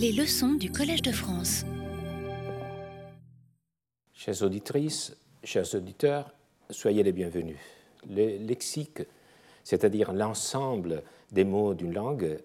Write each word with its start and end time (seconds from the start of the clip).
Les 0.00 0.12
leçons 0.12 0.54
du 0.54 0.70
Collège 0.70 1.02
de 1.02 1.10
France. 1.10 1.64
Chères 4.12 4.42
auditrices, 4.42 5.16
chers 5.42 5.74
auditeurs, 5.74 6.32
soyez 6.70 7.02
les 7.02 7.10
bienvenus. 7.10 7.56
Le 8.08 8.36
lexique, 8.36 9.02
c'est-à-dire 9.64 10.12
l'ensemble 10.12 11.02
des 11.32 11.42
mots 11.42 11.74
d'une 11.74 11.94
langue, 11.94 12.38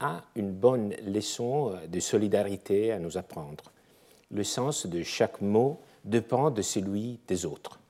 a 0.00 0.22
une 0.36 0.52
bonne 0.52 0.92
leçon 1.06 1.78
de 1.88 1.98
solidarité 1.98 2.92
à 2.92 2.98
nous 2.98 3.16
apprendre. 3.16 3.72
Le 4.30 4.44
sens 4.44 4.84
de 4.84 5.02
chaque 5.02 5.40
mot 5.40 5.80
dépend 6.04 6.50
de 6.50 6.60
celui 6.60 7.20
des 7.26 7.46
autres. 7.46 7.80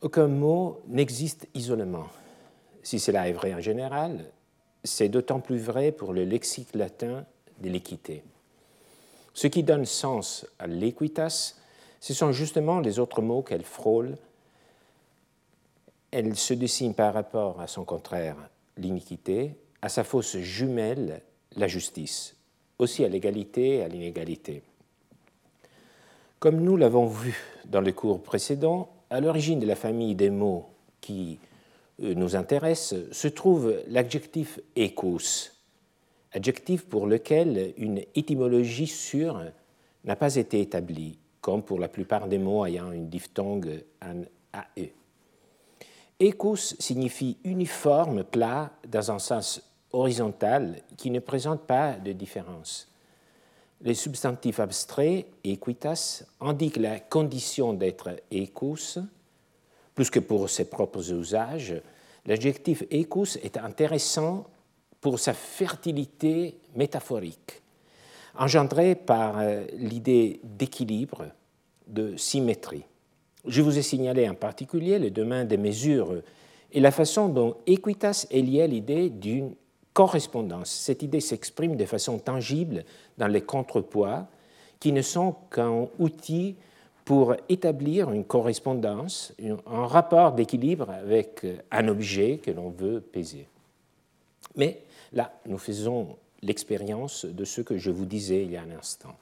Aucun 0.00 0.26
mot 0.26 0.82
n'existe 0.88 1.46
isolément. 1.54 2.08
Si 2.82 2.98
cela 2.98 3.28
est 3.28 3.32
vrai 3.32 3.54
en 3.54 3.60
général, 3.60 4.24
c'est 4.82 5.08
d'autant 5.08 5.38
plus 5.38 5.58
vrai 5.58 5.92
pour 5.92 6.12
le 6.12 6.24
lexique 6.24 6.74
latin 6.74 7.24
de 7.60 7.68
l'équité. 7.68 8.22
Ce 9.34 9.46
qui 9.46 9.62
donne 9.62 9.84
sens 9.84 10.46
à 10.58 10.66
l'équitas, 10.66 11.54
ce 12.00 12.14
sont 12.14 12.32
justement 12.32 12.80
les 12.80 12.98
autres 12.98 13.22
mots 13.22 13.42
qu'elle 13.42 13.64
frôle. 13.64 14.16
Elle 16.10 16.36
se 16.36 16.54
dessine 16.54 16.94
par 16.94 17.12
rapport 17.12 17.60
à 17.60 17.66
son 17.66 17.84
contraire, 17.84 18.36
l'iniquité, 18.76 19.56
à 19.82 19.88
sa 19.88 20.04
fausse 20.04 20.38
jumelle, 20.38 21.22
la 21.56 21.68
justice, 21.68 22.36
aussi 22.78 23.04
à 23.04 23.08
l'égalité 23.08 23.76
et 23.76 23.82
à 23.82 23.88
l'inégalité. 23.88 24.62
Comme 26.38 26.60
nous 26.60 26.76
l'avons 26.76 27.06
vu 27.06 27.36
dans 27.64 27.80
le 27.80 27.92
cours 27.92 28.22
précédent, 28.22 28.90
à 29.10 29.20
l'origine 29.20 29.60
de 29.60 29.66
la 29.66 29.76
famille 29.76 30.14
des 30.14 30.30
mots 30.30 30.68
qui 31.00 31.38
euh, 32.02 32.14
nous 32.14 32.36
intéressent 32.36 33.10
se 33.12 33.28
trouve 33.28 33.82
l'adjectif 33.88 34.60
écous, 34.74 35.55
adjectif 36.36 36.84
pour 36.84 37.06
lequel 37.06 37.72
une 37.78 38.02
étymologie 38.14 38.86
sûre 38.86 39.42
n'a 40.04 40.16
pas 40.16 40.36
été 40.36 40.60
établie, 40.60 41.18
comme 41.40 41.62
pour 41.62 41.78
la 41.78 41.88
plupart 41.88 42.28
des 42.28 42.38
mots 42.38 42.66
ayant 42.66 42.92
une 42.92 43.08
diphtongue 43.08 43.82
en 44.02 44.22
AE. 44.52 44.92
Écous 46.20 46.76
signifie 46.78 47.38
uniforme, 47.42 48.22
plat, 48.22 48.70
dans 48.86 49.10
un 49.10 49.18
sens 49.18 49.62
horizontal 49.92 50.82
qui 50.98 51.10
ne 51.10 51.20
présente 51.20 51.62
pas 51.62 51.94
de 51.94 52.12
différence. 52.12 52.88
Les 53.80 53.94
substantifs 53.94 54.60
abstraits, 54.60 55.26
equitas, 55.42 56.24
indiquent 56.40 56.76
la 56.76 57.00
condition 57.00 57.72
d'être 57.72 58.10
écous. 58.30 58.98
Plus 59.94 60.10
que 60.10 60.20
pour 60.20 60.50
ses 60.50 60.68
propres 60.68 61.12
usages, 61.12 61.80
l'adjectif 62.26 62.84
écous 62.90 63.36
est 63.42 63.56
intéressant 63.56 64.46
pour 65.06 65.20
sa 65.20 65.34
fertilité 65.34 66.56
métaphorique, 66.74 67.62
engendrée 68.36 68.96
par 68.96 69.38
euh, 69.38 69.64
l'idée 69.74 70.40
d'équilibre, 70.42 71.26
de 71.86 72.16
symétrie. 72.16 72.82
Je 73.46 73.62
vous 73.62 73.78
ai 73.78 73.82
signalé 73.82 74.28
en 74.28 74.34
particulier 74.34 74.98
le 74.98 75.10
domaine 75.10 75.46
des 75.46 75.58
mesures 75.58 76.12
et 76.72 76.80
la 76.80 76.90
façon 76.90 77.28
dont 77.28 77.56
equitas 77.68 78.26
est 78.32 78.40
liée 78.40 78.62
à 78.62 78.66
l'idée 78.66 79.08
d'une 79.08 79.54
correspondance. 79.92 80.70
Cette 80.70 81.04
idée 81.04 81.20
s'exprime 81.20 81.76
de 81.76 81.84
façon 81.84 82.18
tangible 82.18 82.84
dans 83.16 83.28
les 83.28 83.42
contrepoids, 83.42 84.26
qui 84.80 84.90
ne 84.90 85.02
sont 85.02 85.36
qu'un 85.52 85.86
outil 86.00 86.56
pour 87.04 87.36
établir 87.48 88.10
une 88.10 88.24
correspondance, 88.24 89.32
un 89.40 89.86
rapport 89.86 90.32
d'équilibre 90.32 90.90
avec 90.90 91.46
un 91.70 91.86
objet 91.86 92.40
que 92.42 92.50
l'on 92.50 92.70
veut 92.70 93.00
peser. 93.00 93.46
Mais 94.56 94.80
là, 95.12 95.32
nous 95.46 95.58
faisons 95.58 96.16
l'expérience 96.42 97.24
de 97.24 97.44
ce 97.44 97.60
que 97.60 97.78
je 97.78 97.90
vous 97.90 98.06
disais 98.06 98.44
il 98.44 98.52
y 98.52 98.56
a 98.56 98.62
un 98.62 98.70
instant. 98.70 99.14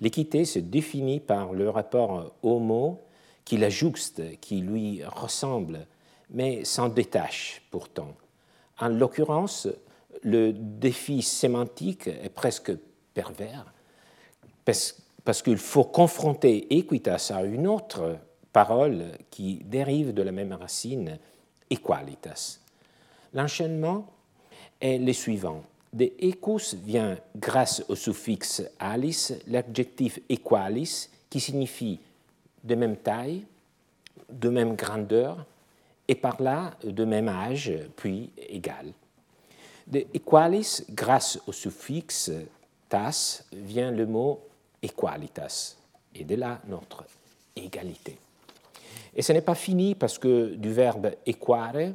L'équité 0.00 0.44
se 0.44 0.58
définit 0.58 1.20
par 1.20 1.52
le 1.52 1.70
rapport 1.70 2.32
au 2.42 2.58
mot 2.58 3.00
qui 3.44 3.56
la 3.56 3.70
jouxte, 3.70 4.38
qui 4.40 4.60
lui 4.60 5.02
ressemble, 5.04 5.86
mais 6.30 6.64
s'en 6.64 6.88
détache 6.88 7.62
pourtant. 7.70 8.14
En 8.78 8.88
l'occurrence, 8.88 9.68
le 10.22 10.52
défi 10.52 11.22
sémantique 11.22 12.08
est 12.08 12.28
presque 12.28 12.72
pervers, 13.14 13.72
parce, 14.64 15.42
qu'il 15.42 15.58
faut 15.58 15.84
confronter 15.84 16.76
equitas 16.76 17.32
à 17.34 17.44
une 17.44 17.66
autre 17.66 18.18
parole 18.52 19.04
qui 19.30 19.62
dérive 19.64 20.12
de 20.12 20.22
la 20.22 20.32
même 20.32 20.52
racine, 20.52 21.18
equalitas. 21.70 22.58
L'enchaînement 23.32 24.06
est 24.80 24.98
le 24.98 25.12
suivant. 25.12 25.62
De 25.92 26.10
ecus 26.20 26.74
vient, 26.74 27.16
grâce 27.36 27.82
au 27.88 27.94
suffixe 27.94 28.62
alis, 28.78 29.32
l'adjectif 29.46 30.18
equalis, 30.28 31.08
qui 31.30 31.40
signifie 31.40 31.98
de 32.62 32.74
même 32.74 32.96
taille, 32.96 33.44
de 34.30 34.48
même 34.48 34.74
grandeur, 34.74 35.44
et 36.08 36.14
par 36.14 36.40
là 36.42 36.74
de 36.84 37.04
même 37.04 37.28
âge, 37.28 37.72
puis 37.96 38.30
égal. 38.36 38.92
De 39.86 40.04
equalis, 40.12 40.82
grâce 40.90 41.38
au 41.46 41.52
suffixe 41.52 42.30
tas, 42.88 43.42
vient 43.52 43.90
le 43.90 44.06
mot 44.06 44.40
equalitas, 44.82 45.76
et 46.14 46.24
de 46.24 46.34
là 46.34 46.60
notre 46.68 47.04
égalité. 47.54 48.18
Et 49.14 49.22
ce 49.22 49.32
n'est 49.32 49.40
pas 49.40 49.54
fini 49.54 49.94
parce 49.94 50.18
que 50.18 50.54
du 50.54 50.72
verbe 50.72 51.12
equare, 51.24 51.92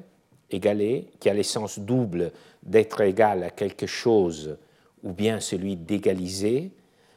égaler, 0.54 1.08
qui 1.20 1.30
a 1.30 1.34
l'essence 1.34 1.80
double 1.80 2.32
d'être 2.64 3.02
égal 3.02 3.44
à 3.44 3.50
quelque 3.50 3.88
chose, 3.88 4.58
ou 5.04 5.14
bien 5.14 5.40
celui 5.40 5.76
d'égaliser, 5.76 6.72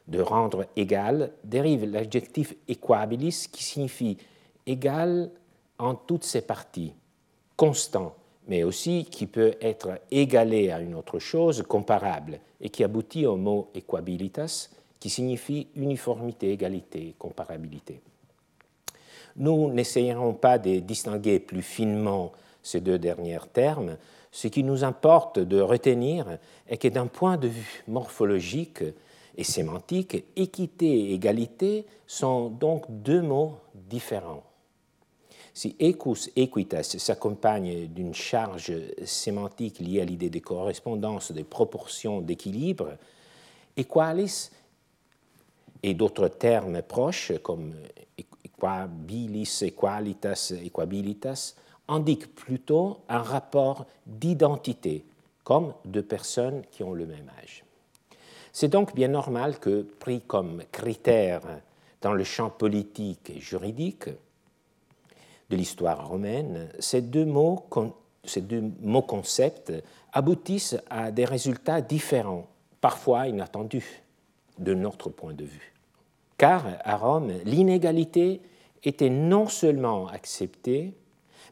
de 0.08 0.20
rendre 0.20 0.66
égal, 0.76 1.32
dérive 1.44 1.84
l'adjectif 1.84 2.54
equabilis 2.68 3.46
qui 3.50 3.64
signifie 3.64 4.18
égal 4.66 5.30
en 5.78 5.94
toutes 5.94 6.24
ses 6.24 6.42
parties, 6.42 6.92
constant, 7.56 8.14
mais 8.46 8.62
aussi 8.62 9.06
qui 9.10 9.26
peut 9.26 9.54
être 9.60 10.00
égalé 10.10 10.70
à 10.70 10.80
une 10.80 10.94
autre 10.94 11.18
chose 11.18 11.62
comparable 11.62 12.40
et 12.60 12.68
qui 12.68 12.84
aboutit 12.84 13.26
au 13.26 13.36
mot 13.36 13.70
equabilitas, 13.74 14.68
qui 15.00 15.10
signifie 15.10 15.68
uniformité, 15.76 16.52
égalité, 16.52 17.14
comparabilité. 17.18 18.00
Nous 19.36 19.70
n'essayerons 19.70 20.34
pas 20.34 20.58
de 20.58 20.78
distinguer 20.78 21.40
plus 21.40 21.62
finement 21.62 22.32
ces 22.64 22.80
deux 22.80 22.98
derniers 22.98 23.38
termes. 23.52 23.96
Ce 24.32 24.48
qui 24.48 24.64
nous 24.64 24.82
importe 24.82 25.38
de 25.38 25.60
retenir 25.60 26.38
est 26.66 26.78
que 26.78 26.88
d'un 26.88 27.06
point 27.06 27.36
de 27.36 27.46
vue 27.46 27.84
morphologique 27.86 28.82
et 29.36 29.44
sémantique, 29.44 30.24
équité 30.34 30.86
et 30.86 31.14
égalité 31.14 31.86
sont 32.08 32.48
donc 32.48 32.86
deux 32.88 33.22
mots 33.22 33.58
différents. 33.74 34.42
Si 35.52 35.76
ecus 35.78 36.30
equitas 36.34 36.96
s'accompagne 36.98 37.86
d'une 37.86 38.14
charge 38.14 38.72
sémantique 39.04 39.78
liée 39.78 40.00
à 40.00 40.04
l'idée 40.04 40.30
de 40.30 40.40
correspondance, 40.40 41.30
de 41.30 41.42
proportion, 41.42 42.20
d'équilibre, 42.20 42.96
equalis 43.76 44.50
et 45.84 45.94
d'autres 45.94 46.28
termes 46.28 46.82
proches 46.82 47.32
comme 47.42 47.74
equabilis, 48.44 49.62
equalitas, 49.62 50.54
equabilitas 50.64 51.54
indiquent 51.88 52.34
plutôt 52.34 52.98
un 53.08 53.22
rapport 53.22 53.86
d'identité, 54.06 55.04
comme 55.42 55.74
deux 55.84 56.02
personnes 56.02 56.62
qui 56.70 56.82
ont 56.82 56.92
le 56.92 57.06
même 57.06 57.30
âge. 57.42 57.64
C'est 58.52 58.68
donc 58.68 58.94
bien 58.94 59.08
normal 59.08 59.58
que, 59.58 59.82
pris 59.82 60.20
comme 60.20 60.62
critère 60.70 61.42
dans 62.00 62.12
le 62.12 62.24
champ 62.24 62.50
politique 62.50 63.30
et 63.30 63.40
juridique, 63.40 64.08
de 65.50 65.56
l'histoire 65.56 66.08
romaine, 66.08 66.68
ces 66.78 67.02
deux 67.02 67.24
mots, 67.24 67.66
ces 68.24 68.40
deux 68.40 68.62
mots 68.80 69.02
concepts 69.02 69.72
aboutissent 70.12 70.76
à 70.88 71.10
des 71.10 71.24
résultats 71.24 71.80
différents, 71.80 72.46
parfois 72.80 73.26
inattendus 73.26 74.02
de 74.58 74.74
notre 74.74 75.10
point 75.10 75.34
de 75.34 75.44
vue. 75.44 75.74
Car 76.38 76.64
à 76.84 76.96
Rome, 76.96 77.32
l'inégalité 77.44 78.40
était 78.82 79.10
non 79.10 79.48
seulement 79.48 80.08
acceptée, 80.08 80.94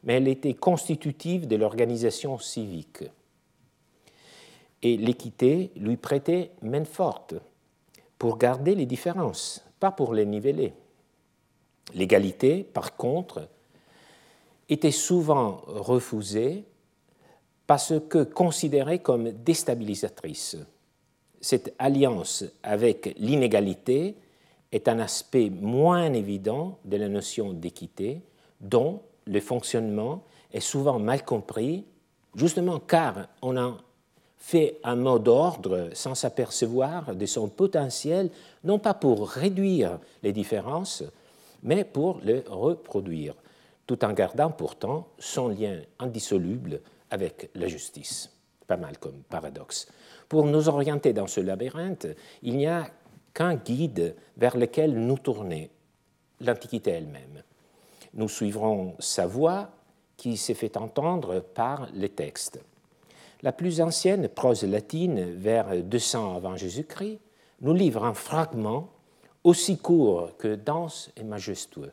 mais 0.05 0.15
elle 0.15 0.29
était 0.29 0.55
constitutive 0.55 1.47
de 1.47 1.57
l'organisation 1.57 2.39
civique. 2.39 3.05
Et 4.83 4.97
l'équité 4.97 5.71
lui 5.77 5.97
prêtait 5.97 6.51
main 6.63 6.85
forte 6.85 7.35
pour 8.19 8.37
garder 8.37 8.75
les 8.75 8.87
différences, 8.87 9.65
pas 9.79 9.93
pour 9.93 10.15
les 10.15 10.27
niveler. 10.27 10.73
L'égalité, 11.95 12.65
par 12.65 12.97
contre, 12.97 13.49
était 14.69 14.91
souvent 14.91 15.63
refusée 15.67 16.65
parce 17.67 17.95
que 18.09 18.25
considérée 18.25 18.99
comme 18.99 19.31
déstabilisatrice. 19.31 20.57
Cette 21.41 21.75
alliance 21.79 22.45
avec 22.63 23.15
l'inégalité 23.19 24.17
est 24.73 24.89
un 24.89 24.99
aspect 24.99 25.51
moins 25.51 26.13
évident 26.13 26.79
de 26.85 26.97
la 26.97 27.09
notion 27.09 27.53
d'équité 27.53 28.23
dont 28.61 29.03
le 29.27 29.41
fonctionnement 29.41 30.25
est 30.53 30.61
souvent 30.61 30.99
mal 30.99 31.25
compris, 31.25 31.85
justement 32.35 32.81
car 32.81 33.29
on 33.41 33.57
en 33.57 33.77
fait 34.39 34.81
un 34.83 34.97
mot 34.97 35.21
d'ordre 35.21 35.91
sans 35.93 36.17
s'apercevoir 36.17 37.15
de 37.15 37.27
son 37.27 37.49
potentiel, 37.49 38.31
non 38.65 38.79
pas 38.79 38.95
pour 38.95 39.29
réduire 39.29 39.99
les 40.23 40.33
différences, 40.33 41.05
mais 41.63 41.85
pour 41.85 42.19
les 42.25 42.43
reproduire, 42.49 43.35
tout 43.87 44.05
en 44.05 44.13
gardant 44.13 44.51
pourtant 44.51 45.07
son 45.19 45.49
lien 45.49 45.79
indissoluble 46.01 46.81
avec 47.11 47.51
la 47.55 47.69
justice. 47.69 48.31
Pas 48.67 48.77
mal 48.77 48.99
comme 48.99 49.23
paradoxe. 49.29 49.87
Pour 50.29 50.47
nous 50.47 50.69
orienter 50.69 51.13
dans 51.13 51.27
ce 51.29 51.41
labyrinthe, 51.41 52.09
il 52.43 52.57
n'y 52.57 52.67
a 52.67 52.89
qu'un 53.35 53.55
guide 53.55 54.17
vers 54.37 54.57
lequel 54.57 54.95
nous 54.95 55.19
tourner, 55.19 55.71
l'Antiquité 56.41 56.91
elle-même. 56.91 57.43
Nous 58.15 58.29
suivrons 58.29 58.95
sa 58.99 59.27
voix 59.27 59.71
qui 60.17 60.37
s'est 60.37 60.55
fait 60.55 60.77
entendre 60.77 61.41
par 61.41 61.89
les 61.95 62.11
textes. 62.11 62.61
La 63.43 63.53
plus 63.53 63.81
ancienne 63.81 64.29
prose 64.29 64.63
latine, 64.63 65.33
vers 65.33 65.83
200 65.83 66.37
avant 66.37 66.57
Jésus-Christ, 66.57 67.19
nous 67.61 67.75
livre 67.75 68.05
un 68.05 68.15
fragment 68.15 68.89
aussi 69.45 69.79
court 69.79 70.37
que 70.37 70.55
dense 70.55 71.11
et 71.17 71.25
majestueux, 71.25 71.93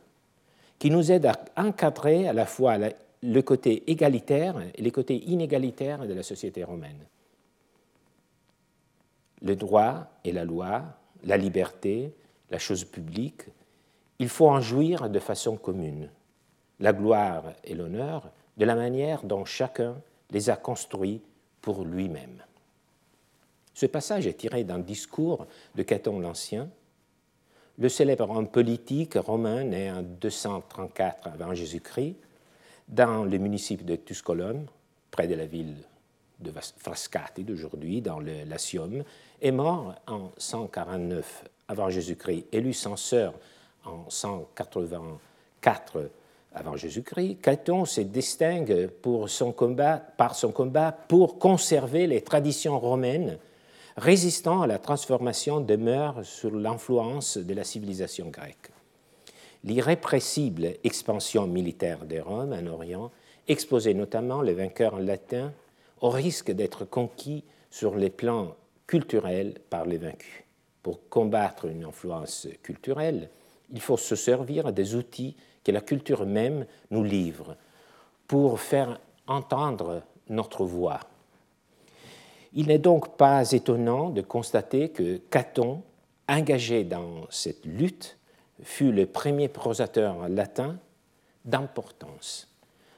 qui 0.78 0.90
nous 0.90 1.10
aide 1.10 1.26
à 1.26 1.36
encadrer 1.56 2.28
à 2.28 2.32
la 2.32 2.46
fois 2.46 2.76
le 3.22 3.42
côté 3.42 3.90
égalitaire 3.90 4.56
et 4.74 4.82
les 4.82 4.90
côtés 4.90 5.16
inégalitaires 5.28 6.06
de 6.06 6.14
la 6.14 6.22
société 6.22 6.62
romaine. 6.62 7.04
Le 9.42 9.56
droit 9.56 10.06
et 10.24 10.32
la 10.32 10.44
loi, 10.44 10.82
la 11.24 11.36
liberté, 11.36 12.12
la 12.50 12.58
chose 12.58 12.84
publique, 12.84 13.42
il 14.20 14.28
faut 14.28 14.48
en 14.48 14.60
jouir 14.60 15.08
de 15.08 15.18
façon 15.18 15.56
commune, 15.56 16.10
la 16.78 16.92
gloire 16.92 17.54
et 17.64 17.74
l'honneur 17.74 18.30
de 18.58 18.66
la 18.66 18.74
manière 18.74 19.24
dont 19.24 19.46
chacun 19.46 19.96
les 20.30 20.50
a 20.50 20.56
construits 20.56 21.22
pour 21.62 21.84
lui-même. 21.84 22.42
Ce 23.72 23.86
passage 23.86 24.26
est 24.26 24.34
tiré 24.34 24.62
d'un 24.62 24.78
discours 24.78 25.46
de 25.74 25.82
Caton 25.82 26.20
l'Ancien, 26.20 26.68
le 27.78 27.88
célèbre 27.88 28.28
homme 28.28 28.48
politique 28.48 29.14
romain 29.14 29.64
né 29.64 29.90
en 29.90 30.02
234 30.02 31.28
avant 31.28 31.54
Jésus-Christ, 31.54 32.16
dans 32.88 33.24
le 33.24 33.38
municipe 33.38 33.86
de 33.86 33.96
Tusculum, 33.96 34.66
près 35.10 35.28
de 35.28 35.34
la 35.34 35.46
ville 35.46 35.76
de 36.40 36.52
Frascati 36.76 37.42
d'aujourd'hui, 37.42 38.02
dans 38.02 38.20
le 38.20 38.44
Latium, 38.44 39.02
est 39.40 39.50
mort 39.50 39.94
en 40.06 40.30
149 40.36 41.44
avant 41.68 41.88
Jésus-Christ, 41.88 42.46
élu 42.52 42.74
censeur 42.74 43.32
en 43.84 44.08
184 44.08 46.10
avant 46.52 46.76
Jésus-Christ, 46.76 47.38
Caton 47.42 47.84
se 47.84 48.00
distingue 48.00 48.88
pour 48.88 49.28
son 49.28 49.52
combat, 49.52 49.98
par 49.98 50.34
son 50.34 50.50
combat 50.50 50.90
pour 50.90 51.38
conserver 51.38 52.06
les 52.06 52.22
traditions 52.22 52.78
romaines 52.78 53.38
résistant 53.96 54.62
à 54.62 54.66
la 54.66 54.78
transformation 54.78 55.60
des 55.60 55.76
mœurs 55.76 56.24
sous 56.24 56.50
l'influence 56.50 57.38
de 57.38 57.54
la 57.54 57.64
civilisation 57.64 58.28
grecque. 58.28 58.70
L'irrépressible 59.62 60.74
expansion 60.84 61.46
militaire 61.46 62.06
de 62.06 62.18
Rome 62.18 62.52
en 62.52 62.66
Orient 62.66 63.10
exposait 63.46 63.94
notamment 63.94 64.42
les 64.42 64.54
vainqueurs 64.54 64.98
latins 64.98 65.52
au 66.00 66.08
risque 66.08 66.50
d'être 66.50 66.84
conquis 66.84 67.44
sur 67.70 67.94
les 67.94 68.10
plans 68.10 68.56
culturels 68.86 69.54
par 69.68 69.84
les 69.84 69.98
vaincus. 69.98 70.44
Pour 70.82 71.08
combattre 71.10 71.66
une 71.66 71.84
influence 71.84 72.48
culturelle, 72.62 73.28
il 73.72 73.80
faut 73.80 73.96
se 73.96 74.16
servir 74.16 74.72
des 74.72 74.94
outils 74.94 75.36
que 75.64 75.72
la 75.72 75.80
culture 75.80 76.26
même 76.26 76.66
nous 76.90 77.04
livre 77.04 77.56
pour 78.26 78.60
faire 78.60 79.00
entendre 79.26 80.02
notre 80.28 80.64
voix. 80.64 81.00
Il 82.52 82.66
n'est 82.66 82.78
donc 82.78 83.16
pas 83.16 83.52
étonnant 83.52 84.10
de 84.10 84.22
constater 84.22 84.88
que 84.88 85.18
Caton, 85.18 85.82
engagé 86.28 86.84
dans 86.84 87.26
cette 87.30 87.64
lutte, 87.64 88.18
fut 88.62 88.92
le 88.92 89.06
premier 89.06 89.48
prosateur 89.48 90.28
latin 90.28 90.78
d'importance. 91.44 92.48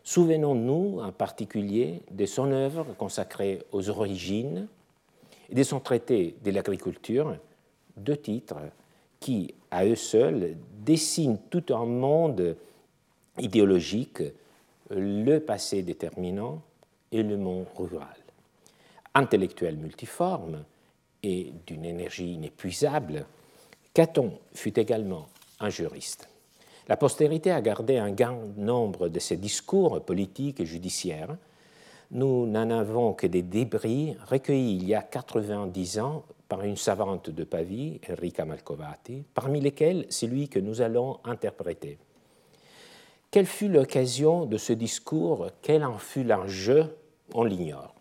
Souvenons-nous 0.05 1.01
en 1.01 1.13
particulier 1.13 2.03
de 2.11 2.27
son 2.27 2.51
œuvre 2.51 2.87
consacrée 2.99 3.63
aux 3.71 3.89
origines 3.89 4.67
et 5.49 5.55
de 5.55 5.63
son 5.63 5.81
traité 5.81 6.37
de 6.43 6.51
l'agriculture, 6.51 7.37
deux 7.97 8.17
titres 8.17 8.57
qui, 9.23 9.55
à 9.71 9.87
eux 9.87 9.95
seuls, 9.95 10.57
dessinent 10.85 11.39
tout 11.49 11.65
un 11.71 11.87
monde 11.87 12.57
idéologique, 13.39 14.23
le 14.91 15.39
passé 15.39 15.83
déterminant 15.83 16.61
et 17.13 17.23
le 17.23 17.37
monde 17.39 17.67
rural. 17.77 18.17
Intellectuel 19.15 19.77
multiforme 19.77 20.65
et 21.23 21.53
d'une 21.67 21.85
énergie 21.85 22.33
inépuisable, 22.33 23.25
Caton 23.95 24.33
fut 24.55 24.79
également 24.79 25.29
un 25.61 25.71
juriste. 25.71 26.29
La 26.89 26.97
postérité 26.97 27.53
a 27.53 27.61
gardé 27.61 27.99
un 27.99 28.11
grand 28.11 28.43
nombre 28.57 29.09
de 29.09 29.21
ses 29.21 29.37
discours 29.37 30.05
politiques 30.05 30.59
et 30.59 30.67
judiciaires. 30.67 31.37
Nous 32.11 32.47
n'en 32.47 32.71
avons 32.71 33.13
que 33.13 33.29
des 33.29 33.43
débris 33.43 34.17
recueillis 34.27 34.77
il 34.77 34.89
y 34.89 34.95
a 34.95 35.03
90 35.03 36.01
ans 36.01 36.25
par 36.53 36.65
une 36.65 36.77
savante 36.77 37.31
de 37.31 37.45
Pavie, 37.45 37.99
Enrica 38.11 38.45
Malcovati, 38.45 39.25
parmi 39.33 39.59
lesquels 39.59 40.05
celui 40.11 40.51
que 40.51 40.59
nous 40.59 40.83
allons 40.83 41.19
interpréter. 41.25 41.97
Quelle 43.31 43.47
fut 43.47 43.71
l'occasion 43.71 44.45
de 44.45 44.59
ce 44.59 44.75
discours? 44.75 45.47
Quel 45.63 45.83
en 45.83 45.97
fut 45.97 46.25
l'enjeu? 46.25 46.95
On 47.33 47.45
l'ignore. 47.45 47.95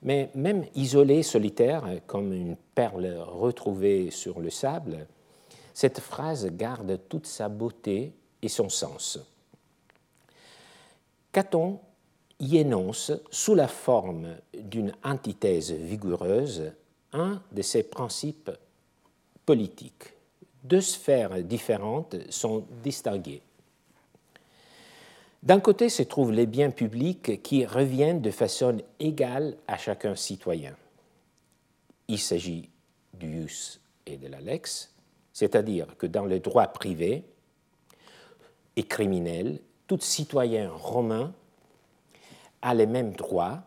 Mais 0.00 0.30
même 0.36 0.64
isolé, 0.76 1.24
solitaire, 1.24 1.82
comme 2.06 2.32
une 2.32 2.54
perle 2.76 3.16
retrouvée 3.18 4.12
sur 4.12 4.38
le 4.38 4.50
sable, 4.50 5.08
cette 5.74 5.98
phrase 5.98 6.46
garde 6.52 7.00
toute 7.08 7.26
sa 7.26 7.48
beauté 7.48 8.12
et 8.42 8.48
son 8.48 8.68
sens. 8.68 9.18
Caton 11.32 11.80
y 12.38 12.58
énonce, 12.58 13.10
sous 13.32 13.56
la 13.56 13.66
forme 13.66 14.36
d'une 14.54 14.92
antithèse 15.02 15.72
vigoureuse, 15.72 16.74
un 17.12 17.40
de 17.52 17.62
ses 17.62 17.82
principes 17.82 18.50
politiques. 19.44 20.14
Deux 20.64 20.80
sphères 20.80 21.42
différentes 21.42 22.16
sont 22.30 22.64
distinguées. 22.82 23.42
D'un 25.42 25.58
côté 25.58 25.88
se 25.88 26.04
trouvent 26.04 26.32
les 26.32 26.46
biens 26.46 26.70
publics 26.70 27.42
qui 27.42 27.66
reviennent 27.66 28.20
de 28.20 28.30
façon 28.30 28.78
égale 29.00 29.56
à 29.66 29.76
chacun 29.76 30.14
citoyen. 30.14 30.76
Il 32.06 32.18
s'agit 32.18 32.68
du 33.14 33.48
jus 33.48 33.80
et 34.06 34.16
de 34.16 34.28
la 34.28 34.40
lex, 34.40 34.94
c'est-à-dire 35.32 35.96
que 35.98 36.06
dans 36.06 36.26
le 36.26 36.38
droit 36.38 36.68
privé 36.68 37.24
et 38.76 38.84
criminel, 38.84 39.58
tout 39.88 39.98
citoyen 40.00 40.70
romain 40.70 41.32
a 42.62 42.74
les 42.74 42.86
mêmes 42.86 43.12
droits, 43.12 43.62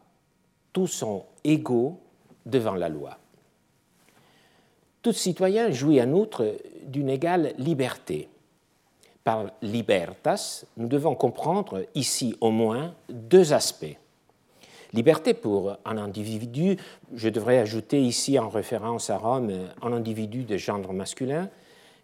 tous 0.71 0.87
sont 0.87 1.25
égaux 1.43 1.99
devant 2.45 2.75
la 2.75 2.87
loi. 2.87 3.17
Tout 5.05 5.13
citoyen 5.13 5.69
jouit 5.69 6.01
en 6.01 6.11
outre 6.13 6.55
d'une 6.87 7.11
égale 7.11 7.53
liberté. 7.59 8.27
Par 9.23 9.51
libertas, 9.61 10.65
nous 10.77 10.87
devons 10.87 11.13
comprendre 11.13 11.85
ici 11.93 12.35
au 12.41 12.49
moins 12.49 12.95
deux 13.07 13.53
aspects. 13.53 13.99
Liberté 14.93 15.35
pour 15.35 15.77
un 15.85 15.97
individu, 15.99 16.77
je 17.13 17.29
devrais 17.29 17.59
ajouter 17.59 18.01
ici 18.01 18.39
en 18.39 18.49
référence 18.49 19.11
à 19.11 19.19
Rome 19.19 19.51
un 19.83 19.93
individu 19.93 20.43
de 20.43 20.57
genre 20.57 20.91
masculin, 20.91 21.51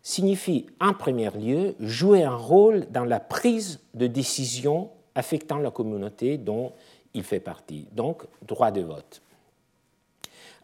signifie 0.03 0.67
en 0.79 0.93
premier 0.93 1.31
lieu 1.31 1.73
jouer 1.79 2.21
un 2.21 2.35
rôle 2.35 2.85
dans 2.91 3.05
la 3.05 3.19
prise 3.19 3.79
de 3.95 4.05
décision 4.05 4.91
affectant 5.15 5.57
la 5.57 5.71
communauté 5.71 6.37
dont 6.37 6.71
il 7.15 7.23
fait 7.23 7.39
partie, 7.39 7.87
donc 7.93 8.21
droit 8.43 8.69
de 8.69 8.81
vote. 8.81 9.23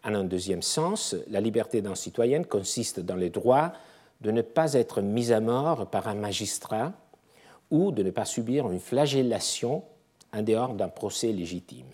En 0.07 0.15
un 0.15 0.23
deuxième 0.23 0.61
sens, 0.61 1.17
la 1.27 1.41
liberté 1.41 1.81
d'un 1.81 1.93
citoyen 1.93 2.41
consiste 2.43 3.01
dans 3.01 3.17
le 3.17 3.29
droit 3.29 3.73
de 4.21 4.31
ne 4.31 4.41
pas 4.41 4.73
être 4.73 5.01
mis 5.01 5.33
à 5.33 5.41
mort 5.41 5.89
par 5.89 6.07
un 6.07 6.15
magistrat 6.15 6.93
ou 7.71 7.91
de 7.91 8.03
ne 8.03 8.11
pas 8.11 8.23
subir 8.23 8.71
une 8.71 8.79
flagellation 8.79 9.83
en 10.31 10.41
dehors 10.43 10.75
d'un 10.75 10.87
procès 10.87 11.33
légitime. 11.33 11.89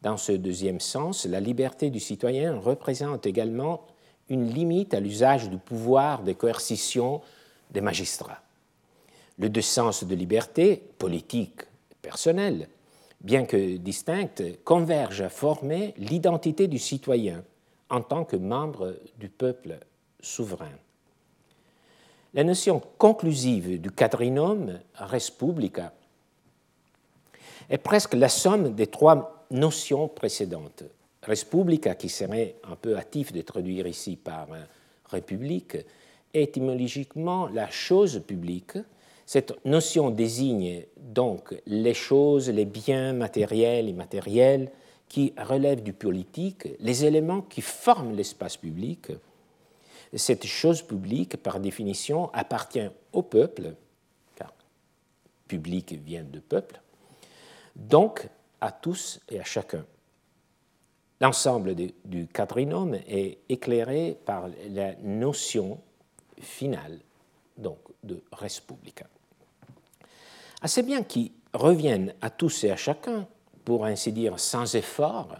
Dans 0.00 0.16
ce 0.16 0.32
deuxième 0.32 0.80
sens, 0.80 1.26
la 1.26 1.40
liberté 1.40 1.90
du 1.90 2.00
citoyen 2.00 2.58
représente 2.58 3.26
également 3.26 3.82
une 4.30 4.48
limite 4.48 4.94
à 4.94 5.00
l'usage 5.00 5.50
du 5.50 5.58
pouvoir 5.58 6.22
de 6.22 6.32
coercition 6.32 7.20
des 7.70 7.82
magistrats. 7.82 8.40
Le 9.38 9.50
deux 9.50 9.60
sens 9.60 10.02
de 10.02 10.14
liberté, 10.14 10.82
politique, 10.96 11.60
personnelle, 12.00 12.68
bien 13.20 13.44
que 13.44 13.76
distinctes, 13.76 14.62
convergent 14.64 15.22
à 15.22 15.28
former 15.28 15.94
l'identité 15.96 16.68
du 16.68 16.78
citoyen 16.78 17.44
en 17.90 18.00
tant 18.00 18.24
que 18.24 18.36
membre 18.36 18.96
du 19.18 19.28
peuple 19.28 19.78
souverain. 20.20 20.76
La 22.34 22.44
notion 22.44 22.80
conclusive 22.98 23.80
du 23.80 23.90
quadrinome 23.90 24.80
res 24.94 25.30
publica 25.30 25.92
est 27.70 27.78
presque 27.78 28.14
la 28.14 28.28
somme 28.28 28.74
des 28.74 28.86
trois 28.86 29.46
notions 29.50 30.08
précédentes 30.08 30.84
Respublica, 31.22 31.94
qui 31.94 32.08
serait 32.08 32.56
un 32.64 32.76
peu 32.76 32.96
hâtif 32.96 33.32
de 33.32 33.42
traduire 33.42 33.86
ici 33.86 34.16
par 34.16 34.48
république, 35.10 35.76
étymologiquement 36.32 37.48
la 37.48 37.68
chose 37.70 38.22
publique. 38.26 38.78
Cette 39.28 39.62
notion 39.66 40.08
désigne 40.08 40.86
donc 40.96 41.54
les 41.66 41.92
choses, 41.92 42.48
les 42.48 42.64
biens 42.64 43.12
matériels, 43.12 43.86
immatériels 43.86 44.72
qui 45.06 45.34
relèvent 45.36 45.82
du 45.82 45.92
politique, 45.92 46.66
les 46.80 47.04
éléments 47.04 47.42
qui 47.42 47.60
forment 47.60 48.16
l'espace 48.16 48.56
public. 48.56 49.08
Cette 50.14 50.46
chose 50.46 50.80
publique, 50.80 51.36
par 51.36 51.60
définition, 51.60 52.32
appartient 52.32 52.88
au 53.12 53.20
peuple, 53.20 53.74
car 54.34 54.54
public 55.46 55.92
vient 55.92 56.24
de 56.24 56.40
peuple, 56.40 56.80
donc 57.76 58.26
à 58.62 58.72
tous 58.72 59.20
et 59.28 59.38
à 59.38 59.44
chacun. 59.44 59.84
L'ensemble 61.20 61.74
du 61.74 62.28
quadrinome 62.28 62.94
est 63.06 63.40
éclairé 63.50 64.16
par 64.24 64.48
la 64.70 64.94
notion 65.02 65.78
finale 66.40 67.00
donc, 67.58 67.80
de 68.02 68.22
respublica. 68.32 69.04
Assez 70.60 70.82
bien 70.82 71.02
qu'ils 71.02 71.32
reviennent 71.52 72.14
à 72.20 72.30
tous 72.30 72.64
et 72.64 72.70
à 72.70 72.76
chacun, 72.76 73.26
pour 73.64 73.84
ainsi 73.84 74.12
dire 74.12 74.40
sans 74.40 74.74
effort, 74.74 75.36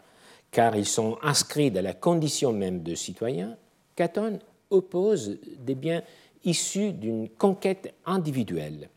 car 0.50 0.76
ils 0.76 0.86
sont 0.86 1.18
inscrits 1.22 1.70
dans 1.70 1.82
la 1.82 1.94
condition 1.94 2.52
même 2.52 2.82
de 2.82 2.94
citoyens, 2.94 3.56
Caton 3.96 4.38
oppose 4.70 5.38
des 5.58 5.74
biens 5.74 6.02
issus 6.44 6.92
d'une 6.92 7.28
conquête 7.28 7.94
individuelle. 8.06 8.88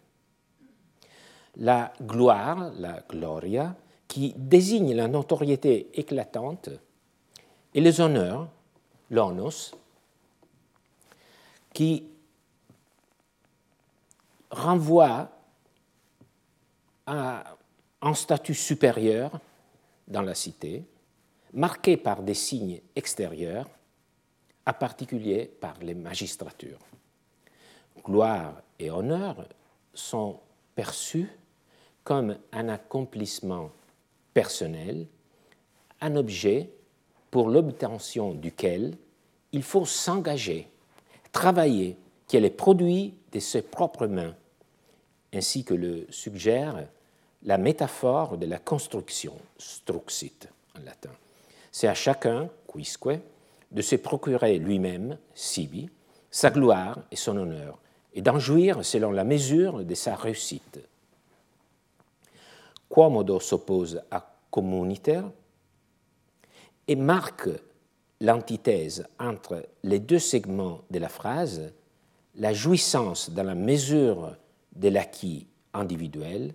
La 1.58 1.92
gloire, 2.02 2.72
la 2.78 3.04
gloria, 3.10 3.76
qui 4.08 4.34
désigne 4.38 4.94
la 4.94 5.08
notoriété 5.08 5.90
éclatante, 5.94 6.70
et 7.74 7.82
les 7.82 8.02
honneurs, 8.02 8.50
l'onos, 9.10 9.74
qui 11.74 12.04
renvoient 14.50 15.30
à 17.06 17.58
un 18.02 18.14
statut 18.14 18.56
supérieur 18.56 19.40
dans 20.08 20.22
la 20.22 20.36
cité, 20.36 20.84
marqué 21.54 21.98
par 21.98 22.22
des 22.22 22.34
signes 22.34 22.82
extérieurs, 22.96 23.70
à 24.66 24.74
particulier 24.74 25.46
par 25.46 25.78
les 25.82 25.94
magistratures. 25.94 26.80
Gloire 28.04 28.62
et 28.80 28.90
honneur 28.90 29.48
sont 29.94 30.40
perçus 30.76 31.30
comme 32.04 32.38
un 32.52 32.70
accomplissement 32.70 33.72
personnel, 34.34 35.08
un 36.00 36.16
objet 36.16 36.70
pour 37.30 37.50
l'obtention 37.50 38.34
duquel 38.34 38.98
il 39.52 39.64
faut 39.64 39.86
s'engager, 39.86 40.68
travailler, 41.32 41.98
qui 42.28 42.38
est 42.38 42.42
le 42.42 42.50
produit 42.50 43.14
de 43.32 43.40
ses 43.40 43.62
propres 43.62 44.08
mains, 44.08 44.36
ainsi 45.34 45.64
que 45.64 45.74
le 45.74 46.06
suggère 46.10 46.86
la 47.44 47.58
métaphore 47.58 48.38
de 48.38 48.46
la 48.46 48.60
construction, 48.60 49.34
struxit 49.58 50.48
en 50.78 50.84
latin. 50.84 51.10
C'est 51.72 51.88
à 51.88 51.94
chacun, 51.94 52.50
quisque, 52.68 53.10
de 53.72 53.82
se 53.82 53.96
procurer 53.96 54.60
lui-même, 54.60 55.18
sibi, 55.34 55.90
sa 56.30 56.50
gloire 56.50 57.00
et 57.10 57.16
son 57.16 57.38
honneur, 57.38 57.78
et 58.14 58.22
d'en 58.22 58.40
jouir 58.40 58.86
selon 58.86 59.12
la 59.12 59.24
mesure 59.24 59.84
de 59.84 59.96
sa 59.96 60.16
réussite. 60.16 60.80
Quomodo 62.90 63.40
s'oppose 63.40 64.02
à 64.12 64.36
communitaire 64.52 65.24
et 66.88 66.96
marque 66.96 67.50
l'antithèse 68.20 69.08
entre 69.18 69.66
les 69.84 70.00
deux 70.00 70.20
segments 70.20 70.82
de 70.92 71.00
la 71.00 71.10
phrase, 71.10 71.72
la 72.36 72.54
jouissance 72.54 73.30
dans 73.30 73.44
la 73.44 73.56
mesure 73.56 74.36
de 74.76 74.90
l'acquis 74.90 75.48
individuel 75.74 76.54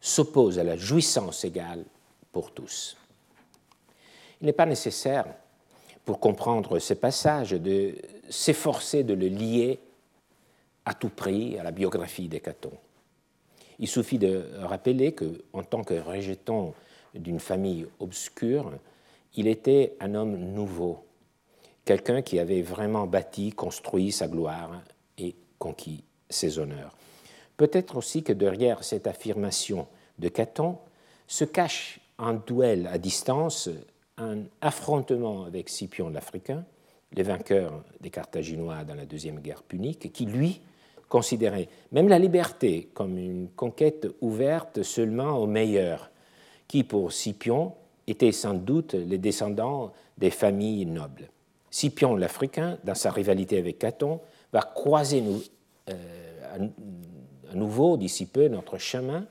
s'oppose 0.00 0.58
à 0.58 0.64
la 0.64 0.76
jouissance 0.76 1.44
égale 1.44 1.84
pour 2.32 2.52
tous. 2.52 2.96
Il 4.40 4.46
n'est 4.46 4.52
pas 4.52 4.66
nécessaire, 4.66 5.26
pour 6.04 6.20
comprendre 6.20 6.78
ce 6.78 6.94
passage, 6.94 7.50
de 7.50 7.94
s'efforcer 8.28 9.02
de 9.02 9.14
le 9.14 9.28
lier 9.28 9.80
à 10.84 10.94
tout 10.94 11.10
prix 11.10 11.58
à 11.58 11.62
la 11.62 11.70
biographie 11.70 12.28
d'Hécaton. 12.28 12.72
Il 13.78 13.88
suffit 13.88 14.18
de 14.18 14.44
rappeler 14.60 15.14
qu'en 15.14 15.62
tant 15.62 15.84
que 15.84 15.94
rejeton 15.94 16.74
d'une 17.14 17.40
famille 17.40 17.86
obscure, 18.00 18.72
il 19.34 19.46
était 19.46 19.96
un 20.00 20.14
homme 20.14 20.36
nouveau, 20.36 21.04
quelqu'un 21.84 22.22
qui 22.22 22.38
avait 22.38 22.62
vraiment 22.62 23.06
bâti, 23.06 23.50
construit 23.50 24.10
sa 24.12 24.28
gloire 24.28 24.82
et 25.16 25.34
conquis 25.58 26.02
ses 26.28 26.58
honneurs. 26.58 26.96
Peut-être 27.58 27.96
aussi 27.96 28.22
que 28.22 28.32
derrière 28.32 28.84
cette 28.84 29.06
affirmation 29.08 29.88
de 30.18 30.28
Caton 30.28 30.78
se 31.26 31.44
cache 31.44 32.00
un 32.18 32.34
duel 32.34 32.86
à 32.86 32.98
distance, 32.98 33.68
un 34.16 34.44
affrontement 34.60 35.44
avec 35.44 35.68
Scipion 35.68 36.08
l'Africain, 36.08 36.64
le 37.16 37.22
vainqueur 37.22 37.82
des 38.00 38.10
Carthaginois 38.10 38.84
dans 38.84 38.94
la 38.94 39.06
Deuxième 39.06 39.40
Guerre 39.40 39.64
punique, 39.64 40.12
qui, 40.12 40.24
lui, 40.24 40.60
considérait 41.08 41.68
même 41.90 42.08
la 42.08 42.20
liberté 42.20 42.90
comme 42.94 43.18
une 43.18 43.48
conquête 43.48 44.06
ouverte 44.20 44.84
seulement 44.84 45.38
aux 45.38 45.46
meilleurs, 45.48 46.10
qui, 46.68 46.84
pour 46.84 47.12
Scipion, 47.12 47.74
étaient 48.06 48.32
sans 48.32 48.54
doute 48.54 48.94
les 48.94 49.18
descendants 49.18 49.92
des 50.16 50.30
familles 50.30 50.86
nobles. 50.86 51.28
Scipion 51.70 52.14
l'Africain, 52.14 52.78
dans 52.84 52.94
sa 52.94 53.10
rivalité 53.10 53.58
avec 53.58 53.80
Caton, 53.80 54.20
va 54.52 54.62
croiser 54.62 55.22
nous, 55.22 55.42
euh, 55.90 56.68
à 57.50 57.54
nouveau 57.54 57.96
d'ici 57.96 58.26
peu 58.26 58.48
notre 58.48 58.78
chemin 58.78 59.26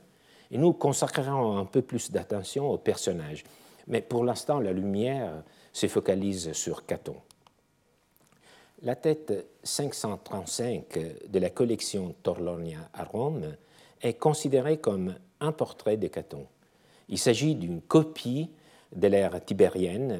et 0.52 0.58
nous 0.58 0.74
consacrerons 0.74 1.58
un 1.58 1.66
peu 1.66 1.82
plus 1.82 2.12
d'attention 2.12 2.70
au 2.70 2.78
personnage. 2.78 3.44
Mais 3.88 4.02
pour 4.02 4.24
l'instant, 4.24 4.60
la 4.60 4.74
lumière 4.74 5.44
se 5.74 5.88
focalise 5.88 6.52
sur 6.54 6.86
Caton. 6.86 7.16
La 8.84 8.96
tête 8.96 9.34
535 9.64 11.00
de 11.30 11.40
la 11.40 11.50
collection 11.50 12.14
Torlonia 12.24 12.90
à 12.94 13.04
Rome 13.04 13.56
est 14.02 14.14
considérée 14.14 14.78
comme 14.78 15.16
un 15.40 15.52
portrait 15.52 15.98
de 15.98 16.08
Caton. 16.08 16.46
Il 17.10 17.18
s'agit 17.18 17.56
d'une 17.56 17.82
copie 17.82 18.52
de 18.96 19.08
l'ère 19.08 19.44
tibérienne, 19.44 20.20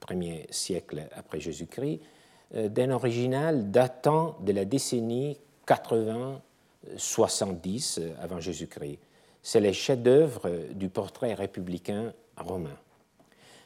premier 0.00 0.46
siècle 0.50 1.08
après 1.12 1.40
Jésus-Christ, 1.40 2.00
euh, 2.54 2.68
d'un 2.68 2.90
original 2.90 3.70
datant 3.70 4.36
de 4.40 4.52
la 4.52 4.64
décennie 4.64 5.38
80-70 6.96 8.00
avant 8.20 8.40
Jésus-Christ. 8.40 8.98
C'est 9.42 9.60
le 9.60 9.72
chef-d'œuvre 9.72 10.50
du 10.74 10.88
portrait 10.88 11.34
républicain 11.34 12.12
romain. 12.36 12.76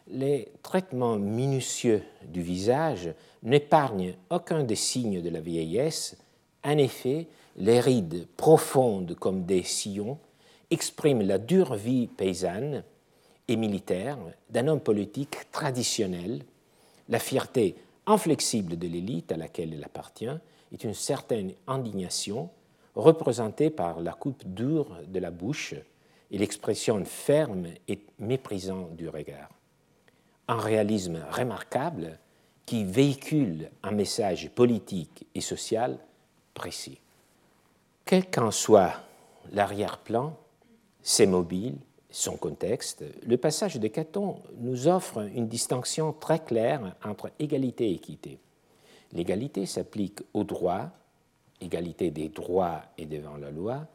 Les 0.08 0.48
traitements 0.62 1.16
minutieux 1.16 2.02
du 2.24 2.40
visage 2.40 3.12
n'épargnent 3.42 4.14
aucun 4.30 4.62
des 4.62 4.76
signes 4.76 5.20
de 5.20 5.28
la 5.28 5.40
vieillesse. 5.40 6.16
En 6.64 6.78
effet, 6.78 7.26
les 7.56 7.80
rides 7.80 8.26
profondes 8.36 9.14
comme 9.14 9.44
des 9.44 9.62
sillons 9.62 10.18
expriment 10.70 11.22
la 11.22 11.38
dure 11.38 11.74
vie 11.74 12.06
paysanne 12.06 12.84
et 13.48 13.56
militaire 13.56 14.18
d'un 14.50 14.68
homme 14.68 14.80
politique 14.80 15.50
traditionnel, 15.52 16.42
la 17.08 17.18
fierté 17.18 17.76
inflexible 18.06 18.76
de 18.76 18.86
l'élite 18.86 19.32
à 19.32 19.36
laquelle 19.36 19.74
il 19.74 19.84
appartient 19.84 20.26
est 20.72 20.84
une 20.84 20.94
certaine 20.94 21.52
indignation 21.66 22.50
représentée 22.96 23.70
par 23.70 24.00
la 24.00 24.12
coupe 24.12 24.44
dure 24.44 24.98
de 25.06 25.20
la 25.20 25.30
bouche 25.30 25.74
et 26.30 26.38
l'expression 26.38 27.04
ferme 27.04 27.66
et 27.86 28.00
méprisante 28.18 28.96
du 28.96 29.08
regard. 29.08 29.50
Un 30.48 30.58
réalisme 30.58 31.20
remarquable 31.30 32.18
qui 32.64 32.84
véhicule 32.84 33.70
un 33.82 33.92
message 33.92 34.50
politique 34.50 35.26
et 35.34 35.40
social 35.40 35.98
précis. 36.54 36.98
Quel 38.04 38.28
qu'en 38.28 38.50
soit 38.50 38.94
l'arrière-plan, 39.52 40.36
c'est 41.02 41.26
mobile, 41.26 41.76
son 42.10 42.36
contexte, 42.36 43.04
le 43.24 43.36
passage 43.36 43.78
de 43.78 43.88
Caton 43.88 44.42
nous 44.58 44.88
offre 44.88 45.28
une 45.34 45.48
distinction 45.48 46.12
très 46.12 46.38
claire 46.38 46.96
entre 47.04 47.30
égalité 47.38 47.90
et 47.90 47.94
équité. 47.94 48.38
L'égalité 49.12 49.66
s'applique 49.66 50.22
au 50.32 50.42
droit, 50.42 50.90
égalité 51.60 52.10
des 52.10 52.28
droits 52.28 52.82
et 52.98 53.06
devant 53.06 53.36
la 53.36 53.50
loi, 53.50 53.86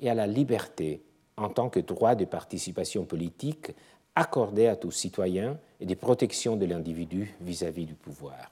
et 0.00 0.10
à 0.10 0.14
la 0.14 0.26
liberté 0.26 1.02
en 1.36 1.48
tant 1.48 1.68
que 1.68 1.80
droit 1.80 2.14
de 2.14 2.24
participation 2.24 3.04
politique 3.04 3.72
accordé 4.14 4.66
à 4.66 4.76
tous 4.76 4.90
citoyens 4.90 5.58
et 5.80 5.86
de 5.86 5.94
protection 5.94 6.56
de 6.56 6.66
l'individu 6.66 7.34
vis-à-vis 7.40 7.86
du 7.86 7.94
pouvoir. 7.94 8.50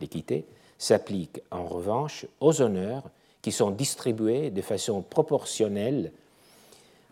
L'équité 0.00 0.44
s'applique 0.76 1.40
en 1.50 1.64
revanche 1.64 2.26
aux 2.40 2.60
honneurs 2.60 3.10
qui 3.42 3.52
sont 3.52 3.70
distribués 3.70 4.50
de 4.50 4.62
façon 4.62 5.02
proportionnelle 5.02 6.12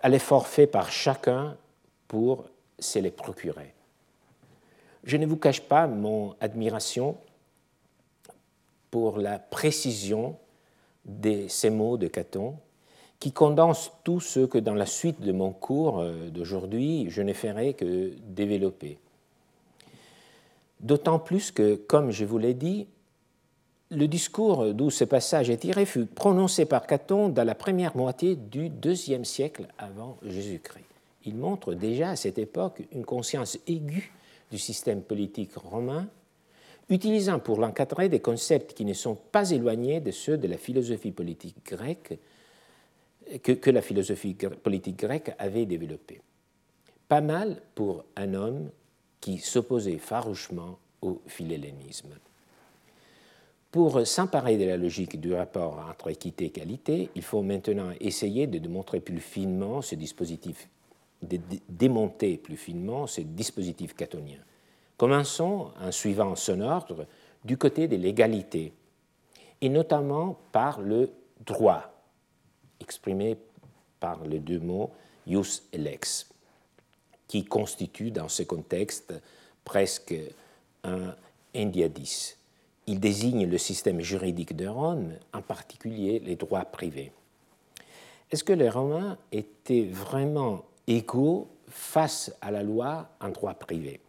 à 0.00 0.09
l'effort 0.09 0.47
fait 0.47 0.66
par 0.66 0.90
chacun 0.90 1.57
pour 2.09 2.45
se 2.78 2.99
les 2.99 3.11
procurer. 3.11 3.73
Je 5.05 5.16
ne 5.16 5.26
vous 5.26 5.37
cache 5.37 5.61
pas 5.61 5.87
mon 5.87 6.35
admiration 6.40 7.16
pour 8.90 9.19
la 9.19 9.38
précision 9.38 10.37
de 11.06 11.46
ces 11.48 11.70
mots 11.70 11.96
de 11.96 12.08
Caton, 12.08 12.56
qui 13.18 13.32
condense 13.32 13.92
tout 14.04 14.20
ce 14.20 14.40
que 14.40 14.58
dans 14.58 14.75
la 14.75 14.86
suite 14.86 15.20
de 15.20 15.32
mon 15.32 15.52
cours 15.52 16.00
euh, 16.00 16.28
d'aujourd'hui, 16.28 17.06
je 17.08 17.22
ne 17.22 17.32
ferai 17.32 17.75
que 17.75 18.12
développer. 18.28 18.98
D'autant 20.80 21.18
plus 21.18 21.50
que, 21.50 21.76
comme 21.76 22.10
je 22.10 22.25
vous 22.25 22.38
l'ai 22.38 22.54
dit, 22.54 22.86
le 23.90 24.08
discours 24.08 24.75
d'où 24.75 24.90
ce 24.90 25.04
passage 25.04 25.48
est 25.48 25.58
tiré 25.58 25.86
fut 25.86 26.06
prononcé 26.06 26.66
par 26.66 26.86
Caton 26.86 27.28
dans 27.28 27.44
la 27.44 27.54
première 27.54 27.96
moitié 27.96 28.34
du 28.34 28.68
deuxième 28.68 29.25
siècle 29.25 29.68
avant 29.78 30.18
Jésus-Christ. 30.22 30.84
Il 31.25 31.36
montre 31.36 31.75
déjà 31.75 32.10
à 32.10 32.16
cette 32.16 32.38
époque 32.38 32.82
une 32.92 33.04
conscience 33.04 33.58
aiguë 33.66 34.12
du 34.50 34.58
système 34.58 35.02
politique 35.02 35.54
romain, 35.54 36.08
utilisant 36.88 37.38
pour 37.38 37.59
l'encadrer 37.59 38.09
des 38.09 38.21
concepts 38.21 38.75
qui 38.75 38.85
ne 38.85 38.93
sont 38.93 39.16
pas 39.16 39.50
éloignés 39.50 40.00
de 40.00 40.11
ceux 40.11 40.38
de 40.38 40.47
la 40.47 40.57
philosophie 40.57 41.12
politique 41.12 41.64
grecque 41.64 42.19
que, 43.43 43.71
la 43.71 43.83
philosophie 43.83 44.35
politique 44.35 44.99
grecque 44.99 45.33
avait 45.38 45.66
développés. 45.66 46.21
Pas 47.09 47.21
mal 47.21 47.61
pour 47.75 48.05
un 48.16 48.35
homme 48.35 48.71
qui 49.21 49.38
s'opposait 49.38 49.99
farouchement 49.99 50.78
au 51.02 51.21
philhellénisme. 51.26 52.14
Pour 53.73 54.07
s'emparer 54.07 54.57
de 54.57 54.64
la 54.64 54.76
logique 54.76 55.21
du 55.21 55.35
rapport 55.35 55.85
entre 55.90 56.11
équité 56.11 56.47
et 56.47 56.50
qualité, 56.50 57.11
il 57.14 57.23
faut 57.23 57.43
maintenant 57.43 57.90
essayer 58.00 58.47
de 58.47 58.59
démontrer 58.59 59.00
plus 59.00 59.21
finement 59.21 59.83
ce 59.83 59.97
dispositif, 59.97 60.69
de 61.23 61.38
démonter 61.69 62.38
plus 62.38 62.57
finement 62.57 63.07
ce 63.07 63.21
dispositif 63.21 63.95
catonien. 63.95 64.38
Commençons 64.96 65.72
en 65.80 65.92
suivant 65.92 66.36
son 66.36 66.60
ordre 66.60 67.06
du 67.44 67.58
côté 67.58 67.86
de 67.86 67.96
l'égalité, 67.96 68.72
et 69.60 69.68
notamment 69.68 70.38
par 70.52 70.80
le 70.80 71.10
droit, 71.44 71.82
exprimé 72.80 73.36
par 74.00 74.24
les 74.24 74.38
deux 74.38 74.58
mots 74.58 74.90
ius 75.26 75.64
et 75.72 75.78
lex, 75.78 76.28
qui 77.28 77.44
constitue 77.44 78.10
dans 78.10 78.28
ce 78.28 78.42
contexte 78.42 79.12
presque 79.64 80.14
un 80.84 81.14
indiadis. 81.54 82.36
Il 82.86 83.00
désigne 83.00 83.46
le 83.46 83.58
système 83.58 84.00
juridique 84.00 84.56
de 84.56 84.66
Rome, 84.66 85.12
en 85.32 85.42
particulier 85.42 86.20
les 86.20 86.36
droits 86.36 86.64
privés. 86.64 87.12
Est-ce 88.30 88.44
que 88.44 88.52
les 88.52 88.70
Romains 88.70 89.18
étaient 89.32 89.88
vraiment 89.90 90.64
égaux 90.86 91.48
face 91.68 92.32
à 92.40 92.50
la 92.50 92.62
loi 92.62 93.08
en 93.20 93.28
droit 93.28 93.54
privé? 93.54 94.00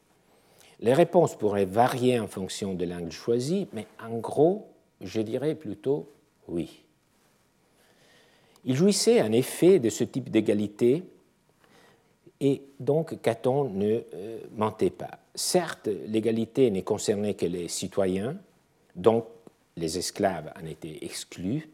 Les 0.79 0.93
réponses 0.93 1.35
pourraient 1.35 1.65
varier 1.65 2.19
en 2.19 2.27
fonction 2.27 2.73
de 2.73 2.85
l'angle 2.85 3.11
choisi, 3.11 3.67
mais 3.73 3.87
en 4.01 4.17
gros, 4.17 4.67
je 5.01 5.21
dirais 5.21 5.55
plutôt 5.55 6.09
oui. 6.47 6.83
Il 8.65 8.75
jouissait 8.75 9.21
en 9.21 9.31
effet 9.31 9.79
de 9.79 9.89
ce 9.89 10.03
type 10.03 10.29
d'égalité 10.29 11.03
et 12.39 12.61
donc 12.79 13.21
Caton 13.21 13.69
ne 13.69 14.01
euh, 14.13 14.39
mentait 14.55 14.89
pas. 14.89 15.19
Certes, 15.33 15.89
l'égalité 16.07 16.69
ne 16.69 16.81
concernait 16.81 17.33
que 17.33 17.45
les 17.45 17.67
citoyens, 17.67 18.37
donc 18.95 19.25
les 19.77 19.97
esclaves 19.97 20.51
en 20.61 20.65
étaient 20.65 20.99
exclus, 21.01 21.69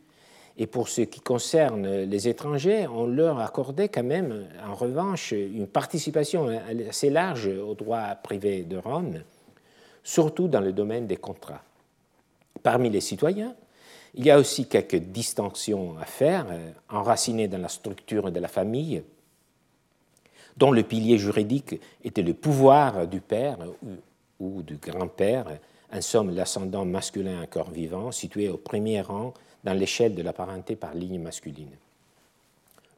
et 0.57 0.67
pour 0.67 0.87
ce 0.87 1.01
qui 1.01 1.19
concerne 1.19 1.87
les 1.87 2.27
étrangers, 2.27 2.87
on 2.87 3.07
leur 3.07 3.39
accordait 3.39 3.89
quand 3.89 4.03
même, 4.03 4.45
en 4.65 4.75
revanche, 4.75 5.31
une 5.31 5.67
participation 5.67 6.47
assez 6.87 7.09
large 7.09 7.47
aux 7.47 7.73
droits 7.73 8.15
privés 8.15 8.63
de 8.63 8.77
Rome, 8.77 9.23
surtout 10.03 10.47
dans 10.47 10.61
le 10.61 10.71
domaine 10.71 11.07
des 11.07 11.17
contrats. 11.17 11.63
Parmi 12.61 12.89
les 12.91 13.01
citoyens, 13.01 13.55
il 14.13 14.25
y 14.25 14.31
a 14.31 14.37
aussi 14.37 14.67
quelques 14.67 14.95
distinctions 14.95 15.97
à 15.97 16.05
faire, 16.05 16.45
euh, 16.51 16.71
enracinées 16.89 17.47
dans 17.47 17.57
la 17.57 17.67
structure 17.67 18.31
de 18.31 18.39
la 18.39 18.47
famille, 18.47 19.01
dont 20.55 20.71
le 20.71 20.83
pilier 20.83 21.17
juridique 21.17 21.81
était 22.03 22.21
le 22.21 22.35
pouvoir 22.35 23.07
du 23.07 23.21
père 23.21 23.57
ou, 24.39 24.61
du 24.61 24.75
grand-père, 24.77 25.45
en 25.91 26.01
somme 26.01 26.35
l'ascendant 26.35 26.85
masculin 26.85 27.41
encore 27.41 27.71
vivant, 27.71 28.11
situé 28.11 28.49
au 28.49 28.57
premier 28.57 29.01
rang 29.01 29.33
dans 29.63 29.73
l'échelle 29.73 30.15
de 30.15 30.21
la 30.21 30.33
parenté 30.33 30.75
par 30.75 30.93
ligne 30.93 31.19
masculine. 31.19 31.71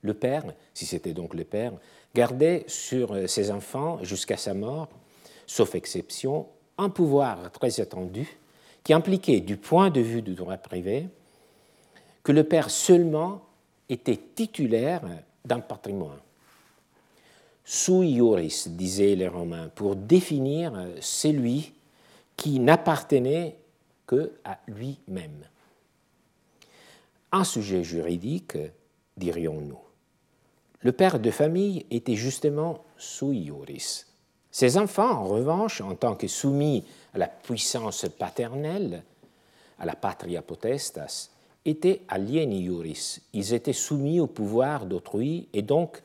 Le 0.01 0.13
père, 0.13 0.43
si 0.73 0.85
c'était 0.85 1.13
donc 1.13 1.33
le 1.33 1.43
père, 1.43 1.73
gardait 2.13 2.63
sur 2.67 3.13
euh, 3.13 3.27
ses 3.27 3.51
enfants 3.51 3.99
jusqu'à 4.03 4.37
sa 4.37 4.53
mort, 4.53 4.87
sauf 5.47 5.75
exception, 5.75 6.47
un 6.77 6.89
pouvoir 6.89 7.51
très 7.51 7.79
attendu 7.79 8.37
qui 8.83 8.93
impliquait, 8.93 9.39
du 9.39 9.57
point 9.57 9.89
de 9.89 10.01
vue 10.01 10.21
du 10.21 10.35
droit 10.35 10.57
privé, 10.57 11.07
que 12.23 12.31
le 12.31 12.43
père 12.43 12.69
seulement 12.69 13.41
était 13.89 14.19
titulaire 14.35 15.01
d'un 15.43 15.59
patrimoine. 15.59 16.19
Sui 17.63 18.11
iuris, 18.11 18.65
disaient 18.67 19.15
les 19.15 19.27
Romains, 19.27 19.69
pour 19.73 19.95
définir 19.95 20.73
celui 21.01 21.73
qui 22.37 22.59
n'appartenait 22.59 23.55
que 24.05 24.33
à 24.43 24.59
lui-même. 24.67 25.45
Un 27.35 27.43
sujet 27.43 27.83
juridique, 27.83 28.57
dirions-nous. 29.17 29.81
Le 30.79 30.93
père 30.93 31.19
de 31.19 31.31
famille 31.31 31.85
était 31.91 32.15
justement 32.15 32.85
sui 32.95 33.39
iuris. 33.39 34.05
Ses 34.51 34.77
enfants, 34.77 35.11
en 35.11 35.25
revanche, 35.25 35.81
en 35.81 35.95
tant 35.95 36.15
que 36.15 36.29
soumis 36.29 36.85
à 37.13 37.17
la 37.17 37.27
puissance 37.27 38.05
paternelle, 38.17 39.03
à 39.79 39.85
la 39.85 39.97
patria 39.97 40.41
potestas, 40.41 41.29
étaient 41.65 42.03
alieni 42.07 42.61
iuris. 42.61 43.19
Ils 43.33 43.53
étaient 43.53 43.73
soumis 43.73 44.21
au 44.21 44.27
pouvoir 44.27 44.85
d'autrui 44.85 45.49
et 45.51 45.61
donc 45.61 46.01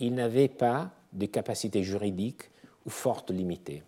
ils 0.00 0.14
n'avaient 0.14 0.48
pas 0.48 0.90
de 1.14 1.24
capacités 1.24 1.82
juridiques 1.82 2.50
ou 2.84 2.90
fortes 2.90 3.30
limitées. 3.30 3.82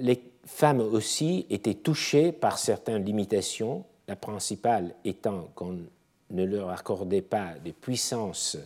Les 0.00 0.22
femmes 0.44 0.80
aussi 0.80 1.46
étaient 1.48 1.72
touchées 1.72 2.30
par 2.30 2.58
certaines 2.58 3.06
limitations, 3.06 3.86
la 4.08 4.16
principale 4.16 4.94
étant 5.04 5.48
qu'on 5.54 5.78
ne 6.30 6.44
leur 6.44 6.70
accordait 6.70 7.22
pas 7.22 7.54
de 7.64 7.70
puissance 7.70 8.56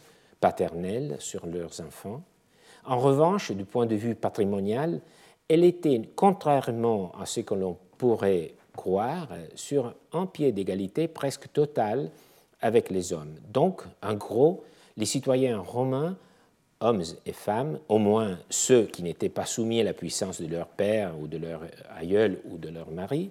paternelle 0.40 1.16
sur 1.18 1.46
leurs 1.46 1.80
enfants. 1.80 2.22
En 2.84 2.98
revanche, 2.98 3.52
du 3.52 3.64
point 3.64 3.86
de 3.86 3.96
vue 3.96 4.14
patrimonial, 4.14 5.00
elle 5.48 5.64
était, 5.64 6.00
contrairement 6.16 7.12
à 7.20 7.26
ce 7.26 7.40
que 7.40 7.54
l'on 7.54 7.76
pourrait 7.98 8.54
croire, 8.74 9.28
sur 9.54 9.94
un 10.12 10.26
pied 10.26 10.52
d'égalité 10.52 11.08
presque 11.08 11.52
total 11.52 12.10
avec 12.60 12.90
les 12.90 13.12
hommes. 13.12 13.34
Donc, 13.52 13.82
en 14.02 14.14
gros, 14.14 14.64
les 14.96 15.06
citoyens 15.06 15.58
romains, 15.58 16.16
hommes 16.80 17.02
et 17.26 17.32
femmes, 17.32 17.78
au 17.88 17.98
moins 17.98 18.38
ceux 18.48 18.84
qui 18.84 19.02
n'étaient 19.02 19.28
pas 19.28 19.44
soumis 19.44 19.80
à 19.80 19.84
la 19.84 19.92
puissance 19.92 20.40
de 20.40 20.46
leur 20.46 20.66
père 20.66 21.12
ou 21.20 21.26
de 21.26 21.36
leur 21.36 21.62
aïeul 21.96 22.38
ou 22.50 22.56
de 22.56 22.68
leur 22.70 22.90
mari, 22.90 23.30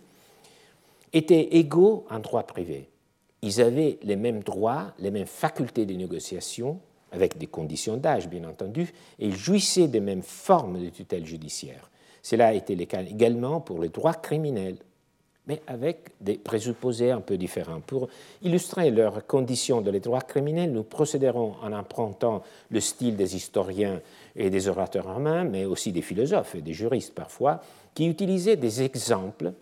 étaient 1.14 1.56
égaux 1.58 2.06
en 2.10 2.20
droit 2.20 2.44
privé. 2.44 2.90
Ils 3.42 3.62
avaient 3.62 4.00
les 4.04 4.16
mêmes 4.16 4.44
droits, 4.44 4.94
les 5.00 5.12
mêmes 5.12 5.26
facultés 5.26 5.86
de 5.86 5.94
négociation, 5.94 6.80
avec 7.12 7.38
des 7.38 7.48
conditions 7.48 7.98
d'âge 7.98 8.28
bien 8.28 8.44
entendu, 8.44 8.94
et 9.18 9.28
ils 9.28 9.36
jouissaient 9.36 9.88
des 9.88 10.02
mêmes 10.02 10.22
formes 10.22 10.84
de 10.84 10.90
tutelle 10.90 11.26
judiciaire. 11.26 11.90
Cela 12.22 12.48
a 12.48 12.54
été 12.54 12.76
le 12.76 12.86
cas 12.86 13.02
également 13.02 13.62
pour 13.62 13.80
les 13.80 13.90
droits 13.90 14.14
criminels, 14.14 14.78
mais 15.48 15.62
avec 15.66 16.12
des 16.22 16.38
présupposés 16.38 17.10
un 17.10 17.22
peu 17.22 17.38
différents. 17.38 17.80
Pour 17.80 18.08
illustrer 18.44 18.92
leurs 18.92 19.26
conditions 19.26 19.82
de 19.82 19.90
les 19.90 20.00
droits 20.00 20.22
criminels, 20.22 20.72
nous 20.72 20.84
procéderons 20.84 21.56
en 21.64 21.74
empruntant 21.74 22.44
le 22.70 22.80
style 22.80 23.16
des 23.16 23.36
historiens 23.36 24.00
et 24.36 24.52
des 24.52 24.68
orateurs 24.68 25.12
romains, 25.12 25.46
mais 25.46 25.66
aussi 25.66 25.92
des 25.92 26.04
philosophes 26.04 26.54
et 26.54 26.62
des 26.62 26.74
juristes 26.74 27.16
parfois, 27.16 27.62
qui 27.96 28.06
utilisaient 28.06 28.58
des 28.58 28.84
exemples, 28.84 29.54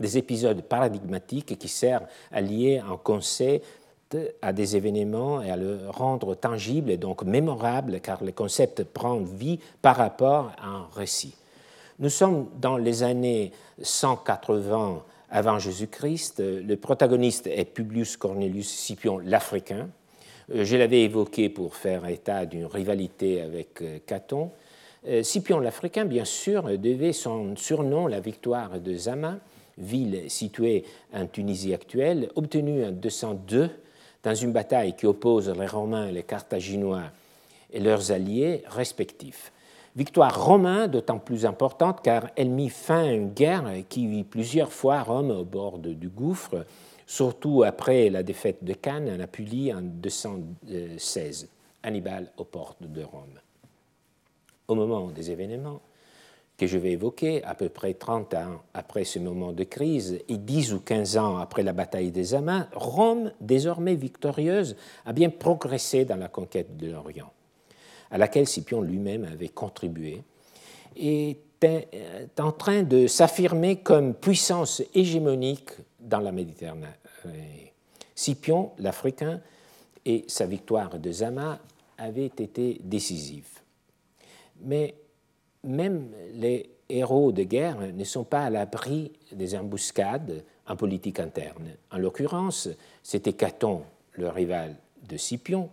des 0.00 0.18
épisodes 0.18 0.62
paradigmatiques 0.62 1.58
qui 1.58 1.68
servent 1.68 2.06
à 2.32 2.40
lier 2.40 2.78
un 2.78 2.96
concept 2.96 3.64
à 4.42 4.52
des 4.52 4.76
événements 4.76 5.40
et 5.40 5.50
à 5.50 5.56
le 5.56 5.78
rendre 5.88 6.34
tangible 6.34 6.90
et 6.90 6.96
donc 6.96 7.22
mémorable, 7.22 8.00
car 8.00 8.24
le 8.24 8.32
concept 8.32 8.82
prend 8.82 9.18
vie 9.18 9.60
par 9.82 9.96
rapport 9.96 10.52
à 10.60 10.66
un 10.66 10.88
récit. 10.94 11.34
Nous 12.00 12.08
sommes 12.08 12.48
dans 12.60 12.76
les 12.76 13.02
années 13.02 13.52
180 13.82 15.02
avant 15.30 15.58
Jésus-Christ. 15.58 16.40
Le 16.40 16.74
protagoniste 16.76 17.46
est 17.46 17.64
Publius 17.64 18.16
Cornelius 18.16 18.68
Scipion 18.68 19.18
l'Africain. 19.18 19.88
Euh, 20.54 20.64
je 20.64 20.76
l'avais 20.76 21.02
évoqué 21.02 21.48
pour 21.48 21.76
faire 21.76 22.06
état 22.08 22.46
d'une 22.46 22.66
rivalité 22.66 23.40
avec 23.40 23.82
euh, 23.82 23.98
Caton. 24.04 24.50
Euh, 25.06 25.22
Scipion 25.22 25.60
l'Africain, 25.60 26.04
bien 26.04 26.24
sûr, 26.24 26.64
devait 26.78 27.12
son 27.12 27.56
surnom 27.56 28.06
la 28.06 28.20
victoire 28.20 28.80
de 28.80 28.94
Zama, 28.94 29.38
ville 29.80 30.30
située 30.30 30.84
en 31.12 31.26
Tunisie 31.26 31.74
actuelle, 31.74 32.30
obtenue 32.34 32.84
en 32.84 32.92
202 32.92 33.70
dans 34.22 34.34
une 34.34 34.52
bataille 34.52 34.94
qui 34.94 35.06
oppose 35.06 35.48
les 35.48 35.66
Romains, 35.66 36.10
les 36.10 36.22
Carthaginois 36.22 37.04
et 37.72 37.80
leurs 37.80 38.12
alliés 38.12 38.62
respectifs. 38.66 39.52
Victoire 39.96 40.44
romaine 40.44 40.86
d'autant 40.86 41.18
plus 41.18 41.44
importante 41.44 42.00
car 42.02 42.28
elle 42.36 42.50
mit 42.50 42.68
fin 42.68 43.04
à 43.04 43.12
une 43.12 43.30
guerre 43.30 43.72
qui 43.88 44.06
vit 44.06 44.22
plusieurs 44.22 44.72
fois 44.72 45.02
Rome 45.02 45.32
au 45.32 45.44
bord 45.44 45.78
du 45.78 46.08
gouffre, 46.08 46.64
surtout 47.06 47.64
après 47.64 48.08
la 48.08 48.22
défaite 48.22 48.62
de 48.62 48.72
Cannes 48.72 49.10
en 49.16 49.20
Apulie 49.20 49.74
en 49.74 49.82
216, 49.82 51.48
Hannibal 51.82 52.30
aux 52.36 52.44
portes 52.44 52.82
de 52.82 53.02
Rome. 53.02 53.40
Au 54.68 54.76
moment 54.76 55.08
des 55.08 55.32
événements 55.32 55.80
que 56.60 56.66
je 56.66 56.76
vais 56.76 56.92
évoquer, 56.92 57.42
à 57.44 57.54
peu 57.54 57.70
près 57.70 57.94
30 57.94 58.34
ans 58.34 58.60
après 58.74 59.04
ce 59.04 59.18
moment 59.18 59.52
de 59.52 59.64
crise 59.64 60.20
et 60.28 60.36
10 60.36 60.74
ou 60.74 60.80
15 60.80 61.16
ans 61.16 61.38
après 61.38 61.62
la 61.62 61.72
bataille 61.72 62.10
des 62.10 62.34
Amas, 62.34 62.66
Rome, 62.74 63.32
désormais 63.40 63.94
victorieuse, 63.94 64.76
a 65.06 65.14
bien 65.14 65.30
progressé 65.30 66.04
dans 66.04 66.16
la 66.16 66.28
conquête 66.28 66.76
de 66.76 66.90
l'Orient 66.90 67.32
à 68.10 68.18
laquelle 68.18 68.46
Scipion 68.46 68.82
lui-même 68.82 69.24
avait 69.24 69.48
contribué, 69.48 70.22
est 70.96 71.38
en 72.38 72.52
train 72.52 72.82
de 72.82 73.06
s'affirmer 73.06 73.76
comme 73.76 74.12
puissance 74.14 74.82
hégémonique 74.94 75.70
dans 75.98 76.20
la 76.20 76.32
Méditerranée. 76.32 76.88
Scipion, 78.14 78.72
l'Africain, 78.78 79.40
et 80.04 80.24
sa 80.28 80.44
victoire 80.44 80.98
de 80.98 81.10
Zama 81.10 81.58
avaient 81.96 82.26
été 82.26 82.80
décisives. 82.82 83.60
Mais 84.62 84.94
même 85.64 86.08
les 86.34 86.70
héros 86.88 87.32
de 87.32 87.44
guerre 87.44 87.78
ne 87.92 88.04
sont 88.04 88.24
pas 88.24 88.44
à 88.44 88.50
l'abri 88.50 89.12
des 89.32 89.54
embuscades 89.54 90.44
en 90.66 90.76
politique 90.76 91.20
interne. 91.20 91.70
En 91.90 91.98
l'occurrence, 91.98 92.68
c'était 93.02 93.32
Caton, 93.32 93.82
le 94.12 94.28
rival 94.28 94.76
de 95.08 95.16
Scipion, 95.16 95.70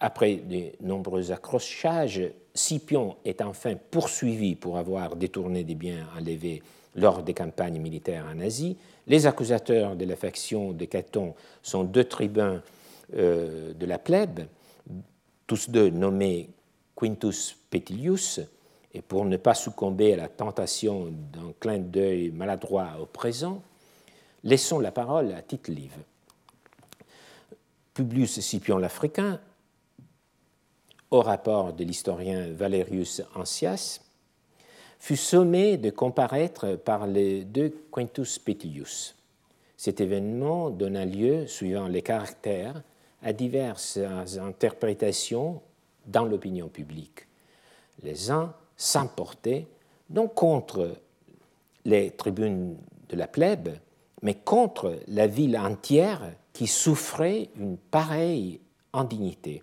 après 0.00 0.36
de 0.36 0.72
nombreux 0.80 1.32
accrochages, 1.32 2.22
Scipion 2.54 3.16
est 3.24 3.42
enfin 3.42 3.74
poursuivi 3.90 4.54
pour 4.54 4.78
avoir 4.78 5.16
détourné 5.16 5.64
des 5.64 5.74
biens 5.74 6.06
enlevés 6.16 6.62
lors 6.94 7.22
des 7.22 7.34
campagnes 7.34 7.80
militaires 7.80 8.26
en 8.34 8.40
Asie. 8.40 8.76
Les 9.06 9.26
accusateurs 9.26 9.96
de 9.96 10.04
la 10.04 10.16
faction 10.16 10.72
de 10.72 10.84
Caton 10.86 11.34
sont 11.62 11.84
deux 11.84 12.04
tribuns 12.04 12.62
euh, 13.14 13.72
de 13.74 13.86
la 13.86 13.98
plèbe, 13.98 14.40
tous 15.46 15.70
deux 15.70 15.90
nommés 15.90 16.50
Quintus 16.96 17.56
Petilius, 17.70 18.40
et 18.96 19.02
pour 19.02 19.26
ne 19.26 19.36
pas 19.36 19.54
succomber 19.54 20.14
à 20.14 20.16
la 20.16 20.28
tentation 20.28 21.12
d'un 21.32 21.52
clin 21.60 21.78
d'œil 21.78 22.30
maladroit 22.30 22.88
au 22.98 23.04
présent, 23.06 23.62
laissons 24.42 24.80
la 24.80 24.90
parole 24.90 25.32
à 25.32 25.42
Tite 25.42 25.68
Live. 25.68 25.98
Publius 27.92 28.40
Scipion 28.40 28.78
l'Africain 28.78 29.38
au 31.10 31.20
rapport 31.20 31.72
de 31.72 31.84
l'historien 31.84 32.52
Valerius 32.52 33.22
Ancias, 33.34 34.00
fut 34.98 35.16
sommé 35.16 35.76
de 35.76 35.90
comparaître 35.90 36.76
par 36.76 37.06
les 37.06 37.44
deux 37.44 37.72
Quintus 37.92 38.38
Petilius. 38.38 39.14
Cet 39.76 40.00
événement 40.00 40.70
donna 40.70 41.04
lieu, 41.04 41.46
suivant 41.46 41.86
les 41.86 42.02
caractères, 42.02 42.82
à 43.22 43.32
diverses 43.32 43.98
interprétations 44.38 45.60
dans 46.06 46.24
l'opinion 46.24 46.68
publique. 46.68 47.26
Les 48.02 48.30
uns 48.30 48.54
s'emportaient 48.76 49.66
non 50.10 50.28
contre 50.28 50.96
les 51.84 52.10
tribunes 52.10 52.76
de 53.08 53.16
la 53.16 53.26
plèbe, 53.26 53.70
mais 54.22 54.34
contre 54.34 54.98
la 55.08 55.26
ville 55.26 55.58
entière 55.58 56.22
qui 56.52 56.66
souffrait 56.66 57.48
une 57.58 57.76
pareille 57.76 58.60
indignité. 58.92 59.62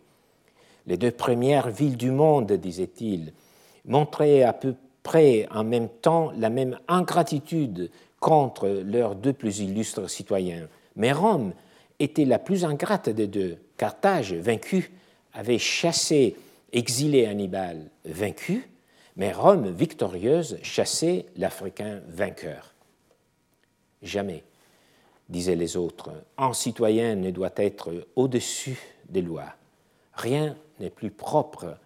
Les 0.85 0.97
deux 0.97 1.11
premières 1.11 1.69
villes 1.69 1.97
du 1.97 2.11
monde, 2.11 2.51
disait-il, 2.51 3.33
montraient 3.85 4.43
à 4.43 4.53
peu 4.53 4.75
près 5.01 5.47
en 5.51 5.63
même 5.63 5.89
temps 5.89 6.31
la 6.37 6.49
même 6.49 6.79
ingratitude 6.87 7.89
contre 8.19 8.67
leurs 8.67 9.15
deux 9.15 9.33
plus 9.33 9.59
illustres 9.59 10.09
citoyens. 10.09 10.67
Mais 10.95 11.11
Rome 11.11 11.53
était 11.99 12.25
la 12.25 12.39
plus 12.39 12.63
ingrate 12.63 13.09
des 13.09 13.27
deux. 13.27 13.57
Carthage, 13.77 14.33
vaincu, 14.33 14.91
avait 15.33 15.57
chassé, 15.57 16.35
exilé 16.71 17.25
Hannibal, 17.25 17.89
vaincu, 18.05 18.69
mais 19.15 19.31
Rome, 19.31 19.69
victorieuse, 19.69 20.57
chassait 20.63 21.27
l'Africain 21.35 22.01
vainqueur. 22.07 22.73
Jamais, 24.01 24.43
disaient 25.29 25.55
les 25.55 25.77
autres, 25.77 26.11
un 26.37 26.53
citoyen 26.53 27.15
ne 27.15 27.31
doit 27.31 27.53
être 27.55 28.07
au-dessus 28.15 28.79
des 29.09 29.21
lois. 29.21 29.53
Rien 30.13 30.55
n'est 30.79 30.89
plus 30.89 31.11
propre 31.11 31.77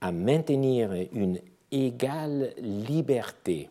à 0.00 0.12
maintenir 0.12 0.92
une 1.12 1.40
égale 1.72 2.54
liberté 2.58 3.70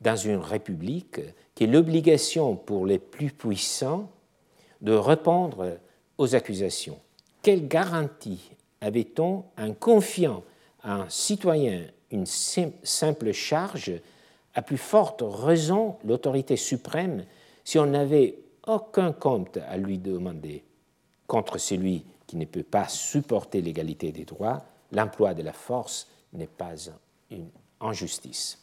dans 0.00 0.16
une 0.16 0.36
république 0.36 1.20
qui 1.54 1.66
l'obligation 1.66 2.56
pour 2.56 2.86
les 2.86 2.98
plus 2.98 3.30
puissants 3.30 4.10
de 4.80 4.92
répondre 4.92 5.78
aux 6.18 6.34
accusations. 6.34 6.98
Quelle 7.42 7.66
garantie 7.66 8.50
avait-on 8.80 9.44
en 9.58 9.72
confiant 9.72 10.42
un 10.86 11.08
citoyen 11.08 11.82
une 12.10 12.26
simple 12.26 13.32
charge, 13.32 13.92
à 14.54 14.62
plus 14.62 14.78
forte 14.78 15.22
raison 15.26 15.96
l'autorité 16.04 16.56
suprême, 16.56 17.24
si 17.64 17.78
on 17.78 17.86
n'avait 17.86 18.38
aucun 18.66 19.12
compte 19.12 19.58
à 19.68 19.76
lui 19.76 19.98
demander 19.98 20.64
contre 21.26 21.58
celui 21.58 22.04
qui 22.26 22.36
ne 22.36 22.44
peut 22.44 22.62
pas 22.62 22.88
supporter 22.88 23.60
l'égalité 23.60 24.12
des 24.12 24.24
droits, 24.24 24.64
l'emploi 24.92 25.34
de 25.34 25.42
la 25.42 25.52
force 25.52 26.08
n'est 26.32 26.46
pas 26.46 26.74
une 27.30 27.48
injustice. 27.80 28.58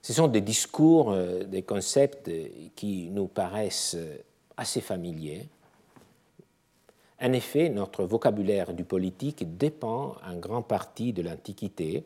Ce 0.00 0.12
sont 0.12 0.28
des 0.28 0.40
discours, 0.40 1.12
euh, 1.12 1.44
des 1.44 1.62
concepts 1.62 2.30
qui 2.76 3.08
nous 3.10 3.26
paraissent 3.26 3.96
assez 4.56 4.80
familiers. 4.80 5.48
En 7.20 7.32
effet, 7.32 7.68
notre 7.68 8.04
vocabulaire 8.04 8.74
du 8.74 8.84
politique 8.84 9.56
dépend 9.56 10.16
en 10.28 10.36
grande 10.36 10.66
partie 10.66 11.12
de 11.12 11.22
l'Antiquité, 11.22 12.04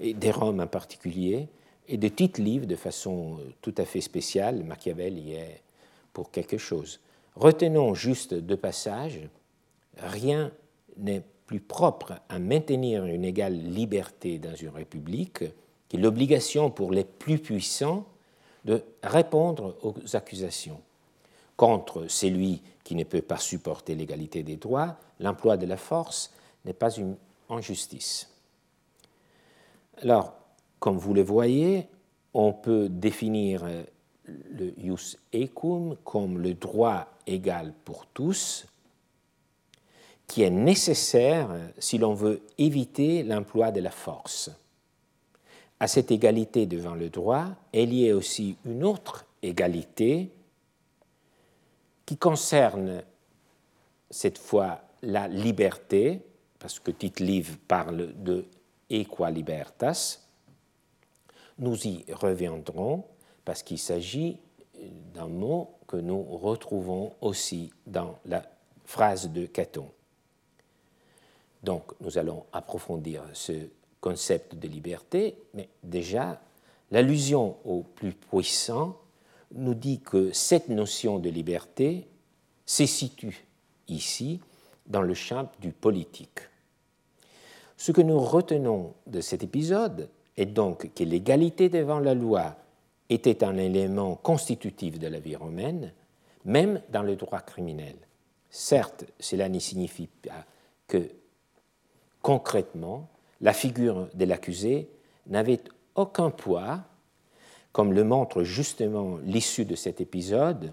des 0.00 0.30
Roms 0.30 0.60
en 0.60 0.66
particulier, 0.66 1.48
et 1.88 1.96
de 1.96 2.08
titres 2.08 2.40
livres 2.40 2.66
de 2.66 2.76
façon 2.76 3.38
tout 3.60 3.74
à 3.78 3.84
fait 3.84 4.00
spéciale. 4.00 4.64
Machiavel 4.64 5.18
y 5.18 5.32
est 5.32 5.62
pour 6.12 6.30
quelque 6.30 6.58
chose. 6.58 7.00
Retenons 7.36 7.94
juste 7.94 8.34
deux 8.34 8.56
passages. 8.56 9.20
Rien 9.98 10.52
n'est 10.96 11.22
plus 11.46 11.60
propre 11.60 12.14
à 12.28 12.38
maintenir 12.38 13.04
une 13.06 13.24
égale 13.24 13.56
liberté 13.56 14.38
dans 14.38 14.54
une 14.54 14.70
république 14.70 15.44
que 15.88 15.96
l'obligation 15.96 16.70
pour 16.70 16.92
les 16.92 17.04
plus 17.04 17.38
puissants 17.38 18.06
de 18.64 18.82
répondre 19.02 19.76
aux 19.82 20.16
accusations. 20.16 20.80
Contre 21.56 22.06
celui 22.08 22.62
qui 22.84 22.94
ne 22.94 23.04
peut 23.04 23.22
pas 23.22 23.38
supporter 23.38 23.94
l'égalité 23.94 24.42
des 24.42 24.56
droits, 24.56 24.96
l'emploi 25.20 25.56
de 25.56 25.66
la 25.66 25.76
force 25.76 26.32
n'est 26.64 26.72
pas 26.72 26.90
une 26.90 27.16
injustice. 27.48 28.28
Alors, 30.02 30.34
comme 30.78 30.98
vous 30.98 31.14
le 31.14 31.22
voyez, 31.22 31.86
on 32.34 32.52
peut 32.52 32.88
définir 32.88 33.64
le 34.26 34.74
jus 34.78 35.16
ecum 35.34 35.96
comme 36.04 36.38
le 36.38 36.54
droit 36.54 37.08
égal 37.26 37.72
pour 37.84 38.06
tous, 38.06 38.66
qui 40.26 40.42
est 40.42 40.50
nécessaire 40.50 41.48
si 41.78 41.98
l'on 41.98 42.14
veut 42.14 42.42
éviter 42.56 43.22
l'emploi 43.22 43.70
de 43.70 43.80
la 43.80 43.90
force. 43.90 44.50
À 45.78 45.88
cette 45.88 46.10
égalité 46.10 46.66
devant 46.66 46.94
le 46.94 47.10
droit 47.10 47.46
est 47.72 47.86
liée 47.86 48.12
aussi 48.12 48.56
une 48.64 48.84
autre 48.84 49.26
égalité 49.42 50.30
qui 52.06 52.16
concerne 52.16 53.02
cette 54.10 54.38
fois 54.38 54.82
la 55.02 55.28
liberté, 55.28 56.20
parce 56.58 56.78
que 56.78 56.90
Tite 56.90 57.20
Live 57.20 57.58
parle 57.66 58.12
de 58.22 58.46
equa 58.90 59.30
libertas. 59.30 60.20
Nous 61.58 61.86
y 61.86 62.04
reviendrons 62.12 63.04
parce 63.44 63.62
qu'il 63.62 63.78
s'agit 63.78 64.38
d'un 65.14 65.28
mot 65.28 65.74
que 65.86 65.96
nous 65.96 66.22
retrouvons 66.22 67.14
aussi 67.20 67.70
dans 67.86 68.18
la 68.24 68.42
phrase 68.84 69.30
de 69.30 69.46
Caton. 69.46 69.88
Donc 71.62 71.92
nous 72.00 72.18
allons 72.18 72.44
approfondir 72.52 73.22
ce 73.32 73.52
concept 74.00 74.56
de 74.56 74.68
liberté, 74.68 75.36
mais 75.54 75.68
déjà 75.82 76.40
l'allusion 76.90 77.56
au 77.64 77.82
plus 77.82 78.12
puissant 78.12 78.98
nous 79.54 79.74
dit 79.74 80.00
que 80.00 80.32
cette 80.32 80.68
notion 80.68 81.18
de 81.18 81.28
liberté 81.28 82.06
se 82.66 82.86
situe 82.86 83.44
ici 83.88 84.40
dans 84.86 85.02
le 85.02 85.14
champ 85.14 85.50
du 85.60 85.72
politique. 85.72 86.40
Ce 87.76 87.92
que 87.92 88.00
nous 88.00 88.20
retenons 88.20 88.94
de 89.06 89.20
cet 89.20 89.42
épisode 89.42 90.08
est 90.36 90.46
donc 90.46 90.92
que 90.94 91.04
l'égalité 91.04 91.68
devant 91.68 91.98
la 91.98 92.14
loi 92.14 92.56
était 93.08 93.44
un 93.44 93.56
élément 93.56 94.16
constitutif 94.16 94.98
de 94.98 95.08
la 95.08 95.20
vie 95.20 95.36
romaine, 95.36 95.92
même 96.44 96.80
dans 96.90 97.02
le 97.02 97.16
droit 97.16 97.40
criminel. 97.40 97.96
Certes, 98.50 99.04
cela 99.20 99.48
ne 99.48 99.58
signifie 99.58 100.08
pas 100.22 100.44
que 100.86 101.08
concrètement, 102.22 103.08
la 103.40 103.52
figure 103.52 104.08
de 104.14 104.24
l'accusé 104.24 104.88
n'avait 105.26 105.60
aucun 105.94 106.30
poids, 106.30 106.80
comme 107.72 107.92
le 107.92 108.04
montre 108.04 108.42
justement 108.42 109.18
l'issue 109.24 109.64
de 109.64 109.74
cet 109.74 110.00
épisode, 110.00 110.72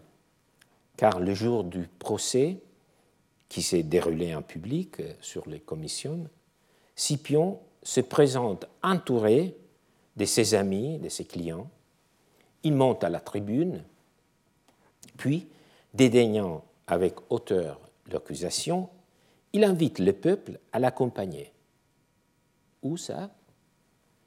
car 0.98 1.20
le 1.20 1.34
jour 1.34 1.64
du 1.64 1.88
procès, 2.00 2.58
qui 3.48 3.62
s'est 3.64 3.84
déroulé 3.84 4.36
en 4.36 4.44
public 4.44 5.02
sur 5.22 5.50
les 5.50 5.60
commissions, 5.60 6.30
Scipion 6.96 7.60
se 7.82 8.02
présente 8.02 8.66
entouré 8.84 9.56
de 10.18 10.26
ses 10.26 10.54
amis, 10.54 11.00
de 11.00 11.10
ses 11.10 11.26
clients. 11.26 11.70
Il 12.64 12.74
monte 12.74 13.04
à 13.04 13.10
la 13.10 13.20
tribune, 13.22 13.84
puis, 15.18 15.48
dédaignant 15.94 16.64
avec 16.88 17.16
hauteur 17.30 17.80
l'accusation, 18.12 18.90
il 19.54 19.64
invite 19.64 20.00
le 20.00 20.14
peuple 20.14 20.60
à 20.72 20.80
l'accompagner. 20.80 21.52
Où 22.84 22.98
ça? 22.98 23.32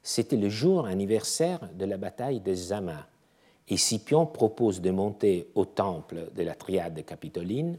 C'était 0.03 0.37
le 0.37 0.49
jour 0.49 0.87
anniversaire 0.87 1.69
de 1.75 1.85
la 1.85 1.97
bataille 1.97 2.41
de 2.41 2.55
Zama, 2.55 3.07
et 3.69 3.77
Scipion 3.77 4.27
propose 4.27 4.81
de 4.81 4.91
monter 4.91 5.49
au 5.55 5.65
temple 5.65 6.31
de 6.35 6.43
la 6.43 6.55
triade 6.55 7.05
capitoline. 7.05 7.79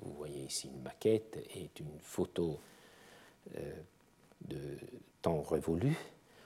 Vous 0.00 0.12
voyez 0.16 0.44
ici 0.44 0.70
une 0.72 0.82
maquette 0.82 1.38
et 1.54 1.68
une 1.78 1.98
photo 2.00 2.58
euh, 3.56 3.72
de 4.48 4.58
temps 5.22 5.42
révolu, 5.42 5.96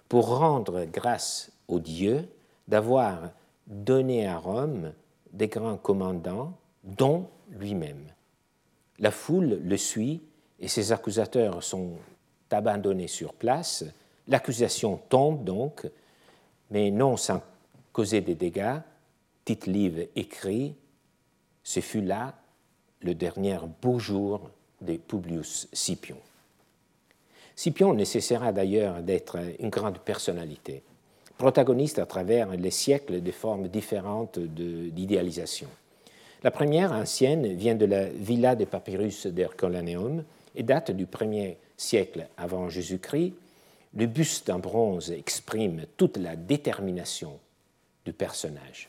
pour 0.08 0.38
rendre 0.38 0.84
grâce 0.86 1.52
au 1.68 1.78
Dieu 1.78 2.28
d'avoir 2.66 3.30
donné 3.66 4.26
à 4.26 4.38
Rome 4.38 4.92
des 5.32 5.48
grands 5.48 5.76
commandants, 5.76 6.52
dont 6.82 7.28
lui-même. 7.50 8.06
La 8.98 9.10
foule 9.10 9.60
le 9.62 9.76
suit 9.76 10.22
et 10.60 10.68
ses 10.68 10.92
accusateurs 10.92 11.62
sont 11.62 11.92
abandonnés 12.50 13.08
sur 13.08 13.34
place. 13.34 13.84
L'accusation 14.28 15.00
tombe 15.08 15.44
donc, 15.44 15.86
mais 16.70 16.90
non 16.90 17.16
sans 17.16 17.42
causer 17.92 18.20
des 18.20 18.34
dégâts. 18.34 18.78
Tite-Live 19.44 20.08
écrit 20.16 20.74
Ce 21.62 21.80
fut 21.80 22.00
là 22.00 22.34
le 23.02 23.14
dernier 23.14 23.58
beau 23.82 23.98
jour 23.98 24.50
de 24.80 24.96
Publius 24.96 25.68
Scipion. 25.72 26.16
Scipion 27.54 27.94
nécessitera 27.94 28.52
d'ailleurs 28.52 29.02
d'être 29.02 29.38
une 29.60 29.70
grande 29.70 29.98
personnalité, 29.98 30.82
protagoniste 31.38 31.98
à 31.98 32.06
travers 32.06 32.50
les 32.50 32.70
siècles 32.70 33.22
de 33.22 33.30
formes 33.30 33.68
différentes 33.68 34.38
d'idéalisation. 34.38 35.68
La 36.42 36.50
première, 36.50 36.92
ancienne, 36.92 37.54
vient 37.54 37.74
de 37.74 37.86
la 37.86 38.04
villa 38.04 38.56
de 38.56 38.64
papyrus 38.64 39.26
d'Herculaneum 39.26 40.24
et 40.54 40.62
date 40.62 40.90
du 40.90 41.06
1er 41.06 41.56
siècle 41.76 42.26
avant 42.36 42.68
Jésus-Christ. 42.68 43.34
Le 43.96 44.06
buste 44.06 44.50
en 44.50 44.58
bronze 44.58 45.12
exprime 45.12 45.86
toute 45.96 46.16
la 46.16 46.34
détermination 46.34 47.38
du 48.04 48.12
personnage. 48.12 48.88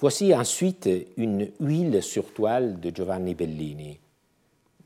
Voici 0.00 0.34
ensuite 0.34 0.88
une 1.16 1.50
huile 1.60 2.02
sur 2.02 2.32
toile 2.32 2.80
de 2.80 2.90
Giovanni 2.94 3.34
Bellini, 3.34 3.98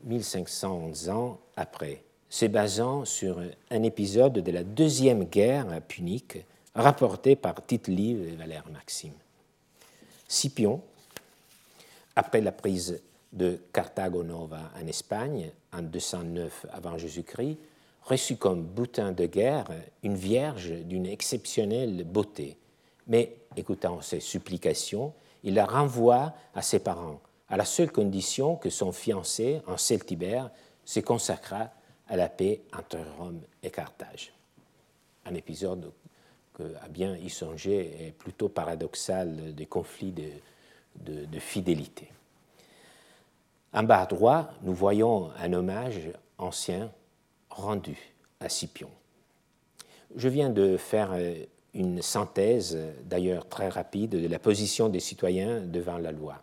1500 0.03 1.07
ans 1.07 1.39
après, 1.55 2.03
se 2.29 2.45
basant 2.45 3.05
sur 3.05 3.41
un 3.71 3.83
épisode 3.83 4.33
de 4.33 4.51
la 4.51 4.63
Deuxième 4.63 5.23
Guerre 5.23 5.81
punique 5.87 6.37
rapporté 6.75 7.35
par 7.35 7.65
Tite-Live 7.65 8.27
et 8.27 8.35
Valère 8.35 8.69
Maxime. 8.71 9.13
Scipion, 10.27 10.81
après 12.15 12.41
la 12.41 12.51
prise 12.51 13.01
de 13.33 13.59
Carthago 13.73 14.23
Nova 14.23 14.71
en 14.81 14.85
Espagne 14.85 15.51
en 15.73 15.81
209 15.81 16.67
avant 16.71 16.97
Jésus-Christ, 16.97 17.57
reçut 18.09 18.37
comme 18.37 18.63
boutin 18.63 19.11
de 19.11 19.25
guerre 19.25 19.67
une 20.03 20.15
vierge 20.15 20.71
d'une 20.71 21.05
exceptionnelle 21.05 22.03
beauté. 22.03 22.57
Mais, 23.07 23.37
écoutant 23.55 24.01
ses 24.01 24.19
supplications, 24.19 25.13
il 25.43 25.53
la 25.53 25.65
renvoie 25.65 26.33
à 26.55 26.61
ses 26.61 26.79
parents, 26.79 27.21
à 27.47 27.57
la 27.57 27.65
seule 27.65 27.91
condition 27.91 28.55
que 28.55 28.69
son 28.69 28.91
fiancé, 28.91 29.61
en 29.67 29.77
Celtibère, 29.77 30.49
se 30.85 30.99
consacra 30.99 31.69
à 32.07 32.17
la 32.17 32.29
paix 32.29 32.61
entre 32.77 32.97
Rome 33.17 33.41
et 33.61 33.69
Carthage. 33.69 34.33
Un 35.25 35.35
épisode 35.35 35.91
que, 36.53 36.63
à 36.81 36.87
bien 36.87 37.15
y 37.15 37.29
songer, 37.29 38.07
est 38.07 38.11
plutôt 38.11 38.49
paradoxal 38.49 39.53
des 39.53 39.65
conflits 39.67 40.11
de, 40.11 41.25
de 41.25 41.39
fidélité. 41.39 42.11
En 43.71 43.83
bas 43.83 44.01
à 44.01 44.05
droite, 44.07 44.51
nous 44.63 44.73
voyons 44.73 45.29
un 45.37 45.53
hommage 45.53 46.11
ancien 46.39 46.91
rendu 47.59 47.97
à 48.39 48.49
Scipion. 48.49 48.89
Je 50.15 50.27
viens 50.27 50.49
de 50.49 50.77
faire 50.77 51.11
euh, 51.13 51.35
une 51.73 52.01
synthèse, 52.01 52.77
d'ailleurs 53.05 53.47
très 53.47 53.69
rapide, 53.69 54.11
de 54.11 54.27
la 54.27 54.39
position 54.39 54.89
des 54.89 54.99
citoyens 54.99 55.61
devant 55.61 55.97
la 55.97 56.11
loi. 56.11 56.41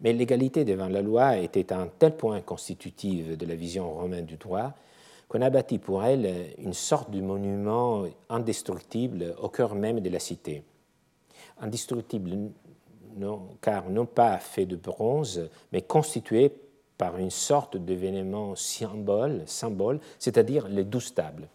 Mais 0.00 0.12
l'égalité 0.12 0.64
devant 0.64 0.88
la 0.88 1.00
loi 1.00 1.38
était 1.38 1.72
un 1.72 1.86
tel 1.86 2.16
point 2.16 2.40
constitutif 2.40 3.38
de 3.38 3.46
la 3.46 3.54
vision 3.54 3.92
romaine 3.92 4.26
du 4.26 4.36
droit 4.36 4.74
qu'on 5.28 5.40
a 5.40 5.48
bâti 5.48 5.78
pour 5.78 6.04
elle 6.04 6.52
une 6.58 6.74
sorte 6.74 7.10
de 7.10 7.22
monument 7.22 8.04
indestructible 8.28 9.34
au 9.40 9.48
cœur 9.48 9.74
même 9.74 10.00
de 10.00 10.10
la 10.10 10.18
cité. 10.18 10.62
Indestructible 11.58 12.50
car 13.62 13.88
non 13.88 14.04
pas 14.04 14.38
fait 14.38 14.66
de 14.66 14.76
bronze, 14.76 15.48
mais 15.72 15.82
constitué 15.82 16.52
par 17.02 17.18
une 17.18 17.30
sorte 17.30 17.76
d'événement 17.76 18.54
symbole, 18.54 19.42
symbole 19.46 19.98
c'est-à-dire 20.20 20.68
les 20.68 20.84
douze 20.84 21.12
tables. 21.12 21.48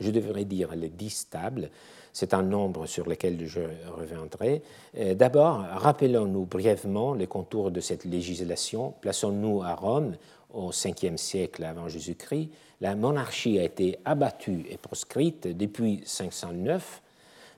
Je 0.00 0.10
devrais 0.10 0.46
dire 0.46 0.74
les 0.74 0.88
dix 0.88 1.28
tables, 1.28 1.68
c'est 2.14 2.32
un 2.32 2.40
nombre 2.40 2.86
sur 2.86 3.06
lequel 3.06 3.46
je 3.46 3.60
reviendrai. 3.94 4.62
Euh, 4.96 5.12
d'abord, 5.12 5.58
rappelons-nous 5.58 6.46
brièvement 6.46 7.12
les 7.12 7.26
contours 7.26 7.72
de 7.72 7.80
cette 7.80 8.06
législation. 8.06 8.94
Plaçons-nous 9.02 9.62
à 9.62 9.74
Rome 9.74 10.16
au 10.54 10.70
5e 10.70 11.18
siècle 11.18 11.62
avant 11.62 11.90
Jésus-Christ. 11.90 12.48
La 12.80 12.96
monarchie 12.96 13.58
a 13.58 13.64
été 13.64 13.98
abattue 14.06 14.64
et 14.70 14.78
proscrite 14.78 15.46
depuis 15.46 16.00
509. 16.06 17.02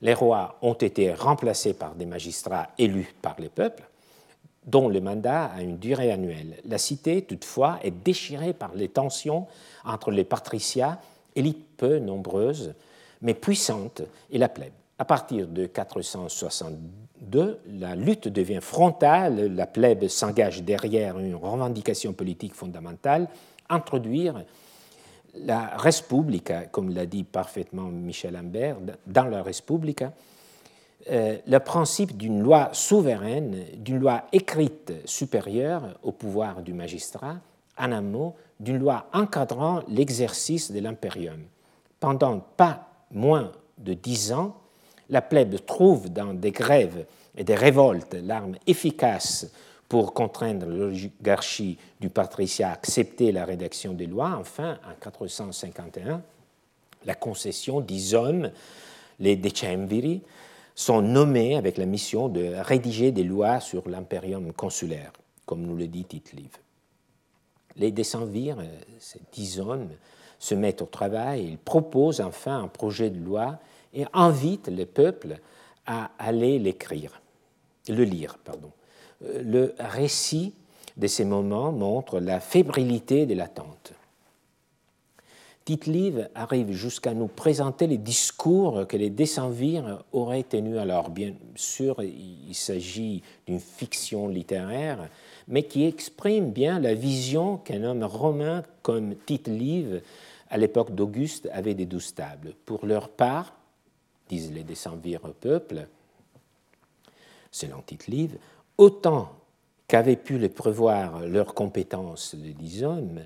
Les 0.02 0.14
rois 0.14 0.58
ont 0.60 0.74
été 0.74 1.14
remplacés 1.14 1.74
par 1.74 1.94
des 1.94 2.06
magistrats 2.06 2.70
élus 2.78 3.14
par 3.22 3.36
les 3.38 3.48
peuples 3.48 3.88
dont 4.66 4.88
le 4.88 5.00
mandat 5.00 5.46
a 5.46 5.62
une 5.62 5.78
durée 5.78 6.10
annuelle. 6.10 6.56
La 6.64 6.78
cité, 6.78 7.22
toutefois, 7.22 7.78
est 7.82 7.92
déchirée 7.92 8.52
par 8.52 8.74
les 8.74 8.88
tensions 8.88 9.46
entre 9.84 10.10
les 10.10 10.24
patriciats, 10.24 11.00
élites 11.36 11.76
peu 11.76 11.98
nombreuses, 11.98 12.74
mais 13.22 13.34
puissantes, 13.34 14.02
et 14.30 14.38
la 14.38 14.48
plèbe. 14.48 14.72
À 14.98 15.04
partir 15.04 15.46
de 15.46 15.66
462, 15.66 17.60
la 17.78 17.94
lutte 17.94 18.28
devient 18.28 18.60
frontale, 18.60 19.54
la 19.54 19.66
plèbe 19.66 20.08
s'engage 20.08 20.62
derrière 20.62 21.18
une 21.18 21.34
revendication 21.34 22.12
politique 22.12 22.54
fondamentale, 22.54 23.28
introduire 23.68 24.42
la 25.34 25.76
Respublica, 25.76 26.64
comme 26.64 26.94
l'a 26.94 27.06
dit 27.06 27.24
parfaitement 27.24 27.84
Michel 27.84 28.36
Ambert, 28.36 28.78
dans 29.06 29.26
la 29.26 29.42
Respublica, 29.42 30.12
euh, 31.10 31.38
le 31.46 31.58
principe 31.58 32.16
d'une 32.16 32.42
loi 32.42 32.70
souveraine, 32.72 33.64
d'une 33.76 33.98
loi 33.98 34.24
écrite 34.32 34.92
supérieure 35.04 35.98
au 36.02 36.12
pouvoir 36.12 36.62
du 36.62 36.72
magistrat, 36.72 37.36
en 37.78 37.92
un 37.92 38.00
mot, 38.00 38.34
d'une 38.58 38.78
loi 38.78 39.06
encadrant 39.12 39.82
l'exercice 39.88 40.72
de 40.72 40.80
l'impérium. 40.80 41.40
Pendant 42.00 42.40
pas 42.40 42.88
moins 43.12 43.52
de 43.78 43.94
dix 43.94 44.32
ans, 44.32 44.56
la 45.08 45.22
plèbe 45.22 45.64
trouve 45.64 46.10
dans 46.10 46.34
des 46.34 46.50
grèves 46.50 47.06
et 47.36 47.44
des 47.44 47.54
révoltes 47.54 48.14
l'arme 48.14 48.56
efficace 48.66 49.46
pour 49.88 50.14
contraindre 50.14 50.66
l'oligarchie 50.66 51.78
du 52.00 52.08
patriciat 52.08 52.70
à 52.70 52.72
accepter 52.72 53.30
la 53.30 53.44
rédaction 53.44 53.92
des 53.92 54.06
lois. 54.06 54.36
Enfin, 54.40 54.78
en 54.84 54.94
451, 55.00 56.22
la 57.04 57.14
concession 57.14 57.80
dix 57.80 58.16
les 59.20 59.36
decemviri, 59.36 60.22
sont 60.76 61.00
nommés 61.00 61.56
avec 61.56 61.78
la 61.78 61.86
mission 61.86 62.28
de 62.28 62.52
rédiger 62.58 63.10
des 63.10 63.24
lois 63.24 63.58
sur 63.60 63.88
l'impérium 63.88 64.52
consulaire, 64.52 65.10
comme 65.46 65.62
nous 65.62 65.74
le 65.74 65.88
dit 65.88 66.04
Tite-Live. 66.04 66.58
Les 67.76 67.90
décemvirs, 67.90 68.58
euh, 68.60 68.78
ces 69.00 69.20
dix 69.32 69.58
hommes, 69.58 69.88
se 70.38 70.54
mettent 70.54 70.82
au 70.82 70.86
travail, 70.86 71.44
ils 71.44 71.58
proposent 71.58 72.20
enfin 72.20 72.62
un 72.62 72.68
projet 72.68 73.08
de 73.08 73.18
loi 73.18 73.58
et 73.94 74.04
invitent 74.12 74.68
le 74.68 74.84
peuple 74.84 75.38
à 75.86 76.10
aller 76.18 76.58
l'écrire, 76.58 77.22
le 77.88 78.04
lire. 78.04 78.36
Pardon. 78.44 78.70
Euh, 79.24 79.42
le 79.42 79.74
récit 79.78 80.54
de 80.98 81.06
ces 81.06 81.24
moments 81.24 81.72
montre 81.72 82.20
la 82.20 82.38
fébrilité 82.38 83.24
de 83.24 83.34
l'attente. 83.34 83.92
Tite-Live 85.66 86.28
arrive 86.36 86.70
jusqu'à 86.70 87.12
nous 87.12 87.26
présenter 87.26 87.88
les 87.88 87.98
discours 87.98 88.86
que 88.86 88.96
les 88.96 89.10
décemvirs 89.10 90.04
auraient 90.12 90.44
tenus. 90.44 90.78
Alors, 90.78 91.10
bien 91.10 91.34
sûr, 91.56 92.00
il 92.04 92.54
s'agit 92.54 93.24
d'une 93.48 93.58
fiction 93.58 94.28
littéraire, 94.28 95.08
mais 95.48 95.64
qui 95.64 95.84
exprime 95.84 96.52
bien 96.52 96.78
la 96.78 96.94
vision 96.94 97.56
qu'un 97.56 97.82
homme 97.82 98.04
romain 98.04 98.62
comme 98.82 99.16
Tite-Live, 99.16 100.02
à 100.50 100.56
l'époque 100.56 100.94
d'Auguste, 100.94 101.48
avait 101.52 101.74
des 101.74 101.86
douze 101.86 102.14
tables. 102.14 102.54
Pour 102.64 102.86
leur 102.86 103.08
part, 103.08 103.52
disent 104.28 104.52
les 104.52 104.62
décemvirs 104.62 105.24
au 105.24 105.32
peuple, 105.32 105.88
selon 107.50 107.82
Tite-Live, 107.84 108.38
autant 108.78 109.32
qu'avaient 109.88 110.14
pu 110.14 110.38
le 110.38 110.48
prévoir 110.48 111.26
leurs 111.26 111.54
compétences 111.54 112.36
de 112.36 112.52
dix 112.52 112.84
hommes, 112.84 113.22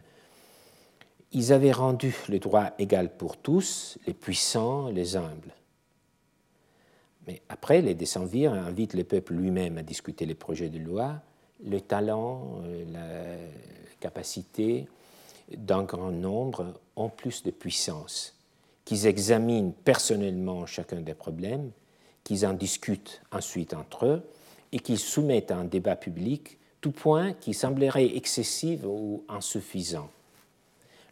ils 1.32 1.52
avaient 1.52 1.72
rendu 1.72 2.14
le 2.28 2.38
droit 2.38 2.70
égal 2.78 3.16
pour 3.16 3.36
tous, 3.36 3.98
les 4.06 4.14
puissants, 4.14 4.88
les 4.88 5.16
humbles. 5.16 5.54
Mais 7.26 7.42
après, 7.48 7.82
les 7.82 7.94
décemvirs 7.94 8.52
invitent 8.52 8.94
le 8.94 9.04
peuple 9.04 9.34
lui-même 9.34 9.78
à 9.78 9.82
discuter 9.82 10.26
les 10.26 10.34
projets 10.34 10.70
de 10.70 10.78
loi, 10.78 11.20
le 11.64 11.80
talent, 11.80 12.62
euh, 12.64 12.84
la 12.92 13.36
capacité 14.00 14.88
d'un 15.56 15.82
grand 15.82 16.10
nombre 16.10 16.80
ont 16.96 17.10
plus 17.10 17.42
de 17.42 17.50
puissance, 17.50 18.34
qu'ils 18.84 19.06
examinent 19.06 19.72
personnellement 19.72 20.66
chacun 20.66 21.00
des 21.00 21.14
problèmes, 21.14 21.70
qu'ils 22.24 22.46
en 22.46 22.54
discutent 22.54 23.20
ensuite 23.30 23.74
entre 23.74 24.06
eux 24.06 24.22
et 24.72 24.78
qu'ils 24.78 24.98
soumettent 24.98 25.50
à 25.50 25.58
un 25.58 25.64
débat 25.64 25.96
public 25.96 26.58
tout 26.80 26.92
point 26.92 27.34
qui 27.34 27.52
semblerait 27.52 28.16
excessif 28.16 28.80
ou 28.84 29.24
insuffisant 29.28 30.08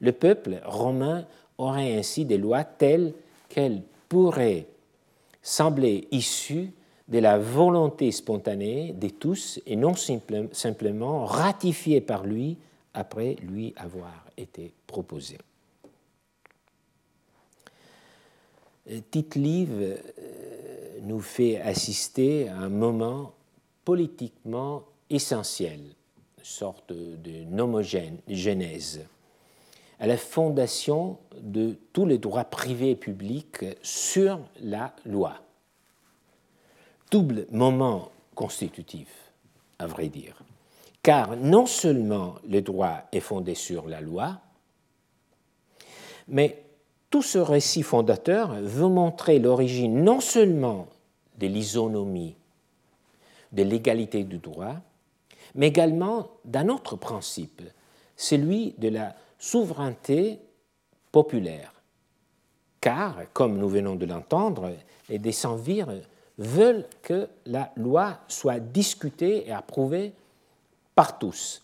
le 0.01 0.13
peuple 0.13 0.61
romain 0.65 1.27
aurait 1.59 1.97
ainsi 1.97 2.25
des 2.25 2.39
lois 2.39 2.65
telles 2.65 3.13
qu'elles 3.49 3.83
pourraient 4.09 4.67
sembler 5.43 6.09
issues 6.11 6.73
de 7.09 7.19
la 7.19 7.39
volonté 7.39 8.13
spontanée 8.13 8.93
de 8.93 9.09
tous 9.09 9.61
et 9.67 9.77
non 9.77 9.95
simplement 10.53 11.25
ratifiées 11.25 12.01
par 12.01 12.25
lui 12.25 12.59
après 12.95 13.37
lui 13.43 13.73
avoir 13.77 14.27
été 14.37 14.73
proposées. 14.87 15.39
Tite-Live 19.11 19.79
euh, 19.81 19.97
nous 21.03 21.21
fait 21.21 21.61
assister 21.61 22.49
à 22.49 22.57
un 22.57 22.69
moment 22.71 23.35
politiquement 23.85 24.85
essentiel, 25.11 25.81
une 25.81 26.45
sorte 26.45 26.93
de 26.93 27.45
nomogènèse 27.45 29.01
à 30.01 30.07
la 30.07 30.17
fondation 30.17 31.19
de 31.41 31.77
tous 31.93 32.07
les 32.07 32.19
droits 32.19 32.45
privés 32.45 32.91
et 32.91 32.97
publics 32.97 33.65
sur 33.83 34.41
la 34.61 34.95
loi. 35.05 35.35
Double 37.11 37.47
moment 37.51 38.11
constitutif, 38.35 39.09
à 39.79 39.87
vrai 39.87 40.09
dire, 40.09 40.43
car 41.03 41.37
non 41.37 41.67
seulement 41.67 42.37
le 42.49 42.61
droit 42.61 43.03
est 43.13 43.21
fondé 43.21 43.55
sur 43.55 43.89
la 43.89 44.01
loi, 44.01 44.41
mais 46.29 46.63
tout 47.11 47.23
ce 47.23 47.39
récit 47.39 47.83
fondateur 47.83 48.53
veut 48.61 48.89
montrer 48.89 49.39
l'origine 49.39 50.05
non 50.05 50.21
seulement 50.21 50.89
de 51.39 51.47
l'isonomie, 51.47 52.37
de 53.53 53.63
l'égalité 53.63 54.25
du 54.25 54.39
droit, 54.39 54.77
mais 55.55 55.69
également 55.69 56.29
d'un 56.45 56.69
autre 56.69 56.97
principe, 56.97 57.63
celui 58.17 58.75
de 58.79 58.89
la 58.89 59.17
souveraineté 59.39 60.41
populaire. 61.13 61.73
Car, 62.81 63.17
comme 63.33 63.59
nous 63.59 63.69
venons 63.69 63.97
de 63.97 64.07
l'entendre, 64.07 64.73
les 65.09 65.19
décemvirs 65.19 65.89
veulent 66.39 66.87
que 67.03 67.29
la 67.47 67.73
loi 67.77 68.19
soit 68.29 68.61
discutée 68.61 69.49
et 69.49 69.53
approuvée 69.53 70.13
par 70.95 71.19
tous. 71.19 71.63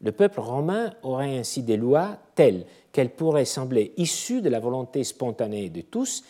Le 0.00 0.12
peuple 0.12 0.40
romain 0.40 0.92
aurait 1.02 1.38
ainsi 1.38 1.62
des 1.62 1.76
lois 1.76 2.16
telles 2.34 2.66
qu'elles 2.92 3.10
pourraient 3.10 3.44
sembler 3.44 3.92
issues 3.96 4.42
de 4.42 4.48
la 4.48 4.60
volonté 4.60 5.04
spontanée 5.04 5.70
de 5.70 5.80
tous 5.80 6.24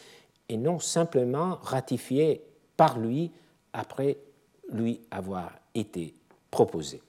et 0.48 0.56
non 0.56 0.78
simplement 0.78 1.58
ratifiées 1.62 2.42
par 2.76 2.98
lui 2.98 3.30
après 3.72 4.18
lui 4.70 5.00
avoir 5.10 5.50
été 5.74 6.14
proposées. 6.50 7.02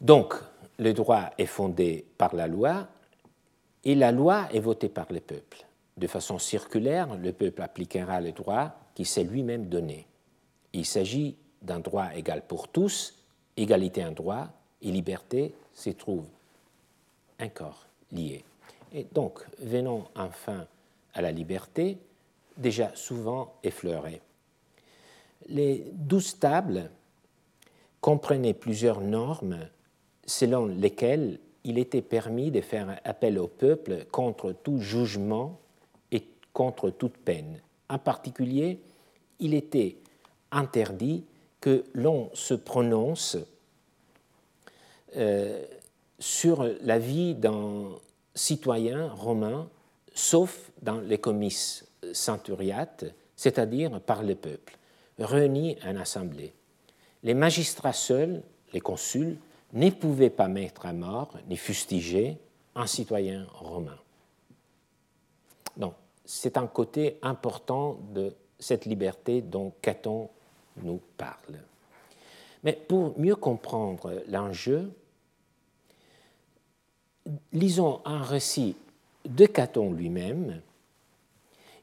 Donc, 0.00 0.34
le 0.78 0.92
droit 0.92 1.30
est 1.38 1.46
fondé 1.46 2.04
par 2.18 2.34
la 2.34 2.46
loi 2.46 2.88
et 3.84 3.94
la 3.94 4.12
loi 4.12 4.48
est 4.52 4.60
votée 4.60 4.88
par 4.88 5.12
le 5.12 5.20
peuple. 5.20 5.66
De 5.96 6.06
façon 6.06 6.38
circulaire, 6.38 7.14
le 7.16 7.32
peuple 7.32 7.62
appliquera 7.62 8.20
le 8.20 8.32
droit 8.32 8.74
qui 8.94 9.04
s'est 9.04 9.24
lui-même 9.24 9.66
donné. 9.66 10.06
Il 10.72 10.84
s'agit 10.84 11.36
d'un 11.62 11.80
droit 11.80 12.08
égal 12.14 12.42
pour 12.46 12.68
tous, 12.68 13.14
égalité 13.56 14.04
en 14.04 14.12
droit 14.12 14.48
et 14.82 14.90
liberté 14.90 15.54
s'y 15.72 15.94
trouvent 15.94 16.28
encore 17.40 17.86
liés. 18.12 18.44
Et 18.92 19.06
donc, 19.12 19.40
venons 19.58 20.04
enfin 20.16 20.66
à 21.14 21.22
la 21.22 21.32
liberté, 21.32 21.98
déjà 22.56 22.94
souvent 22.94 23.54
effleurée. 23.62 24.20
Les 25.48 25.86
douze 25.92 26.38
tables 26.38 26.90
comprenaient 28.00 28.54
plusieurs 28.54 29.00
normes 29.00 29.68
selon 30.26 30.66
lesquels 30.66 31.38
il 31.64 31.78
était 31.78 32.02
permis 32.02 32.50
de 32.50 32.60
faire 32.60 33.00
appel 33.04 33.38
au 33.38 33.46
peuple 33.46 34.04
contre 34.10 34.52
tout 34.52 34.80
jugement 34.80 35.58
et 36.12 36.24
contre 36.52 36.90
toute 36.90 37.16
peine. 37.16 37.60
En 37.88 37.98
particulier, 37.98 38.78
il 39.40 39.54
était 39.54 39.96
interdit 40.52 41.24
que 41.60 41.84
l'on 41.94 42.30
se 42.34 42.54
prononce 42.54 43.38
euh, 45.16 45.64
sur 46.18 46.68
la 46.82 46.98
vie 46.98 47.34
d'un 47.34 47.88
citoyen 48.34 49.08
romain, 49.08 49.68
sauf 50.14 50.70
dans 50.82 51.00
les 51.00 51.18
comices 51.18 51.86
centuriates, 52.12 53.04
c'est-à-dire 53.36 54.00
par 54.00 54.22
le 54.22 54.34
peuple, 54.34 54.76
réunis 55.18 55.76
en 55.84 55.96
assemblée. 55.96 56.52
Les 57.22 57.34
magistrats 57.34 57.92
seuls, 57.92 58.42
les 58.72 58.80
consuls, 58.80 59.38
ne 59.74 59.90
pouvait 59.90 60.30
pas 60.30 60.48
mettre 60.48 60.86
à 60.86 60.92
mort 60.92 61.36
ni 61.48 61.56
fustiger 61.56 62.38
un 62.74 62.86
citoyen 62.86 63.46
romain. 63.52 63.98
Donc, 65.76 65.94
c'est 66.24 66.56
un 66.56 66.66
côté 66.66 67.18
important 67.22 67.98
de 68.14 68.34
cette 68.58 68.86
liberté 68.86 69.42
dont 69.42 69.72
Caton 69.82 70.30
nous 70.82 71.00
parle. 71.16 71.58
Mais 72.62 72.72
pour 72.72 73.18
mieux 73.18 73.36
comprendre 73.36 74.22
l'enjeu, 74.28 74.90
lisons 77.52 78.00
un 78.04 78.22
récit 78.22 78.76
de 79.24 79.46
Caton 79.46 79.92
lui-même. 79.92 80.60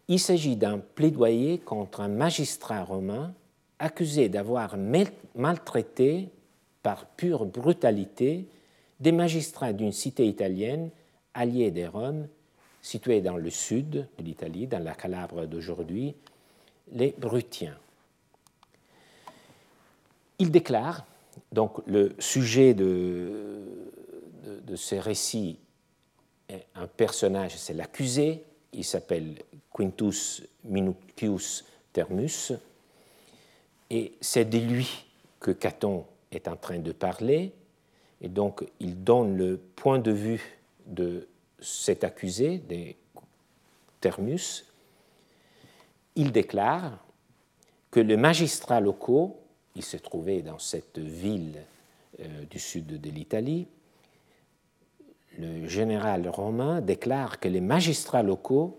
Il 0.07 0.19
s'agit 0.19 0.55
d'un 0.55 0.79
plaidoyer 0.79 1.59
contre 1.59 2.01
un 2.01 2.07
magistrat 2.07 2.83
romain 2.83 3.33
accusé 3.79 4.29
d'avoir 4.29 4.75
maltraité 5.35 6.29
par 6.83 7.05
pure 7.05 7.45
brutalité 7.45 8.47
des 8.99 9.11
magistrats 9.11 9.73
d'une 9.73 9.91
cité 9.91 10.27
italienne 10.27 10.89
alliée 11.33 11.71
des 11.71 11.87
Roms, 11.87 12.27
située 12.81 13.21
dans 13.21 13.37
le 13.37 13.49
sud 13.49 13.89
de 13.89 14.23
l'Italie, 14.23 14.67
dans 14.67 14.83
la 14.83 14.93
Calabre 14.93 15.45
d'aujourd'hui, 15.45 16.15
les 16.91 17.13
Brutiens. 17.17 17.77
Il 20.39 20.51
déclare, 20.51 21.05
donc 21.51 21.85
le 21.85 22.15
sujet 22.19 22.73
de, 22.73 23.61
de, 24.65 24.75
ces 24.75 24.99
récits 24.99 25.59
est 26.49 26.65
un 26.75 26.87
personnage, 26.87 27.55
c'est 27.57 27.73
l'accusé, 27.73 28.43
il 28.73 28.83
s'appelle 28.83 29.35
Quintus 29.73 30.43
Minucius 30.63 31.63
Thermus, 31.93 32.53
et 33.89 34.13
c'est 34.21 34.45
de 34.45 34.57
lui 34.57 35.05
que 35.39 35.51
Caton 35.51 36.05
est 36.31 36.47
en 36.47 36.55
train 36.55 36.79
de 36.79 36.91
parler, 36.91 37.51
et 38.21 38.29
donc 38.29 38.63
il 38.79 39.03
donne 39.03 39.37
le 39.37 39.57
point 39.57 39.99
de 39.99 40.11
vue 40.11 40.59
de 40.85 41.27
cet 41.59 42.03
accusé, 42.03 42.57
des 42.57 42.95
Thermus. 43.99 44.65
Il 46.15 46.31
déclare 46.31 47.03
que 47.89 47.99
les 47.99 48.17
magistrats 48.17 48.79
locaux, 48.79 49.39
il 49.75 49.83
se 49.83 49.97
trouvait 49.97 50.41
dans 50.41 50.59
cette 50.59 50.97
ville 50.99 51.61
euh, 52.19 52.45
du 52.49 52.59
sud 52.59 52.99
de 52.99 53.09
l'Italie, 53.09 53.67
le 55.39 55.67
général 55.67 56.27
romain 56.27 56.81
déclare 56.81 57.39
que 57.39 57.47
les 57.47 57.61
magistrats 57.61 58.23
locaux 58.23 58.77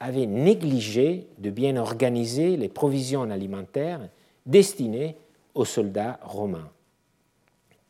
avaient 0.00 0.26
négligé 0.26 1.28
de 1.38 1.50
bien 1.50 1.76
organiser 1.76 2.56
les 2.56 2.68
provisions 2.68 3.30
alimentaires 3.30 4.08
destinées 4.46 5.16
aux 5.54 5.64
soldats 5.64 6.18
romains 6.22 6.70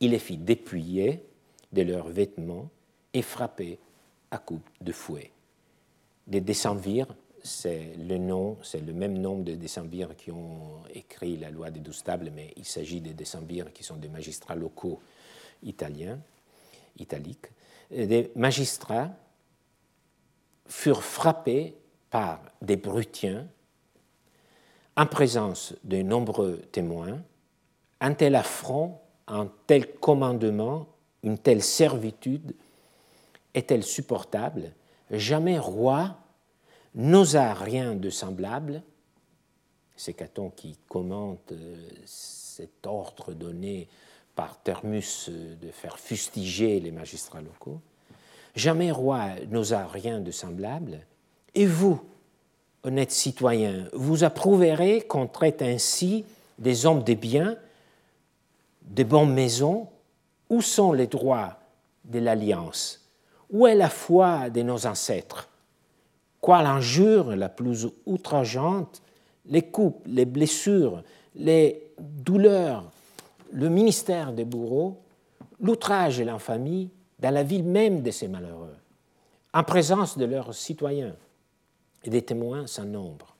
il 0.03 0.11
les 0.11 0.19
fit 0.19 0.37
dépouiller 0.37 1.23
de 1.71 1.81
leurs 1.81 2.09
vêtements 2.09 2.69
et 3.13 3.21
frapper 3.21 3.79
à 4.31 4.37
coups 4.37 4.61
de 4.81 4.91
fouet. 4.91 5.31
Des 6.27 6.41
décemvirs, 6.41 7.07
c'est 7.41 7.95
le 7.95 8.93
même 8.93 9.17
nombre 9.17 9.45
de 9.45 9.55
décemvirs 9.55 10.15
qui 10.17 10.29
ont 10.29 10.83
écrit 10.93 11.37
la 11.37 11.49
loi 11.49 11.71
des 11.71 11.79
douze 11.79 12.03
tables, 12.03 12.31
mais 12.35 12.53
il 12.57 12.65
s'agit 12.65 12.99
des 12.99 13.13
décemvirs 13.13 13.71
qui 13.71 13.83
sont 13.83 13.95
des 13.95 14.09
magistrats 14.09 14.55
locaux 14.55 14.99
italiens, 15.63 16.19
italiques. 16.99 17.47
Des 17.89 18.29
magistrats 18.35 19.09
furent 20.67 21.03
frappés 21.03 21.77
par 22.09 22.41
des 22.61 22.75
brutiens 22.75 23.47
en 24.97 25.05
présence 25.05 25.73
de 25.85 26.01
nombreux 26.01 26.57
témoins, 26.73 27.23
un 28.01 28.13
tel 28.13 28.35
affront, 28.35 28.99
un 29.27 29.49
tel 29.67 29.93
commandement, 29.95 30.87
une 31.23 31.37
telle 31.37 31.63
servitude 31.63 32.53
est-elle 33.53 33.83
supportable? 33.83 34.73
Jamais 35.11 35.59
roi 35.59 36.17
n'osa 36.95 37.53
rien 37.53 37.95
de 37.95 38.09
semblable. 38.09 38.83
C'est 39.95 40.13
Caton 40.13 40.49
qui 40.49 40.77
commente 40.87 41.51
euh, 41.51 41.75
cet 42.05 42.85
ordre 42.85 43.33
donné 43.33 43.87
par 44.35 44.61
Thermus 44.61 45.29
euh, 45.29 45.55
de 45.61 45.69
faire 45.69 45.99
fustiger 45.99 46.79
les 46.79 46.91
magistrats 46.91 47.41
locaux. 47.41 47.79
Jamais 48.55 48.91
roi 48.91 49.29
n'osa 49.49 49.85
rien 49.87 50.19
de 50.19 50.31
semblable. 50.31 50.99
Et 51.55 51.65
vous, 51.65 52.01
honnêtes 52.83 53.11
citoyens, 53.11 53.87
vous 53.93 54.23
approuverez 54.23 55.01
qu'on 55.01 55.27
traite 55.27 55.61
ainsi 55.61 56.25
des 56.59 56.85
hommes 56.85 57.03
de 57.03 57.13
bien, 57.13 57.57
des 58.87 59.03
bonnes 59.03 59.33
maisons 59.33 59.87
Où 60.49 60.61
sont 60.61 60.93
les 60.93 61.07
droits 61.07 61.57
de 62.05 62.19
l'alliance? 62.19 63.09
Où 63.49 63.67
est 63.67 63.75
la 63.75 63.89
foi 63.89 64.49
de 64.49 64.61
nos 64.61 64.85
ancêtres? 64.85 65.49
Quoi 66.41 66.61
l'injure 66.61 67.35
la 67.35 67.49
plus 67.49 67.87
outrageante, 68.05 69.01
les 69.45 69.61
coupes, 69.61 70.03
les 70.05 70.25
blessures, 70.25 71.03
les 71.35 71.93
douleurs, 71.99 72.91
le 73.51 73.69
ministère 73.69 74.33
des 74.33 74.45
bourreaux, 74.45 75.01
l'outrage 75.61 76.19
et 76.19 76.25
l'infamie 76.25 76.89
dans 77.19 77.33
la 77.33 77.43
vie 77.43 77.63
même 77.63 78.01
de 78.01 78.11
ces 78.11 78.27
malheureux, 78.27 78.75
en 79.53 79.63
présence 79.63 80.17
de 80.17 80.25
leurs 80.25 80.53
citoyens 80.53 81.15
et 82.03 82.09
des 82.09 82.21
témoins 82.21 82.67
sans 82.67 82.85
nombre. 82.85 83.35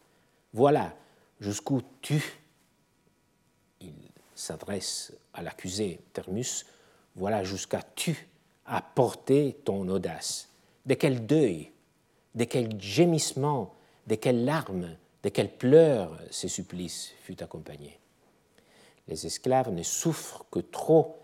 Voilà 0.54 0.94
jusqu'où 1.40 1.82
tu, 2.02 2.40
il 3.82 3.94
s'adresse 4.36 5.14
à 5.34 5.42
l'accusé 5.42 6.00
Thermus, 6.14 6.66
voilà 7.16 7.44
jusqu'à 7.44 7.82
tu 7.96 8.28
as 8.66 8.82
porté 8.82 9.58
ton 9.66 9.88
audace. 9.90 10.50
De 10.86 10.94
quel 10.94 11.26
deuil, 11.26 11.72
de 12.36 12.44
quel 12.44 12.80
gémissement, 12.80 13.74
de 14.08 14.16
quelles 14.16 14.46
larmes, 14.46 14.96
de 15.24 15.30
quels 15.30 15.56
pleurs 15.56 16.18
ce 16.32 16.48
supplice 16.48 17.14
fut 17.22 17.42
accompagné. 17.42 18.00
Les 19.08 19.26
esclaves 19.26 19.72
ne 19.72 19.84
souffrent 19.84 20.46
que 20.52 20.60
trop 20.60 21.18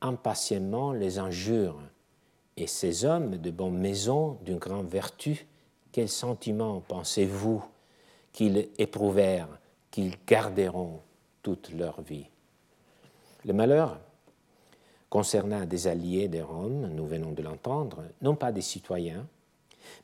impatiemment 0.00 0.92
les 0.92 1.18
injures, 1.18 1.80
et 2.56 2.66
ces 2.66 3.04
hommes 3.04 3.38
de 3.38 3.50
bonne 3.50 3.78
maison, 3.78 4.38
d'une 4.42 4.58
grande 4.58 4.88
vertu, 4.88 5.46
quels 5.90 6.08
sentiments 6.08 6.80
pensez-vous 6.80 7.64
qu'ils 8.32 8.68
éprouvèrent, 8.78 9.58
qu'ils 9.90 10.14
garderont 10.26 11.00
toute 11.42 11.70
leur 11.70 12.00
vie? 12.02 12.26
Le 13.44 13.52
malheur 13.52 13.98
concernant 15.10 15.64
des 15.64 15.88
alliés 15.88 16.28
de 16.28 16.40
Rome, 16.40 16.88
nous 16.94 17.06
venons 17.06 17.32
de 17.32 17.42
l'entendre, 17.42 18.04
non 18.22 18.34
pas 18.34 18.52
des 18.52 18.62
citoyens, 18.62 19.26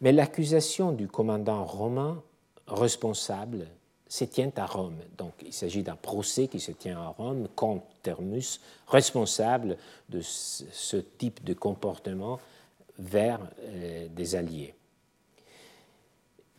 mais 0.00 0.12
l'accusation 0.12 0.92
du 0.92 1.08
commandant 1.08 1.64
romain 1.64 2.22
responsable 2.66 3.66
se 4.08 4.24
tient 4.24 4.50
à 4.56 4.66
Rome. 4.66 4.98
Donc 5.16 5.32
il 5.44 5.52
s'agit 5.52 5.82
d'un 5.82 5.96
procès 5.96 6.48
qui 6.48 6.60
se 6.60 6.72
tient 6.72 6.98
à 7.00 7.08
Rome 7.08 7.48
contre 7.54 7.86
Thermus, 8.02 8.60
responsable 8.86 9.76
de 10.08 10.20
ce 10.20 10.96
type 10.96 11.44
de 11.44 11.54
comportement 11.54 12.40
vers 12.98 13.40
euh, 13.62 14.08
des 14.10 14.34
alliés. 14.34 14.74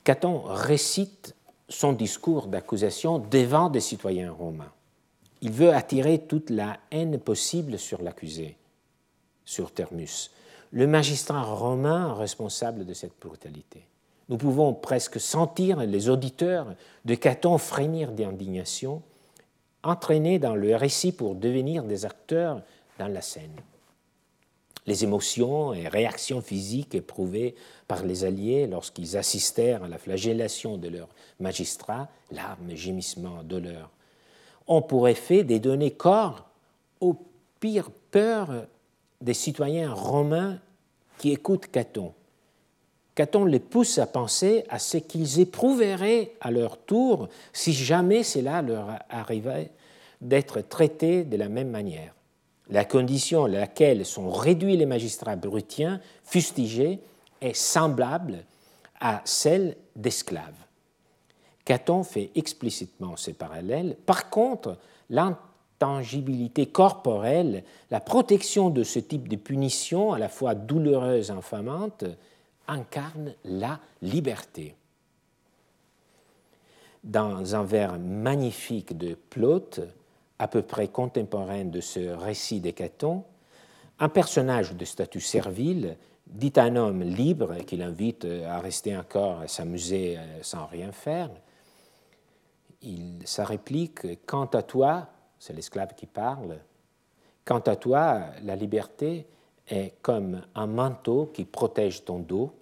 Caton 0.03 0.41
récite 0.45 1.35
son 1.67 1.93
discours 1.93 2.47
d'accusation 2.47 3.19
devant 3.19 3.69
des 3.69 3.81
citoyens 3.81 4.31
romains. 4.31 4.71
Il 5.41 5.51
veut 5.51 5.73
attirer 5.73 6.19
toute 6.19 6.49
la 6.49 6.79
haine 6.91 7.19
possible 7.19 7.79
sur 7.79 8.01
l'accusé, 8.01 8.57
sur 9.45 9.71
Thermus, 9.71 10.31
le 10.71 10.85
magistrat 10.85 11.43
romain 11.43 12.13
responsable 12.13 12.85
de 12.85 12.93
cette 12.93 13.19
brutalité. 13.19 13.85
Nous 14.27 14.37
pouvons 14.37 14.73
presque 14.73 15.19
sentir 15.19 15.79
les 15.79 16.09
auditeurs 16.09 16.75
de 17.05 17.15
Caton 17.15 17.57
frémir 17.57 18.11
d'indignation, 18.11 19.01
entraînés 19.81 20.39
dans 20.39 20.55
le 20.55 20.75
récit 20.75 21.11
pour 21.11 21.35
devenir 21.35 21.83
des 21.83 22.05
acteurs 22.05 22.61
dans 22.99 23.07
la 23.07 23.21
scène. 23.21 23.55
Les 24.85 25.03
émotions 25.03 25.73
et 25.73 25.87
réactions 25.87 26.41
physiques 26.41 26.95
éprouvées 26.95 27.55
par 27.87 28.03
les 28.03 28.23
Alliés 28.23 28.67
lorsqu'ils 28.67 29.17
assistèrent 29.17 29.83
à 29.83 29.87
la 29.87 29.97
flagellation 29.97 30.77
de 30.77 30.89
leurs 30.89 31.09
magistrats, 31.39 32.09
larmes, 32.31 32.75
gémissements, 32.75 33.43
douleurs, 33.43 33.91
ont 34.69 34.81
pour 34.81 35.09
effet 35.09 35.43
de 35.43 35.57
donner 35.57 35.91
corps 35.91 36.47
aux 37.01 37.17
pires 37.59 37.91
peurs 38.11 38.67
des 39.19 39.33
citoyens 39.33 39.91
romains 39.91 40.59
qui 41.17 41.31
écoutent 41.31 41.67
Caton. 41.67 42.13
Caton 43.15 43.43
les 43.43 43.59
pousse 43.59 43.97
à 43.97 44.07
penser 44.07 44.63
à 44.69 44.79
ce 44.79 44.95
qu'ils 44.95 45.41
éprouveraient 45.41 46.31
à 46.39 46.51
leur 46.51 46.77
tour 46.77 47.27
si 47.51 47.73
jamais 47.73 48.23
cela 48.23 48.61
leur 48.61 48.99
arrivait 49.09 49.71
d'être 50.21 50.61
traités 50.61 51.25
de 51.25 51.35
la 51.35 51.49
même 51.49 51.69
manière. 51.69 52.13
La 52.69 52.85
condition 52.85 53.45
à 53.45 53.49
laquelle 53.49 54.05
sont 54.05 54.29
réduits 54.29 54.77
les 54.77 54.85
magistrats 54.85 55.35
brutiens, 55.35 55.99
fustigés, 56.23 56.99
est 57.41 57.55
semblable 57.55 58.45
à 59.01 59.21
celle 59.25 59.75
d'esclaves. 59.95 60.68
Caton 61.69 62.01
fait 62.01 62.31
explicitement 62.33 63.15
ces 63.15 63.33
parallèles. 63.33 63.95
Par 64.07 64.31
contre, 64.31 64.79
l'intangibilité 65.11 66.65
corporelle, 66.65 67.63
la 67.91 67.99
protection 67.99 68.71
de 68.71 68.81
ce 68.81 68.97
type 68.97 69.27
de 69.27 69.35
punition, 69.35 70.11
à 70.11 70.17
la 70.17 70.29
fois 70.29 70.55
douloureuse 70.55 71.29
et 71.29 71.31
infamante, 71.31 72.05
incarne 72.67 73.35
la 73.45 73.79
liberté. 74.01 74.73
Dans 77.03 77.53
un 77.53 77.63
vers 77.63 77.99
magnifique 77.99 78.97
de 78.97 79.13
Plaute, 79.13 79.81
à 80.39 80.47
peu 80.47 80.63
près 80.63 80.87
contemporain 80.87 81.65
de 81.65 81.81
ce 81.81 81.99
récit 81.99 82.61
d'Hécaton, 82.61 83.23
un 83.99 84.09
personnage 84.09 84.73
de 84.73 84.85
statut 84.85 85.21
servile 85.21 85.97
dit 86.25 86.53
à 86.55 86.63
un 86.63 86.75
homme 86.75 87.03
libre 87.03 87.57
qu'il 87.57 87.83
invite 87.83 88.25
à 88.25 88.59
rester 88.59 88.97
encore 88.97 89.41
à 89.41 89.47
s'amuser 89.47 90.17
euh, 90.17 90.39
sans 90.41 90.65
rien 90.65 90.91
faire. 90.91 91.29
Il, 92.81 93.25
sa 93.25 93.45
réplique 93.45 94.25
Quant 94.25 94.45
à 94.45 94.63
toi, 94.63 95.09
c'est 95.37 95.53
l'esclave 95.53 95.95
qui 95.95 96.05
parle, 96.05 96.59
quant 97.45 97.59
à 97.59 97.75
toi, 97.75 98.25
la 98.43 98.55
liberté 98.55 99.25
est 99.67 99.93
comme 100.01 100.43
un 100.53 100.67
manteau 100.67 101.31
qui 101.33 101.45
protège 101.45 102.05
ton 102.05 102.19
dos. 102.19 102.53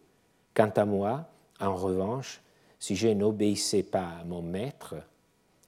Quant 0.53 0.71
à 0.75 0.85
moi, 0.85 1.27
en 1.59 1.75
revanche, 1.75 2.41
si 2.79 2.95
je 2.95 3.09
n'obéissais 3.09 3.83
pas 3.83 4.07
à 4.21 4.23
mon 4.23 4.41
maître, 4.41 4.95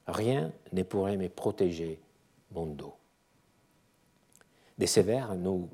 rien 0.08 0.52
ne 0.72 0.84
pourrait 0.84 1.18
me 1.18 1.28
protéger 1.28 2.00
mon 2.52 2.66
dos. 2.66 2.94
Des 4.78 4.88
sévères, 4.88 5.36
nous 5.36 5.70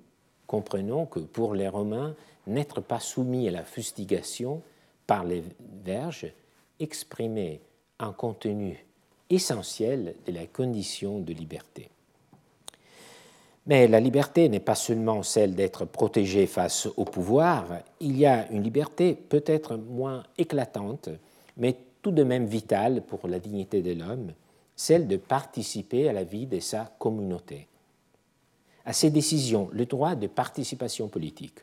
comprenons 0.47 1.05
que 1.05 1.19
pour 1.19 1.53
les 1.53 1.67
Romains, 1.67 2.15
n'être 2.47 2.81
pas 2.81 2.99
soumis 2.99 3.47
à 3.47 3.51
la 3.51 3.63
fustigation 3.63 4.61
par 5.05 5.23
les 5.23 5.43
verges 5.83 6.33
exprimait 6.79 7.61
un 7.99 8.11
contenu 8.11 8.85
essentiel 9.29 10.15
de 10.25 10.31
la 10.31 10.45
condition 10.47 11.19
de 11.19 11.33
liberté. 11.33 11.89
Mais 13.67 13.87
la 13.87 13.99
liberté 13.99 14.47
n'est 14.47 14.59
pas 14.59 14.75
seulement 14.75 15.23
celle 15.23 15.55
d'être 15.55 15.85
protégé 15.85 16.45
face 16.45 16.87
au 16.97 17.03
pouvoir, 17.03 17.65
il 17.99 18.15
y 18.17 18.25
a 18.25 18.47
une 18.51 18.61
liberté 18.61 19.15
peut-être 19.15 19.75
moins 19.75 20.23
éclatante, 20.37 21.09
mais 21.57 21.75
tout 22.03 22.11
de 22.11 22.23
même 22.23 22.45
vitale 22.45 23.01
pour 23.01 23.27
la 23.27 23.39
dignité 23.39 23.81
de 23.81 23.93
l'homme, 23.93 24.33
celle 24.75 25.07
de 25.07 25.17
participer 25.17 26.07
à 26.07 26.13
la 26.13 26.23
vie 26.23 26.45
de 26.45 26.59
sa 26.59 26.93
communauté. 26.99 27.67
À 28.85 28.93
ces 28.93 29.09
décisions, 29.09 29.69
le 29.71 29.87
droit 29.87 30.13
de 30.13 30.27
participation 30.27 31.07
politique. 31.07 31.57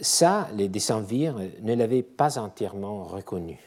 Ça, 0.00 0.48
les 0.56 0.68
décemvirs 0.68 1.36
ne 1.60 1.74
l'avaient 1.74 2.02
pas 2.02 2.38
entièrement 2.38 3.04
reconnu, 3.04 3.60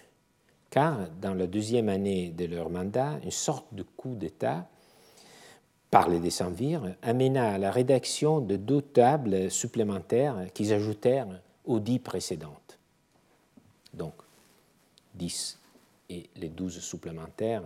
car 0.76 1.10
dans 1.22 1.34
la 1.34 1.48
deuxième 1.48 1.88
année 1.88 2.32
de 2.32 2.44
leur 2.44 2.70
mandat, 2.70 3.18
une 3.24 3.32
sorte 3.32 3.74
de 3.74 3.84
coup 3.84 4.14
d'État 4.14 4.68
par 5.90 6.10
les 6.10 6.20
décemvirs 6.20 6.98
amena 7.02 7.54
à 7.54 7.58
la 7.58 7.72
rédaction 7.72 8.42
de 8.42 8.58
deux 8.58 8.82
tables 8.82 9.50
supplémentaires 9.50 10.52
qu'ils 10.54 10.74
ajoutèrent 10.74 11.42
aux 11.64 11.80
dix 11.80 12.00
précédentes. 12.00 12.78
Donc, 13.94 14.16
10 15.14 15.58
et 16.10 16.30
les 16.36 16.50
12 16.50 16.82
supplémentaires 16.82 17.64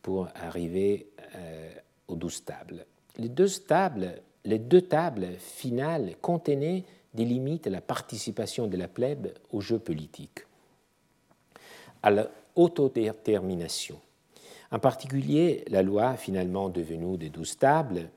pour 0.00 0.28
arriver 0.34 1.08
euh, 1.36 1.70
aux 2.08 2.16
12 2.16 2.46
tables. 2.46 2.86
Les 3.18 3.28
deux 3.28 3.50
tables, 3.50 4.22
les 4.46 4.58
deux 4.58 4.80
tables 4.80 5.34
finales 5.36 6.14
contenaient 6.22 6.84
des 7.12 7.26
limites 7.26 7.66
à 7.66 7.70
la 7.70 7.82
participation 7.82 8.68
de 8.68 8.78
la 8.78 8.88
plèbe 8.88 9.34
au 9.50 9.60
jeu 9.60 9.78
politique, 9.78 10.46
à 12.02 12.10
l'autodétermination. 12.10 14.00
En 14.70 14.78
particulier, 14.78 15.64
la 15.68 15.82
loi, 15.82 16.16
finalement 16.16 16.68
devenue 16.68 17.18
des 17.18 17.28
douze 17.28 17.58
tables, 17.58 18.08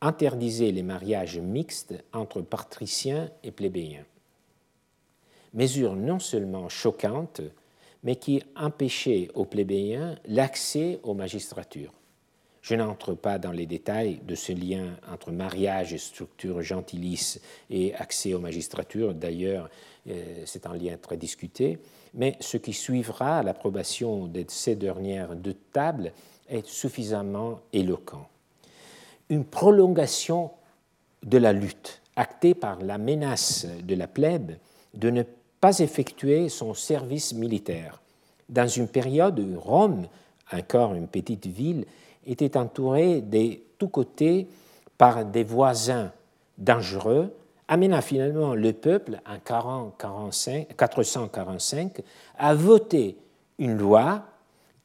interdisait 0.00 0.70
les 0.70 0.82
mariages 0.82 1.38
mixtes 1.38 1.94
entre 2.12 2.40
patriciens 2.40 3.30
et 3.42 3.50
plébéiens. 3.50 4.06
Mesure 5.54 5.96
non 5.96 6.18
seulement 6.18 6.68
choquante, 6.68 7.40
mais 8.02 8.16
qui 8.16 8.42
empêchait 8.54 9.28
aux 9.34 9.44
plébéiens 9.44 10.16
l'accès 10.26 11.00
aux 11.02 11.14
magistratures. 11.14 11.92
Je 12.62 12.74
n'entre 12.74 13.14
pas 13.14 13.38
dans 13.38 13.52
les 13.52 13.66
détails 13.66 14.20
de 14.26 14.34
ce 14.34 14.52
lien 14.52 14.96
entre 15.10 15.32
mariage 15.32 15.92
et 15.92 15.98
structure 15.98 16.60
gentilice 16.60 17.40
et 17.70 17.94
accès 17.94 18.34
aux 18.34 18.40
magistratures. 18.40 19.14
D'ailleurs, 19.14 19.70
euh, 20.08 20.42
c'est 20.44 20.66
un 20.66 20.76
lien 20.76 20.96
très 21.00 21.16
discuté. 21.16 21.78
Mais 22.18 22.36
ce 22.40 22.56
qui 22.56 22.72
suivra 22.72 23.42
l'approbation 23.42 24.26
de 24.26 24.44
ces 24.48 24.74
dernières 24.74 25.34
deux 25.34 25.56
tables 25.72 26.12
est 26.48 26.66
suffisamment 26.66 27.60
éloquent. 27.72 28.26
Une 29.30 29.44
prolongation 29.44 30.50
de 31.22 31.38
la 31.38 31.52
lutte, 31.52 32.02
actée 32.16 32.54
par 32.54 32.80
la 32.82 32.98
menace 32.98 33.66
de 33.82 33.94
la 33.94 34.08
plèbe 34.08 34.52
de 34.94 35.10
ne 35.10 35.22
pas 35.60 35.78
effectuer 35.78 36.48
son 36.48 36.74
service 36.74 37.32
militaire, 37.34 38.00
dans 38.48 38.66
une 38.66 38.88
période 38.88 39.38
où 39.38 39.60
Rome, 39.60 40.06
encore 40.52 40.94
une 40.94 41.08
petite 41.08 41.46
ville, 41.46 41.84
était 42.26 42.56
entourée 42.56 43.20
de 43.20 43.58
tous 43.78 43.88
côtés 43.88 44.48
par 44.96 45.24
des 45.24 45.44
voisins 45.44 46.12
dangereux, 46.56 47.32
amena 47.68 48.02
finalement 48.02 48.54
le 48.54 48.72
peuple 48.72 49.20
en 49.26 49.38
445 49.38 52.02
à 52.38 52.54
voter 52.54 53.18
une 53.58 53.76
loi 53.76 54.24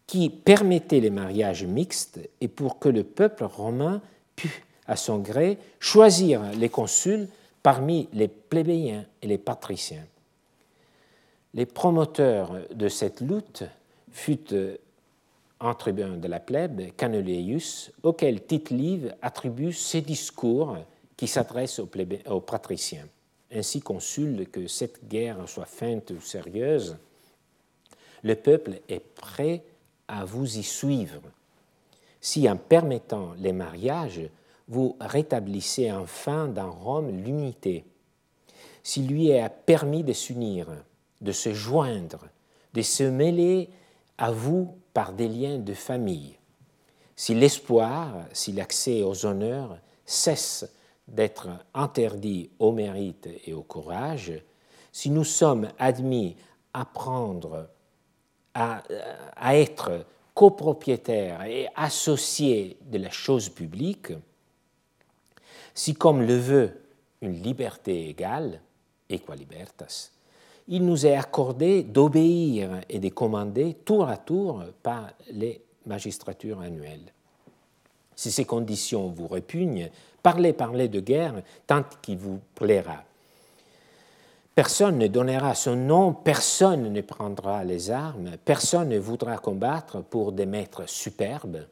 qui 0.05 0.29
permettait 0.29 0.99
les 0.99 1.09
mariages 1.09 1.63
mixtes 1.63 2.19
et 2.41 2.49
pour 2.49 2.79
que 2.79 2.89
le 2.89 3.03
peuple 3.03 3.45
romain 3.45 4.01
pût, 4.35 4.65
à 4.85 4.97
son 4.97 5.19
gré, 5.19 5.57
choisir 5.79 6.41
les 6.57 6.69
consuls 6.69 7.29
parmi 7.63 8.09
les 8.11 8.27
plébéiens 8.27 9.05
et 9.21 9.27
les 9.27 9.37
patriciens. 9.37 10.05
Les 11.53 11.65
promoteurs 11.65 12.57
de 12.73 12.89
cette 12.89 13.21
lutte 13.21 13.63
furent 14.11 14.77
un 15.61 15.73
tribun 15.73 16.17
de 16.17 16.27
la 16.27 16.41
plèbe, 16.41 16.93
Canuleius, 16.97 17.93
auquel 18.03 18.43
Tite-Live 18.43 19.15
attribue 19.21 19.71
ses 19.71 20.01
discours 20.01 20.75
qui 21.17 21.27
s'adressent 21.27 21.79
aux, 21.79 21.89
aux, 22.29 22.41
patriciens. 22.41 23.07
Ainsi 23.51 23.81
consul 23.81 24.47
que 24.51 24.67
cette 24.67 25.07
guerre 25.07 25.47
soit 25.47 25.65
feinte 25.65 26.11
ou 26.11 26.21
sérieuse, 26.21 26.97
le 28.23 28.35
peuple 28.35 28.81
est 28.89 28.99
prêt 29.15 29.63
à 30.07 30.25
vous 30.25 30.57
y 30.57 30.63
suivre. 30.63 31.21
Si 32.21 32.49
en 32.49 32.57
permettant 32.57 33.33
les 33.37 33.51
mariages, 33.51 34.21
vous 34.67 34.95
rétablissez 34.99 35.91
enfin 35.91 36.47
dans 36.47 36.71
Rome 36.71 37.09
l'unité, 37.09 37.83
si 38.81 39.03
lui 39.03 39.29
est 39.29 39.49
permis 39.65 40.03
de 40.03 40.13
s'unir, 40.13 40.67
de 41.21 41.31
se 41.31 41.53
joindre, 41.53 42.27
de 42.73 42.81
se 42.81 43.03
mêler 43.03 43.69
à 44.17 44.31
vous 44.31 44.75
par 44.93 45.13
des 45.13 45.27
liens 45.27 45.57
de 45.57 45.73
famille. 45.73 46.35
Si 47.15 47.35
l'espoir, 47.35 48.25
si 48.33 48.51
l'accès 48.51 49.03
aux 49.03 49.25
honneurs 49.25 49.77
cesse 50.05 50.65
d'être 51.07 51.49
interdit 51.73 52.49
au 52.59 52.71
mérite 52.71 53.29
et 53.45 53.53
au 53.53 53.63
courage, 53.63 54.33
si 54.91 55.09
nous 55.09 55.23
sommes 55.23 55.69
admis 55.79 56.35
à 56.73 56.85
prendre, 56.85 57.69
à, 58.53 58.83
être 59.53 60.05
copropriétaires 60.33 61.43
et 61.43 61.67
associés 61.75 62.77
de 62.81 62.97
la 62.97 63.09
chose 63.09 63.49
publique, 63.49 64.13
si 65.73 65.93
comme 65.93 66.21
le 66.21 66.37
veut 66.37 66.81
une 67.21 67.41
liberté 67.41 68.09
égale, 68.09 68.61
equa 69.09 69.35
libertas, 69.35 70.11
il 70.67 70.85
nous 70.85 71.05
est 71.05 71.15
accordé 71.15 71.83
d'obéir 71.83 72.81
et 72.89 72.99
de 72.99 73.09
commander 73.09 73.73
tour 73.85 74.07
à 74.07 74.17
tour 74.17 74.63
par 74.81 75.11
les 75.31 75.61
magistratures 75.85 76.61
annuelles. 76.61 77.11
Si 78.15 78.31
ces 78.31 78.45
conditions 78.45 79.09
vous 79.09 79.27
répugnent, 79.27 79.89
parlez, 80.21 80.53
parlez 80.53 80.87
de 80.87 80.99
guerre 80.99 81.41
tant 81.67 81.83
qu'il 82.01 82.17
vous 82.17 82.39
plaira. 82.55 83.03
Personne 84.55 84.99
ne 84.99 85.07
donnera 85.07 85.55
son 85.55 85.75
nom, 85.75 86.13
personne 86.13 86.93
ne 86.93 87.01
prendra 87.01 87.63
les 87.63 87.89
armes, 87.89 88.37
personne 88.45 88.89
ne 88.89 88.99
voudra 88.99 89.37
combattre 89.37 90.03
pour 90.03 90.31
des 90.31 90.45
maîtres 90.45 90.87
superbes 90.87 91.65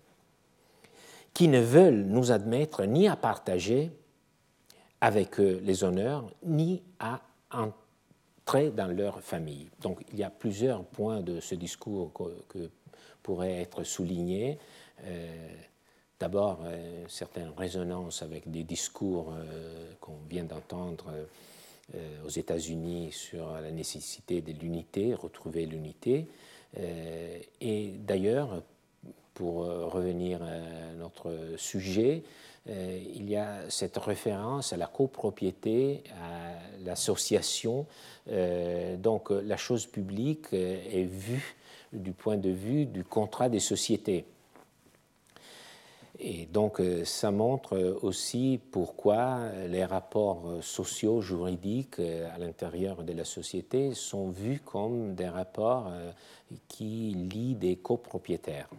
qui 1.34 1.48
ne 1.48 1.60
veulent 1.60 2.06
nous 2.06 2.32
admettre 2.32 2.84
ni 2.86 3.08
à 3.08 3.16
partager 3.16 3.92
avec 5.00 5.40
eux 5.40 5.62
les 5.64 5.84
honneurs, 5.84 6.26
ni 6.44 6.82
à 7.00 7.22
dans 8.76 8.88
leur 8.88 9.22
famille. 9.22 9.70
Donc 9.82 10.04
il 10.12 10.20
y 10.20 10.24
a 10.24 10.30
plusieurs 10.30 10.84
points 10.84 11.22
de 11.22 11.40
ce 11.40 11.56
discours 11.56 12.12
que, 12.50 12.70
pourraient 13.24 13.62
être 13.62 13.84
soulignés. 13.84 14.58
Euh, 15.04 15.48
d'abord, 16.22 16.60
euh, 16.64 17.04
certaines 17.08 17.52
résonances 17.58 18.22
avec 18.22 18.50
des 18.50 18.64
discours 18.64 19.34
euh, 19.34 19.92
qu'on 20.00 20.18
vient 20.30 20.46
d'entendre 20.46 21.12
aux 22.26 22.30
États-Unis 22.30 23.12
sur 23.12 23.52
la 23.52 23.70
nécessité 23.70 24.42
de 24.42 24.54
l'unité, 24.54 25.14
retrouver 25.14 25.66
l'unité. 25.66 26.26
et 27.60 27.92
d'ailleurs, 28.00 28.64
pour 29.34 29.66
revenir 29.66 30.42
à 30.42 30.94
notre 30.98 31.34
sujet, 31.58 32.24
euh, 32.70 33.00
il 33.16 33.30
y 33.30 33.36
a 33.36 33.70
cette 33.70 33.98
référence 33.98 34.72
à 34.72 34.78
la 34.78 34.88
copropriété, 34.88 36.04
à 36.22 36.86
l'association. 36.86 37.88
Euh, 38.30 38.98
donc 38.98 39.32
la 39.32 39.58
chose 39.58 39.88
publique 39.88 40.54
est 40.54 41.08
vue 41.10 41.56
du 41.92 42.12
point 42.12 42.38
de 42.38 42.50
vue 42.50 42.86
du 42.86 43.04
contrat 43.04 43.50
des 43.50 43.60
sociétés. 43.60 44.26
Et 46.24 46.46
donc 46.46 46.80
ça 47.04 47.32
montre 47.32 47.98
aussi 48.04 48.60
pourquoi 48.70 49.50
les 49.68 49.84
rapports 49.84 50.60
sociaux, 50.62 51.20
juridiques 51.20 52.00
à 52.00 52.38
l'intérieur 52.38 53.04
de 53.04 53.12
la 53.12 53.26
société 53.26 53.96
sont 53.96 54.30
vus 54.30 54.60
comme 54.60 55.16
des 55.16 55.28
rapports 55.28 55.88
euh, 55.90 56.12
qui 56.68 57.16
lient 57.32 57.56
des 57.56 57.76
copropriétaires. 57.76 58.70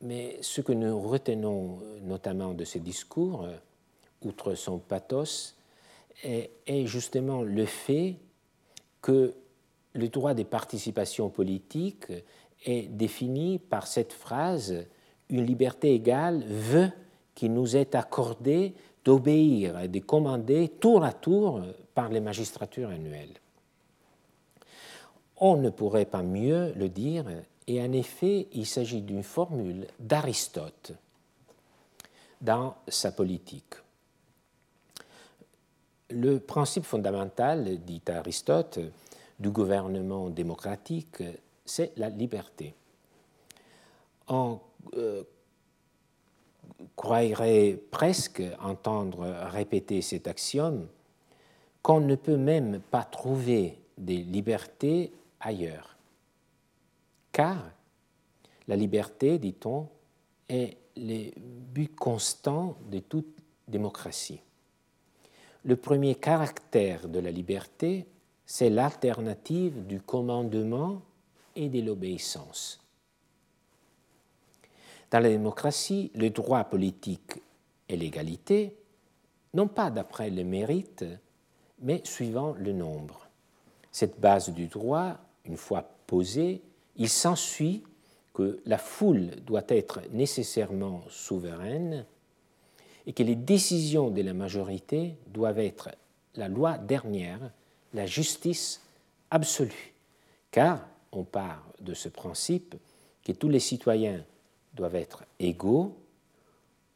Mais 0.00 0.38
ce 0.42 0.60
que 0.60 0.72
nous 0.72 1.00
retenons 1.00 1.80
euh, 1.82 2.00
notamment 2.02 2.54
de 2.54 2.64
ces 2.64 2.78
discours, 2.78 3.44
euh, 3.44 3.56
outre 4.22 4.54
son 4.54 4.78
pathos, 4.78 5.56
est, 6.24 6.50
justement 6.86 7.42
le 7.42 7.64
fait 7.64 8.16
que 9.00 9.34
le 9.92 10.08
droit 10.08 10.34
des 10.34 10.44
participations 10.44 11.30
politiques 11.30 12.06
est 12.64 12.88
défini 12.88 13.60
par 13.60 13.86
cette 13.86 14.12
phrase 14.12 14.84
Une 15.30 15.44
liberté 15.44 15.94
égale 15.94 16.42
veut 16.44 16.90
qu'il 17.34 17.52
nous 17.52 17.76
est 17.76 17.94
accordé 17.94 18.74
d'obéir 19.04 19.78
et 19.80 19.88
de 19.88 20.00
commander 20.00 20.68
tour 20.68 21.04
à 21.04 21.12
tour 21.12 21.62
par 21.94 22.08
les 22.08 22.20
magistratures 22.20 22.90
annuelles. 22.90 23.34
On 25.36 25.56
ne 25.56 25.70
pourrait 25.70 26.04
pas 26.04 26.22
mieux 26.22 26.72
le 26.74 26.88
dire 26.88 27.26
et 27.66 27.82
en 27.82 27.92
effet, 27.92 28.48
il 28.52 28.66
s'agit 28.66 29.02
d'une 29.02 29.22
formule 29.22 29.86
d'Aristote 29.98 30.92
dans 32.40 32.74
sa 32.88 33.12
politique. 33.12 33.74
Le 36.10 36.38
principe 36.40 36.84
fondamental, 36.84 37.78
dit 37.84 38.00
Aristote, 38.08 38.78
du 39.38 39.50
gouvernement 39.50 40.30
démocratique, 40.30 41.22
c'est 41.64 41.92
la 41.98 42.08
liberté. 42.08 42.74
Croirait 46.96 47.78
presque 47.90 48.42
entendre 48.60 49.26
répéter 49.50 50.02
cet 50.02 50.26
axiome 50.26 50.86
qu'on 51.82 52.00
ne 52.00 52.14
peut 52.14 52.36
même 52.36 52.80
pas 52.90 53.04
trouver 53.04 53.78
des 53.96 54.18
libertés 54.18 55.12
ailleurs 55.40 55.98
car 57.38 57.70
la 58.66 58.74
liberté, 58.74 59.38
dit-on, 59.38 59.88
est 60.48 60.76
le 60.96 61.30
but 61.38 61.94
constant 61.94 62.76
de 62.90 62.98
toute 62.98 63.32
démocratie. 63.68 64.40
le 65.62 65.76
premier 65.76 66.16
caractère 66.16 67.08
de 67.08 67.20
la 67.20 67.30
liberté, 67.30 68.06
c'est 68.44 68.70
l'alternative 68.70 69.86
du 69.86 70.00
commandement 70.00 71.02
et 71.54 71.68
de 71.68 71.80
l'obéissance. 71.80 72.80
Dans 75.10 75.20
la 75.20 75.28
démocratie, 75.28 76.10
le 76.14 76.30
droit 76.30 76.64
politique 76.64 77.40
et 77.88 77.96
l'égalité, 77.96 78.76
non 79.54 79.66
pas 79.66 79.90
d'après 79.90 80.30
le 80.30 80.44
mérite, 80.44 81.04
mais 81.80 82.02
suivant 82.04 82.54
le 82.58 82.72
nombre. 82.72 83.28
Cette 83.90 84.20
base 84.20 84.50
du 84.50 84.66
droit, 84.66 85.16
une 85.44 85.56
fois 85.56 85.88
posée, 86.06 86.60
il 86.96 87.08
s'ensuit 87.08 87.84
que 88.34 88.60
la 88.66 88.78
foule 88.78 89.30
doit 89.46 89.64
être 89.68 90.00
nécessairement 90.12 91.02
souveraine 91.08 92.04
et 93.06 93.12
que 93.12 93.22
les 93.22 93.36
décisions 93.36 94.10
de 94.10 94.20
la 94.20 94.34
majorité 94.34 95.14
doivent 95.28 95.58
être 95.58 95.88
la 96.34 96.48
loi 96.48 96.76
dernière, 96.76 97.50
la 97.94 98.06
justice 98.06 98.82
absolue. 99.30 99.94
Car 100.50 100.86
on 101.12 101.24
part 101.24 101.64
de 101.80 101.94
ce 101.94 102.08
principe 102.08 102.74
que 103.24 103.32
tous 103.32 103.48
les 103.48 103.60
citoyens 103.60 104.22
doivent 104.78 104.94
être 104.94 105.24
égaux. 105.38 105.96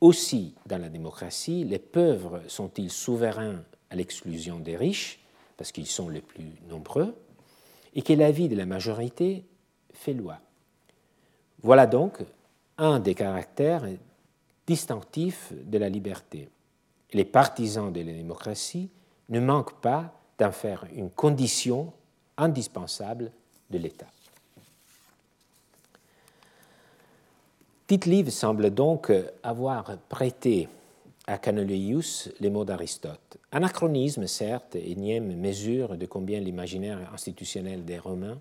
Aussi, 0.01 0.55
dans 0.67 0.79
la 0.79 0.89
démocratie, 0.89 1.65
les 1.65 1.79
pauvres 1.79 2.41
sont-ils 2.49 2.91
souverains 2.91 3.63
à 3.91 3.97
l'exclusion 3.97 4.59
des 4.59 4.77
riches, 4.77 5.21
parce 5.57 5.73
qu'ils 5.73 5.87
sont 5.87 6.09
les 6.09 6.23
plus 6.23 6.53
nombreux, 6.69 7.15
et 7.95 8.03
que 8.03 8.13
l'avis 8.13 8.49
de 8.49 8.57
la 8.57 8.67
majorité 8.67 9.45
fait 9.93 10.15
loi. 10.15 10.39
Voilà 11.61 11.87
donc 11.87 12.19
un 12.79 12.99
des 12.99 13.15
caractères 13.15 13.87
distinctifs 14.67 15.53
de 15.53 15.79
la 15.79 15.89
liberté. 15.89 16.49
Les 17.13 17.25
partisans 17.25 17.93
de 17.93 18.01
la 18.01 18.13
démocratie 18.13 18.89
ne 19.29 19.41
manquent 19.41 19.81
pas 19.81 20.19
d'en 20.39 20.53
faire 20.53 20.87
une 20.95 21.11
condition 21.11 21.93
indispensable 22.37 23.31
de 23.71 23.79
l'État. 23.79 24.12
Tite 27.99 28.31
semble 28.31 28.71
donc 28.71 29.13
avoir 29.43 29.99
prêté 30.09 30.69
à 31.27 31.37
Canuleius 31.37 32.31
les 32.41 32.49
mots 32.49 32.65
d'Aristote. 32.65 33.37
Anachronisme, 33.51 34.27
certes, 34.27 34.77
énième 34.77 35.37
mesure 35.37 35.97
de 35.99 36.07
combien 36.07 36.41
l'imaginaire 36.41 37.13
institutionnel 37.13 37.85
des 37.85 37.99
Romains, 37.99 38.41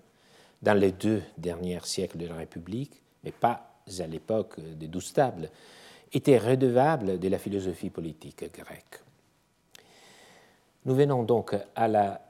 dans 0.62 0.72
les 0.72 0.92
deux 0.92 1.22
derniers 1.36 1.80
siècles 1.84 2.16
de 2.16 2.26
la 2.26 2.36
République, 2.36 3.02
mais 3.24 3.32
pas 3.32 3.74
à 3.98 4.06
l'époque 4.06 4.58
des 4.58 4.88
douze 4.88 5.12
tables, 5.12 5.50
était 6.12 6.38
redevable 6.38 7.18
de 7.18 7.28
la 7.28 7.38
philosophie 7.38 7.90
politique 7.90 8.50
grecque. 8.54 9.00
Nous 10.86 10.94
venons 10.94 11.24
donc 11.24 11.54
à 11.74 11.88
la 11.88 12.20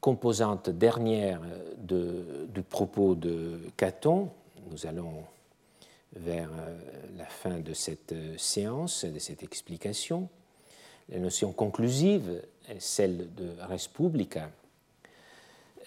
composante 0.00 0.70
dernière 0.70 1.42
du 1.78 2.62
propos 2.62 3.14
de 3.14 3.60
Caton. 3.76 4.30
Nous 4.70 4.86
allons 4.86 5.24
vers 6.14 6.50
euh, 6.52 6.78
la 7.16 7.24
fin 7.24 7.58
de 7.58 7.72
cette 7.72 8.12
euh, 8.12 8.36
séance, 8.36 9.04
de 9.04 9.18
cette 9.18 9.42
explication. 9.42 10.28
La 11.08 11.18
notion 11.18 11.52
conclusive 11.52 12.42
est 12.68 12.80
celle 12.80 13.34
de 13.34 13.50
res 13.60 13.88
publica, 13.88 14.50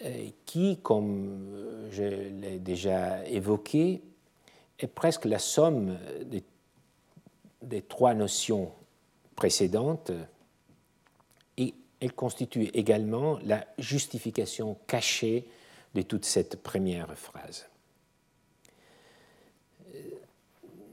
euh, 0.04 0.30
qui, 0.46 0.78
comme 0.82 1.88
je 1.92 2.04
l'ai 2.04 2.60
déjà 2.60 3.26
évoqué, 3.28 4.02
est 4.80 4.88
presque 4.88 5.26
la 5.26 5.40
somme 5.40 5.98
des, 6.26 6.44
des, 7.62 7.82
trois 7.82 8.14
notions 8.14 8.72
précédentes 9.36 10.12
et 11.58 11.74
elle 12.02 12.14
constitue 12.14 12.70
également 12.74 13.40
la 13.46 13.66
justification 13.78 14.78
cachée 14.86 15.48
de 15.94 16.02
toute 16.02 16.26
cette 16.26 16.62
première 16.62 17.18
phrase. 17.18 17.68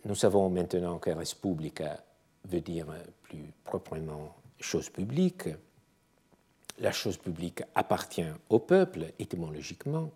Nous 0.04 0.14
savons 0.16 0.50
maintenant 0.50 0.98
que 0.98 1.10
res 1.10 1.34
publica 1.34 2.02
veut 2.44 2.60
dire 2.60 2.86
plus 3.22 3.52
proprement 3.64 4.34
chose 4.58 4.90
publique. 4.90 5.48
La 6.80 6.90
chose 6.90 7.16
publique 7.16 7.62
appartient 7.74 8.32
au 8.48 8.58
peuple, 8.58 9.12
étymologiquement. 9.18 10.10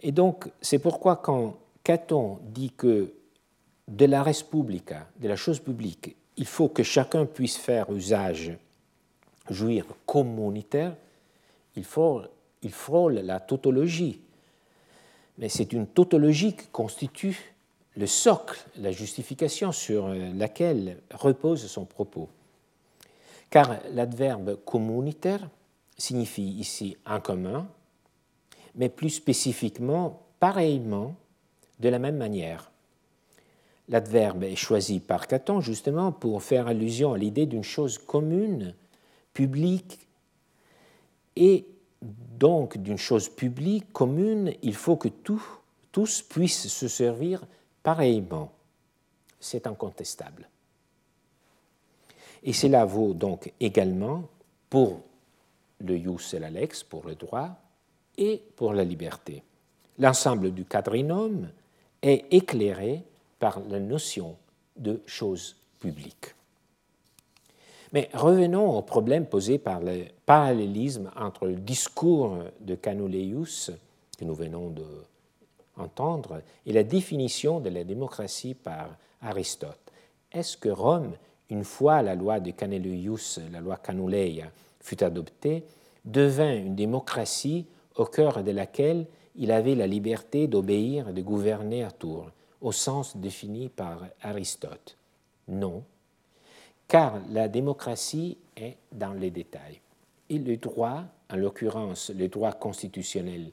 Et 0.00 0.12
donc, 0.12 0.48
c'est 0.60 0.78
pourquoi 0.78 1.16
quand 1.16 1.58
Caton 1.82 2.38
dit 2.42 2.70
que 2.70 3.12
de 3.88 4.04
la 4.04 4.22
res 4.22 4.44
publica, 4.48 5.08
de 5.16 5.26
la 5.26 5.36
chose 5.36 5.58
publique, 5.58 6.14
il 6.36 6.46
faut 6.46 6.68
que 6.68 6.84
chacun 6.84 7.26
puisse 7.26 7.56
faire 7.56 7.90
usage, 7.92 8.56
jouir 9.50 9.84
communautaire, 10.06 10.94
il 11.74 11.84
il 12.62 12.72
frôle 12.72 13.14
la 13.14 13.40
tautologie. 13.40 14.20
Mais 15.38 15.48
c'est 15.48 15.72
une 15.72 15.86
tautologie 15.86 16.54
qui 16.54 16.66
constitue 16.68 17.54
le 17.98 18.06
socle, 18.06 18.64
la 18.76 18.92
justification 18.92 19.72
sur 19.72 20.06
euh, 20.06 20.30
laquelle 20.32 20.98
repose 21.12 21.66
son 21.66 21.84
propos. 21.84 22.28
Car 23.50 23.80
l'adverbe 23.92 24.56
communautaire 24.64 25.50
signifie 25.96 26.48
ici 26.48 26.96
en 27.04 27.20
commun, 27.20 27.66
mais 28.76 28.88
plus 28.88 29.10
spécifiquement 29.10 30.22
pareillement, 30.38 31.16
de 31.80 31.88
la 31.88 31.98
même 31.98 32.16
manière. 32.16 32.70
L'adverbe 33.88 34.44
est 34.44 34.56
choisi 34.56 35.00
par 35.00 35.26
Caton 35.26 35.60
justement 35.60 36.12
pour 36.12 36.42
faire 36.42 36.68
allusion 36.68 37.14
à 37.14 37.18
l'idée 37.18 37.46
d'une 37.46 37.64
chose 37.64 37.98
commune, 37.98 38.74
publique, 39.32 40.06
et 41.34 41.66
donc 42.38 42.78
d'une 42.78 42.98
chose 42.98 43.28
publique, 43.28 43.92
commune, 43.92 44.52
il 44.62 44.74
faut 44.74 44.96
que 44.96 45.08
tous 45.08 46.22
puissent 46.22 46.68
se 46.68 46.86
servir 46.86 47.42
pareillement. 47.88 48.52
C'est 49.40 49.66
incontestable. 49.66 50.46
Et 52.42 52.52
cela 52.52 52.84
vaut 52.84 53.14
donc 53.14 53.50
également 53.60 54.24
pour 54.68 55.00
le 55.80 55.96
jus 55.96 56.34
et 56.34 56.38
la 56.38 56.50
lex, 56.50 56.82
pour 56.82 57.06
le 57.06 57.14
droit, 57.14 57.48
et 58.18 58.42
pour 58.56 58.74
la 58.74 58.84
liberté. 58.84 59.42
L'ensemble 59.98 60.52
du 60.52 60.66
quadrinome 60.66 61.48
est 62.02 62.26
éclairé 62.30 63.04
par 63.38 63.58
la 63.60 63.80
notion 63.80 64.36
de 64.76 65.00
chose 65.06 65.56
publique. 65.80 66.34
Mais 67.94 68.10
revenons 68.12 68.76
au 68.76 68.82
problème 68.82 69.24
posé 69.24 69.56
par 69.56 69.80
le 69.80 70.04
parallélisme 70.26 71.10
entre 71.16 71.46
le 71.46 71.56
discours 71.56 72.36
de 72.60 72.74
Canuleius, 72.74 73.70
que 74.18 74.26
nous 74.26 74.34
venons 74.34 74.68
de 74.68 74.84
entendre 75.78 76.42
et 76.66 76.72
la 76.72 76.82
définition 76.82 77.60
de 77.60 77.70
la 77.70 77.84
démocratie 77.84 78.54
par 78.54 78.96
Aristote. 79.22 79.92
Est-ce 80.32 80.56
que 80.56 80.68
Rome, 80.68 81.12
une 81.50 81.64
fois 81.64 82.02
la 82.02 82.14
loi 82.14 82.40
de 82.40 82.50
Canuleius, 82.50 83.40
la 83.50 83.60
loi 83.60 83.76
Canuleia, 83.76 84.50
fut 84.80 85.02
adoptée, 85.02 85.64
devint 86.04 86.54
une 86.54 86.74
démocratie 86.74 87.66
au 87.96 88.04
cœur 88.04 88.42
de 88.44 88.50
laquelle 88.50 89.06
il 89.36 89.52
avait 89.52 89.74
la 89.74 89.86
liberté 89.86 90.46
d'obéir 90.46 91.08
et 91.08 91.12
de 91.12 91.22
gouverner 91.22 91.84
à 91.84 91.90
tour, 91.90 92.30
au 92.60 92.72
sens 92.72 93.16
défini 93.16 93.68
par 93.68 94.00
Aristote? 94.22 94.96
Non, 95.48 95.82
car 96.88 97.20
la 97.30 97.48
démocratie 97.48 98.38
est 98.56 98.76
dans 98.92 99.12
les 99.12 99.30
détails. 99.30 99.80
Et 100.30 100.38
le 100.38 100.56
droit, 100.56 101.04
en 101.30 101.36
l'occurrence 101.36 102.10
le 102.10 102.28
droit 102.28 102.52
constitutionnel 102.52 103.50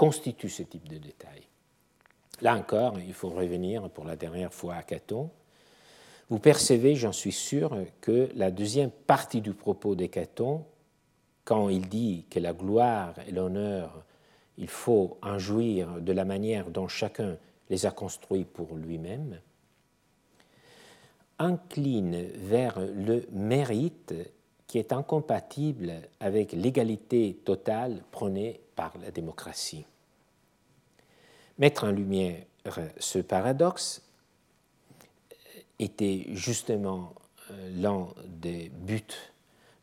constitue 0.00 0.48
ce 0.48 0.62
type 0.62 0.88
de 0.88 0.96
détail. 0.96 1.42
Là 2.40 2.56
encore, 2.56 2.98
il 2.98 3.12
faut 3.12 3.28
revenir 3.28 3.90
pour 3.90 4.06
la 4.06 4.16
dernière 4.16 4.50
fois 4.50 4.76
à 4.76 4.82
Caton. 4.82 5.28
Vous 6.30 6.38
percevez, 6.38 6.96
j'en 6.96 7.12
suis 7.12 7.32
sûr, 7.32 7.76
que 8.00 8.30
la 8.34 8.50
deuxième 8.50 8.90
partie 8.90 9.42
du 9.42 9.52
propos 9.52 9.94
de 9.94 10.06
Caton, 10.06 10.64
quand 11.44 11.68
il 11.68 11.86
dit 11.86 12.24
que 12.30 12.40
la 12.40 12.54
gloire 12.54 13.12
et 13.28 13.30
l'honneur, 13.30 14.02
il 14.56 14.68
faut 14.68 15.18
en 15.20 15.38
jouir 15.38 16.00
de 16.00 16.12
la 16.12 16.24
manière 16.24 16.70
dont 16.70 16.88
chacun 16.88 17.36
les 17.68 17.84
a 17.84 17.90
construits 17.90 18.46
pour 18.46 18.76
lui-même, 18.76 19.38
incline 21.38 22.22
vers 22.36 22.80
le 22.80 23.26
mérite 23.32 24.14
qui 24.66 24.78
est 24.78 24.94
incompatible 24.94 25.92
avec 26.20 26.52
l'égalité 26.52 27.38
totale 27.44 28.02
prônée 28.10 28.62
par 28.74 28.96
la 28.96 29.10
démocratie. 29.10 29.84
Mettre 31.60 31.84
en 31.84 31.90
lumière 31.90 32.42
ce 32.98 33.18
paradoxe 33.18 34.00
était 35.78 36.26
justement 36.30 37.12
euh, 37.50 37.70
l'un 37.76 38.08
des 38.26 38.70
buts 38.70 39.02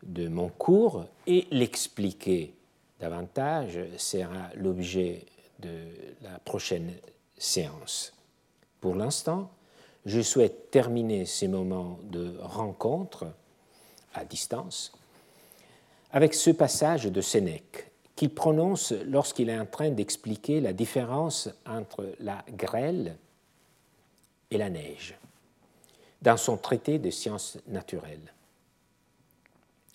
de 0.03 0.28
mon 0.28 0.49
cours 0.49 1.05
et 1.28 1.47
l'expliquer 1.51 2.55
davantage 2.99 3.80
sera 3.97 4.49
l'objet 4.55 5.25
de 5.59 5.69
la 6.23 6.39
prochaine 6.39 6.93
séance. 7.38 8.11
Pour 8.82 8.95
l'instant, 8.95 9.51
je 10.07 10.21
souhaite 10.21 10.71
terminer 10.71 11.28
ces 11.28 11.47
moments 11.47 11.99
de 12.03 12.38
rencontre 12.39 13.28
à 14.15 14.25
distance 14.25 14.91
avec 16.11 16.34
ce 16.34 16.49
passage 16.49 17.05
de 17.05 17.21
Sénèque 17.21 17.87
qu'il 18.18 18.32
prononce 18.32 18.91
lorsqu'il 19.05 19.49
est 19.49 19.59
en 19.59 19.68
train 19.68 19.91
d'expliquer 19.91 20.59
la 20.59 20.74
différence 20.74 21.49
entre 21.68 22.15
la 22.20 22.43
grêle 22.49 23.15
et 24.51 24.57
la 24.57 24.70
neige 24.70 25.15
dans 26.24 26.36
son 26.36 26.57
traité 26.57 26.97
de 26.97 27.11
sciences 27.11 27.59
naturelles. 27.68 28.34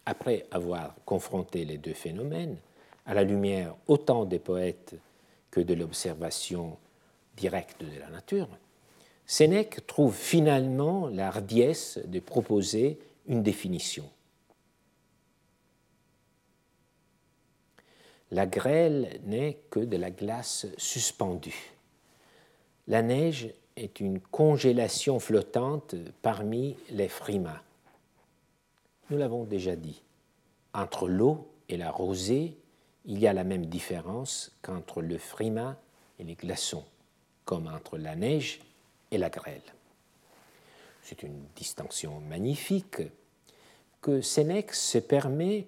Après 0.07 0.47
avoir 0.53 0.95
confronté 1.05 1.65
les 1.65 1.79
deux 1.79 1.95
phénomènes, 1.95 2.57
à 3.07 3.15
la 3.15 3.25
lumière 3.25 3.75
autant 3.89 4.25
des 4.25 4.39
poètes 4.39 4.95
que 5.51 5.61
de 5.61 5.75
l'observation 5.75 6.79
directe 7.37 7.83
de 7.83 7.99
la 7.99 8.09
nature, 8.09 8.49
Sénèque 9.27 9.85
trouve 9.89 10.15
finalement 10.15 11.09
la 11.09 11.27
hardiesse 11.27 11.99
de 12.05 12.21
proposer 12.21 13.01
une 13.27 13.43
définition. 13.43 14.09
La 18.33 18.47
grêle 18.47 19.21
n'est 19.27 19.59
que 19.69 19.81
de 19.81 19.99
la 19.99 20.11
glace 20.11 20.67
suspendue. 20.79 21.75
La 22.89 23.03
neige 23.03 23.53
est 23.77 24.01
une 24.01 24.21
congélation 24.21 25.21
flottante 25.21 25.95
parmi 26.23 26.79
les 26.89 27.09
frimas. 27.09 27.61
Nous 29.11 29.19
l'avons 29.19 29.45
déjà 29.45 29.77
dit, 29.77 30.01
entre 30.73 31.09
l'eau 31.09 31.47
et 31.69 31.77
la 31.77 31.91
rosée, 31.91 32.57
il 33.05 33.19
y 33.19 33.27
a 33.27 33.35
la 33.35 33.45
même 33.45 33.67
différence 33.67 34.57
qu'entre 34.63 35.03
le 35.03 35.19
frima 35.19 35.77
et 36.19 36.25
les 36.25 36.35
glaçons, 36.35 36.87
comme 37.45 37.67
entre 37.67 37.99
la 37.99 38.17
neige 38.17 38.61
et 39.11 39.19
la 39.19 39.29
grêle. 39.29 39.61
C'est 41.03 41.23
une 41.23 41.45
distinction 41.55 42.19
magnifique 42.21 43.03
que 44.01 44.23
Sénèque 44.23 44.73
se 44.73 44.97
permet 44.97 45.67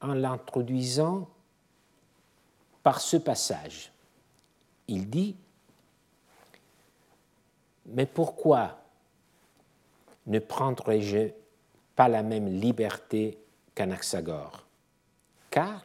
en 0.00 0.14
l'introduisant 0.14 1.28
par 2.86 3.00
ce 3.00 3.16
passage. 3.16 3.90
Il 4.86 5.10
dit 5.10 5.34
Mais 7.86 8.06
pourquoi 8.06 8.78
ne 10.28 10.38
prendrais-je 10.38 11.30
pas 11.96 12.06
la 12.06 12.22
même 12.22 12.46
liberté 12.46 13.38
qu'Anaxagore? 13.74 14.64
Car 15.50 15.84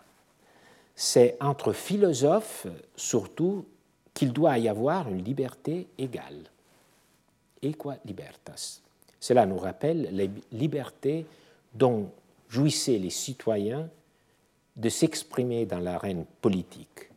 c'est 0.95 1.37
entre 1.41 1.73
philosophes 1.73 2.67
surtout 2.95 3.65
qu'il 4.13 4.31
doit 4.31 4.59
y 4.59 4.69
avoir 4.69 5.09
une 5.09 5.23
liberté 5.23 5.87
égale. 5.97 6.51
Equa 7.63 7.95
libertas? 8.05 8.79
Cela 9.19 9.47
nous 9.47 9.57
rappelle 9.57 10.09
les 10.11 10.29
libertés 10.51 11.25
dont 11.73 12.11
jouissaient 12.47 12.99
les 12.99 13.09
citoyens 13.09 13.89
de 14.75 14.89
s'exprimer 14.89 15.65
dans 15.65 15.79
l'arène 15.79 16.25
politique. 16.41 17.09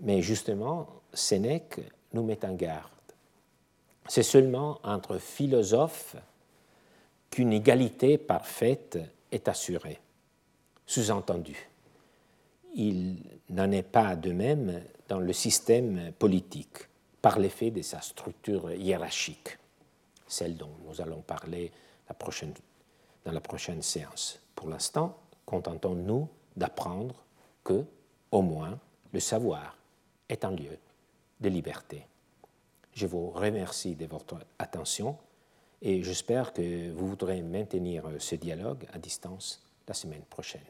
Mais 0.00 0.22
justement, 0.22 0.88
Sénèque 1.12 1.80
nous 2.12 2.22
met 2.22 2.44
en 2.44 2.54
garde. 2.54 2.90
C'est 4.08 4.22
seulement 4.22 4.80
entre 4.82 5.18
philosophes 5.18 6.16
qu'une 7.30 7.52
égalité 7.52 8.18
parfaite 8.18 8.98
est 9.32 9.48
assurée. 9.48 9.98
Sous-entendu, 10.86 11.56
il 12.74 13.16
n'en 13.50 13.70
est 13.70 13.82
pas 13.82 14.16
de 14.16 14.32
même 14.32 14.82
dans 15.08 15.20
le 15.20 15.32
système 15.32 16.12
politique, 16.18 16.88
par 17.22 17.38
l'effet 17.38 17.70
de 17.70 17.82
sa 17.82 18.00
structure 18.00 18.72
hiérarchique, 18.72 19.58
celle 20.28 20.56
dont 20.56 20.70
nous 20.86 21.00
allons 21.00 21.22
parler 21.22 21.72
dans 23.24 23.32
la 23.32 23.40
prochaine 23.40 23.82
séance. 23.82 24.40
Pour 24.54 24.68
l'instant, 24.68 25.16
contentons-nous 25.46 26.28
d'apprendre 26.56 27.24
que, 27.62 27.84
au 28.30 28.40
moins, 28.42 28.78
le 29.12 29.20
savoir 29.20 29.76
est 30.28 30.44
un 30.44 30.50
lieu 30.50 30.76
de 31.40 31.48
liberté. 31.48 32.06
Je 32.92 33.06
vous 33.06 33.30
remercie 33.30 33.94
de 33.94 34.04
votre 34.06 34.36
attention 34.58 35.16
et 35.82 36.02
j'espère 36.02 36.52
que 36.52 36.90
vous 36.92 37.08
voudrez 37.08 37.42
maintenir 37.42 38.04
ce 38.18 38.34
dialogue 38.36 38.86
à 38.92 38.98
distance 38.98 39.64
la 39.86 39.94
semaine 39.94 40.22
prochaine. 40.22 40.60